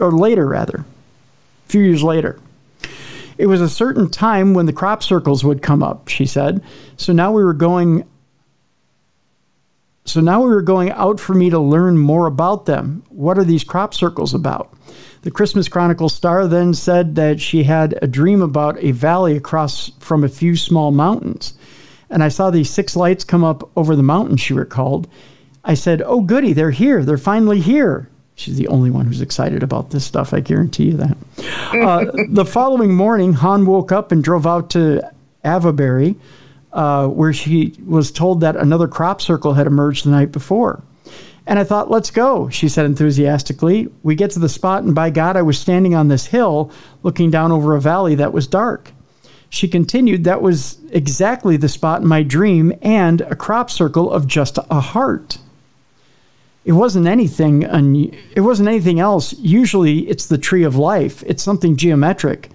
[0.00, 0.84] or later rather,
[1.66, 2.38] a few years later.
[3.38, 6.62] It was a certain time when the crop circles would come up, she said.
[6.96, 8.04] So now we were going
[10.04, 13.04] so now we were going out for me to learn more about them.
[13.08, 14.72] What are these crop circles about?
[15.22, 19.90] The Christmas Chronicle star then said that she had a dream about a valley across
[20.00, 21.54] from a few small mountains.
[22.10, 25.08] And I saw these six lights come up over the mountain, she recalled.
[25.64, 27.04] I said, Oh, goody, they're here.
[27.04, 28.08] They're finally here.
[28.34, 30.34] She's the only one who's excited about this stuff.
[30.34, 31.16] I guarantee you that.
[31.72, 35.08] Uh, the following morning, Hawn woke up and drove out to
[35.44, 36.16] Avaberry,
[36.72, 40.82] uh, where she was told that another crop circle had emerged the night before.
[41.46, 43.88] And I thought, let's go, she said enthusiastically.
[44.02, 46.70] We get to the spot, and by God, I was standing on this hill
[47.02, 48.92] looking down over a valley that was dark.
[49.50, 54.26] She continued, that was exactly the spot in my dream and a crop circle of
[54.26, 55.38] just a heart.
[56.64, 59.32] It wasn't anything un- it wasn't anything else.
[59.38, 61.24] Usually it's the tree of life.
[61.26, 62.50] It's something geometric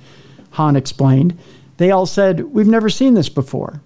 [0.51, 1.37] Hawn explained.
[1.75, 3.81] They all said we've never seen this before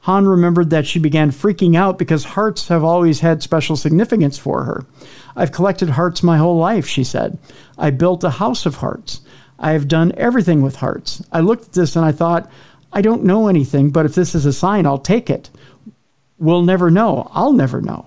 [0.00, 4.64] Hawn remembered that she began freaking out because hearts have always had special significance for
[4.64, 4.86] her.
[5.34, 7.38] I've collected hearts my whole life she said.
[7.76, 9.20] I built a house of hearts.
[9.58, 11.22] I have done everything with hearts.
[11.32, 12.50] I looked at this and i thought
[12.92, 15.50] i don't know anything but if this is a sign i'll take it.
[16.38, 17.28] We'll never know.
[17.32, 18.06] I'll never know.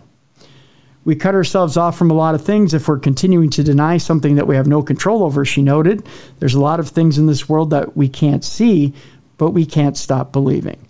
[1.03, 2.73] We cut ourselves off from a lot of things.
[2.73, 6.07] If we're continuing to deny something that we have no control over, she noted.
[6.39, 8.93] There's a lot of things in this world that we can't see,
[9.37, 10.87] but we can't stop believing.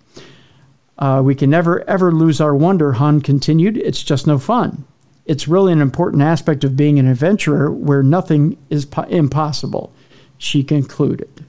[0.98, 3.76] Uh, we can never, ever lose our wonder, Hawn continued.
[3.76, 4.84] It's just no fun.
[5.24, 9.92] It's really an important aspect of being an adventurer where nothing is po- impossible,
[10.38, 11.44] she concluded.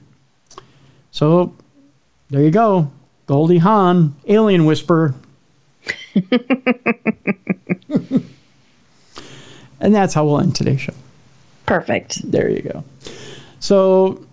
[1.10, 1.54] So
[2.30, 2.90] there you go.
[3.26, 5.14] Goldie Hawn, Alien Whisperer.
[9.84, 10.94] And that's how we'll end today's show.
[11.66, 12.30] Perfect.
[12.30, 12.84] There you go.
[13.60, 14.26] So,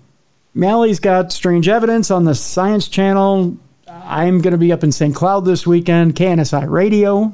[0.54, 3.58] Mallie's got Strange Evidence on the Science Channel.
[4.06, 5.16] I'm going to be up in St.
[5.16, 7.34] Cloud this weekend, KNSI Radio.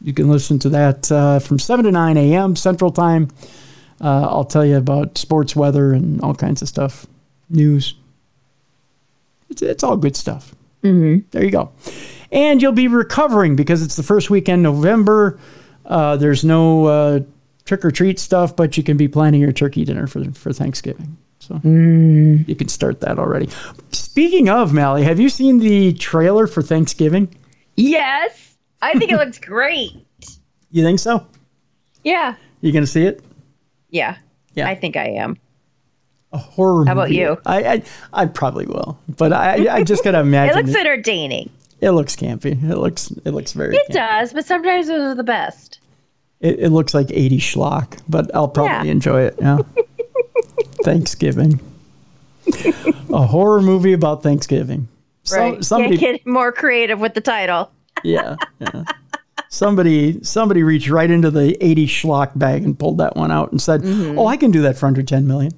[0.00, 2.56] You can listen to that uh, from 7 to 9 a.m.
[2.56, 3.28] Central Time.
[4.00, 7.06] Uh, I'll tell you about sports, weather, and all kinds of stuff,
[7.48, 7.94] news.
[9.48, 10.54] It's, it's all good stuff.
[11.30, 11.70] There you go.
[12.32, 15.38] And you'll be recovering because it's the first weekend November.
[15.84, 17.20] Uh, there's no uh,
[17.64, 21.16] trick or treat stuff, but you can be planning your turkey dinner for, for Thanksgiving.
[21.42, 22.46] So mm.
[22.46, 23.48] you can start that already.
[23.90, 27.34] Speaking of, Mallie, have you seen the trailer for Thanksgiving?
[27.74, 28.54] Yes.
[28.80, 29.90] I think it looks great.
[30.70, 31.26] You think so?
[32.04, 32.36] Yeah.
[32.60, 33.24] You going to see it?
[33.90, 34.18] Yeah.
[34.54, 34.68] Yeah.
[34.68, 35.36] I think I am.
[36.32, 37.16] A horror How about movie.
[37.16, 37.36] you?
[37.44, 37.82] I, I
[38.12, 40.56] I probably will, but I I just gotta imagine.
[40.58, 41.50] It looks it, entertaining.
[41.82, 42.52] it looks campy.
[42.70, 43.76] It looks it looks very.
[43.76, 43.94] It campy.
[43.94, 45.80] does, but sometimes those are the best.
[46.40, 48.92] It, it looks like 80 schlock, but I'll probably Yeah.
[48.92, 49.34] enjoy it.
[49.38, 49.58] Yeah.
[50.84, 51.60] Thanksgiving.
[53.12, 54.88] A horror movie about Thanksgiving.
[55.24, 55.64] So- Right.
[55.64, 57.70] somebody, Can't get more creative with the title.
[58.02, 58.84] yeah, yeah.
[59.48, 63.60] Somebody, somebody reached right into the 80 schlock bag and pulled that one out and
[63.60, 64.18] said, Mm-hmm.
[64.18, 65.52] "Oh, I can do that for under 10 million."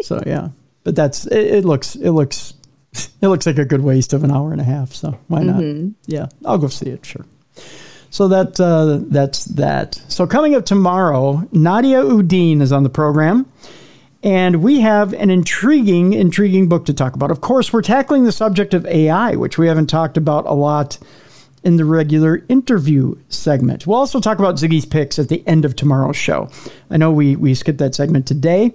[0.00, 0.48] so yeah,
[0.82, 1.64] but that's it, it.
[1.64, 2.54] Looks, it looks,
[3.20, 4.92] it looks like a good waste of an hour and a half.
[4.94, 5.56] So why not?
[5.56, 5.90] Mm-hmm.
[6.06, 7.04] Yeah, I'll go see it.
[7.04, 7.24] Sure.
[8.16, 10.00] So that uh, that's that.
[10.08, 13.44] So coming up tomorrow, Nadia Udine is on the program,
[14.22, 17.30] and we have an intriguing, intriguing book to talk about.
[17.30, 20.96] Of course, we're tackling the subject of AI, which we haven't talked about a lot
[21.62, 23.86] in the regular interview segment.
[23.86, 26.48] We'll also talk about Ziggy's picks at the end of tomorrow's show.
[26.88, 28.72] I know we we skipped that segment today,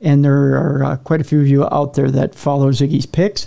[0.00, 3.46] and there are uh, quite a few of you out there that follow Ziggy's picks.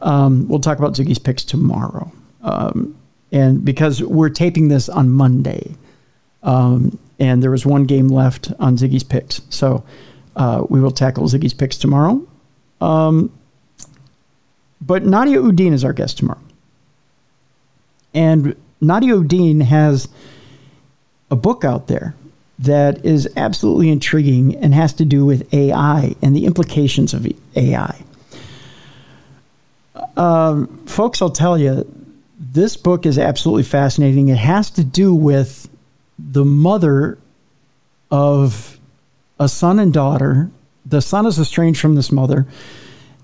[0.00, 2.10] Um, we'll talk about Ziggy's picks tomorrow.
[2.40, 2.96] Um,
[3.32, 5.74] and because we're taping this on Monday,
[6.42, 9.84] um, and there was one game left on Ziggy's picks, so
[10.36, 12.26] uh, we will tackle Ziggy's picks tomorrow.
[12.80, 13.32] Um,
[14.80, 16.40] but Nadia Udine is our guest tomorrow,
[18.12, 20.08] and Nadia Udine has
[21.30, 22.14] a book out there
[22.58, 27.26] that is absolutely intriguing and has to do with AI and the implications of
[27.56, 28.04] AI.
[30.16, 31.90] Um, folks, I'll tell you,
[32.42, 34.28] this book is absolutely fascinating.
[34.28, 35.68] It has to do with
[36.18, 37.18] the mother
[38.10, 38.78] of
[39.38, 40.50] a son and daughter.
[40.84, 42.46] The son is estranged from this mother.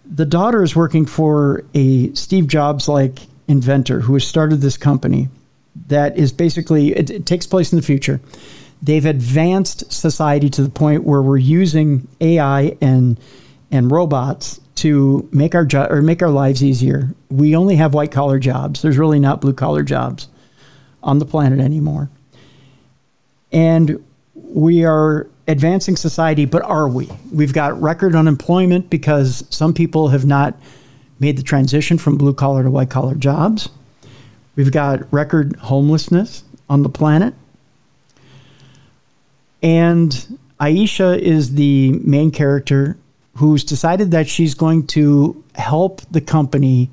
[0.06, 3.18] The daughter is working for a Steve Jobs like
[3.48, 5.28] inventor who has started this company
[5.88, 8.20] that is basically, it, it takes place in the future.
[8.82, 13.18] They've advanced society to the point where we're using AI and
[13.70, 17.08] and robots to make our jo- or make our lives easier.
[17.30, 18.82] We only have white collar jobs.
[18.82, 20.28] There's really not blue collar jobs
[21.02, 22.08] on the planet anymore.
[23.52, 27.08] And we are advancing society, but are we?
[27.32, 30.54] We've got record unemployment because some people have not
[31.18, 33.68] made the transition from blue collar to white collar jobs.
[34.54, 37.34] We've got record homelessness on the planet.
[39.62, 42.96] And Aisha is the main character
[43.38, 46.90] who's decided that she's going to help the company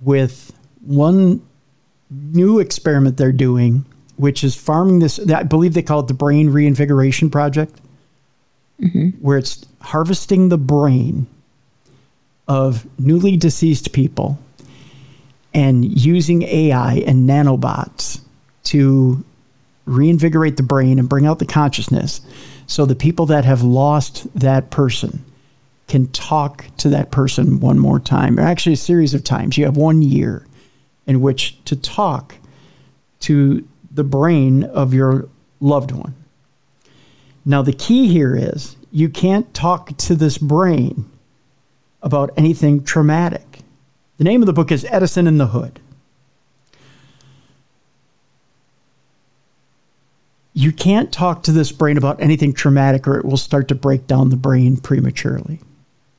[0.00, 1.46] with one
[2.10, 3.84] new experiment they're doing,
[4.16, 5.20] which is farming this.
[5.28, 7.78] I believe they call it the Brain Reinvigoration Project,
[8.80, 9.10] mm-hmm.
[9.20, 11.26] where it's harvesting the brain
[12.48, 14.38] of newly deceased people
[15.52, 18.22] and using AI and nanobots
[18.64, 19.22] to
[19.84, 22.22] reinvigorate the brain and bring out the consciousness
[22.68, 25.24] so the people that have lost that person
[25.88, 28.38] can talk to that person one more time.
[28.38, 29.56] Or actually a series of times.
[29.56, 30.46] You have one year
[31.06, 32.34] in which to talk
[33.20, 35.28] to the brain of your
[35.60, 36.14] loved one.
[37.46, 41.10] Now the key here is you can't talk to this brain
[42.02, 43.60] about anything traumatic.
[44.18, 45.80] The name of the book is edison in the hood
[50.58, 54.08] you can't talk to this brain about anything traumatic or it will start to break
[54.08, 55.60] down the brain prematurely.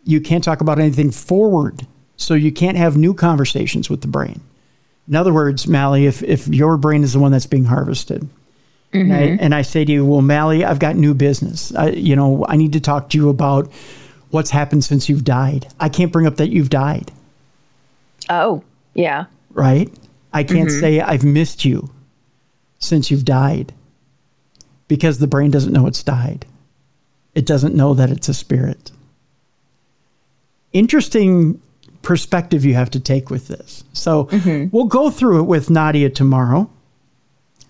[0.06, 1.86] You can't talk about anything forward,
[2.16, 4.40] so you can't have new conversations with the brain.
[5.10, 8.30] In other words, Mallie, if, if your brain is the one that's being harvested,
[8.94, 9.12] mm-hmm.
[9.12, 11.76] and, I, and I say to you, well, Mallie, I've got new business.
[11.76, 13.70] I, you know, I need to talk to you about
[14.30, 15.68] what's happened since you've died.
[15.82, 17.12] I can't bring up that you've died,
[18.30, 18.64] Oh,
[18.94, 19.26] yeah.
[19.52, 19.92] right?
[20.32, 20.80] I can't mm-hmm.
[20.80, 21.90] say I've missed you
[22.78, 23.74] since you've died
[24.90, 26.46] because the brain doesn't know it's died.
[27.34, 28.92] It doesn't know that it's a spirit.
[30.74, 31.62] Interesting
[32.02, 33.86] perspective you have to take with this.
[33.94, 34.76] So mm-hmm.
[34.76, 36.70] we'll go through it with Nadia tomorrow.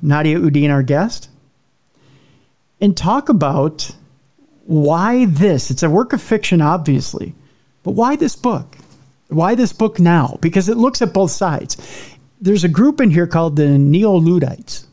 [0.01, 1.29] Nadia Udine, our guest,
[2.79, 3.91] and talk about
[4.65, 5.69] why this.
[5.69, 7.35] It's a work of fiction, obviously,
[7.83, 8.77] but why this book?
[9.27, 10.37] Why this book now?
[10.39, 11.75] Because it looks at both sides.
[12.39, 14.87] There's a group in here called the Neo Luddites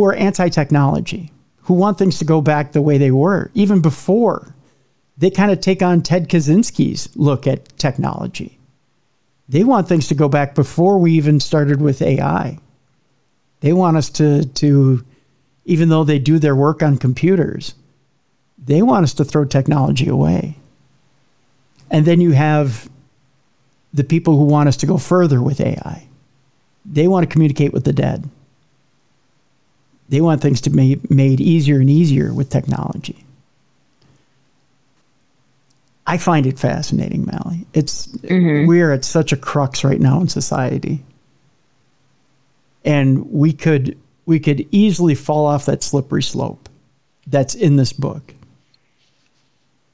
[0.00, 1.30] who are anti technology,
[1.64, 4.54] who want things to go back the way they were, even before
[5.18, 8.58] they kind of take on Ted Kaczynski's look at technology.
[9.46, 12.58] They want things to go back before we even started with AI.
[13.60, 15.04] They want us to to
[15.66, 17.74] even though they do their work on computers,
[18.56, 20.56] they want us to throw technology away.
[21.90, 22.88] And then you have
[23.92, 26.08] the people who want us to go further with AI.
[26.86, 28.30] They want to communicate with the dead.
[30.10, 33.24] They want things to be made easier and easier with technology.
[36.06, 37.66] I find it fascinating, Mallie.
[37.72, 38.66] It's mm-hmm.
[38.66, 41.04] we're at such a crux right now in society.
[42.84, 43.96] And we could
[44.26, 46.68] we could easily fall off that slippery slope
[47.28, 48.34] that's in this book.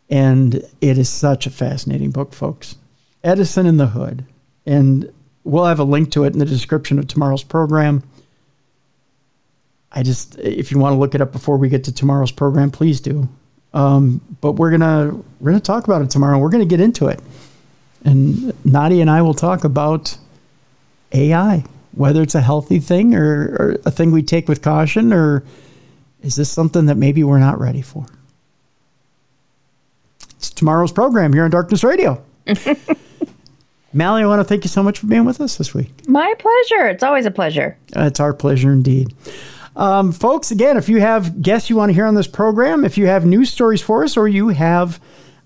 [0.08, 2.76] And it is such a fascinating book, folks.
[3.22, 4.24] Edison in the Hood.
[4.64, 5.12] And
[5.44, 8.02] we'll have a link to it in the description of tomorrow's program.
[9.96, 12.70] I just, if you want to look it up before we get to tomorrow's program,
[12.70, 13.26] please do.
[13.72, 16.38] Um, but we're gonna we're gonna talk about it tomorrow.
[16.38, 17.20] We're gonna get into it,
[18.04, 20.16] and Nadia and I will talk about
[21.12, 25.42] AI, whether it's a healthy thing or, or a thing we take with caution, or
[26.22, 28.06] is this something that maybe we're not ready for?
[30.36, 32.22] It's tomorrow's program here on Darkness Radio.
[33.92, 36.06] Mallie, I want to thank you so much for being with us this week.
[36.06, 36.86] My pleasure.
[36.88, 37.78] It's always a pleasure.
[37.96, 39.14] Uh, it's our pleasure indeed.
[39.76, 42.96] Um, folks, again, if you have guests you want to hear on this program, if
[42.96, 44.98] you have news stories for us, or you have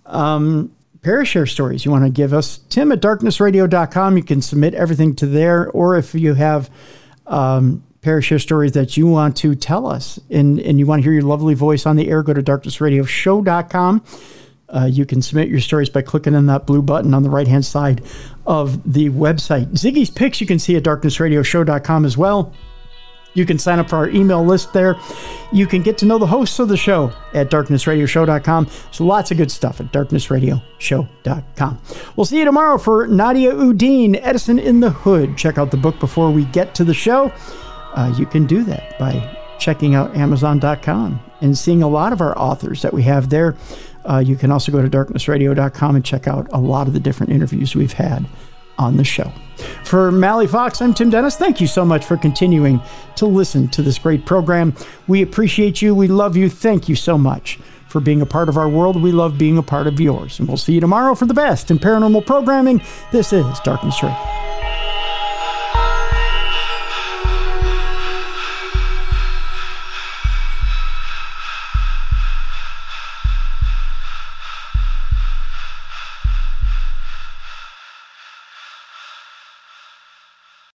[0.07, 4.17] um, Parashare stories you want to give us, Tim at darknessradio.com.
[4.17, 5.69] You can submit everything to there.
[5.71, 6.71] Or if you have
[7.27, 11.13] um, Parashare stories that you want to tell us and, and you want to hear
[11.13, 14.05] your lovely voice on the air, go to darknessradioshow.com.
[14.69, 17.49] Uh, you can submit your stories by clicking on that blue button on the right
[17.49, 18.03] hand side
[18.47, 19.67] of the website.
[19.73, 22.53] Ziggy's Picks you can see at darknessradioshow.com as well.
[23.35, 24.97] You can sign up for our email list there.
[25.53, 28.69] You can get to know the hosts of the show at darknessradioshow.com.
[28.91, 31.81] So lots of good stuff at darknessradioshow.com.
[32.17, 35.37] We'll see you tomorrow for Nadia Uddin, Edison in the Hood.
[35.37, 37.33] Check out the book before we get to the show.
[37.95, 42.37] Uh, you can do that by checking out Amazon.com and seeing a lot of our
[42.39, 43.57] authors that we have there.
[44.05, 47.33] Uh, you can also go to darknessradio.com and check out a lot of the different
[47.33, 48.25] interviews we've had
[48.79, 49.33] on the show.
[49.85, 51.37] For Mallie Fox, I'm Tim Dennis.
[51.37, 52.81] Thank you so much for continuing
[53.17, 54.75] to listen to this great program.
[55.07, 55.95] We appreciate you.
[55.95, 56.49] We love you.
[56.49, 59.03] Thank you so much for being a part of our world.
[59.03, 60.39] We love being a part of yours.
[60.39, 62.81] And we'll see you tomorrow for the best in paranormal programming.
[63.13, 64.17] This is Darkness Radio.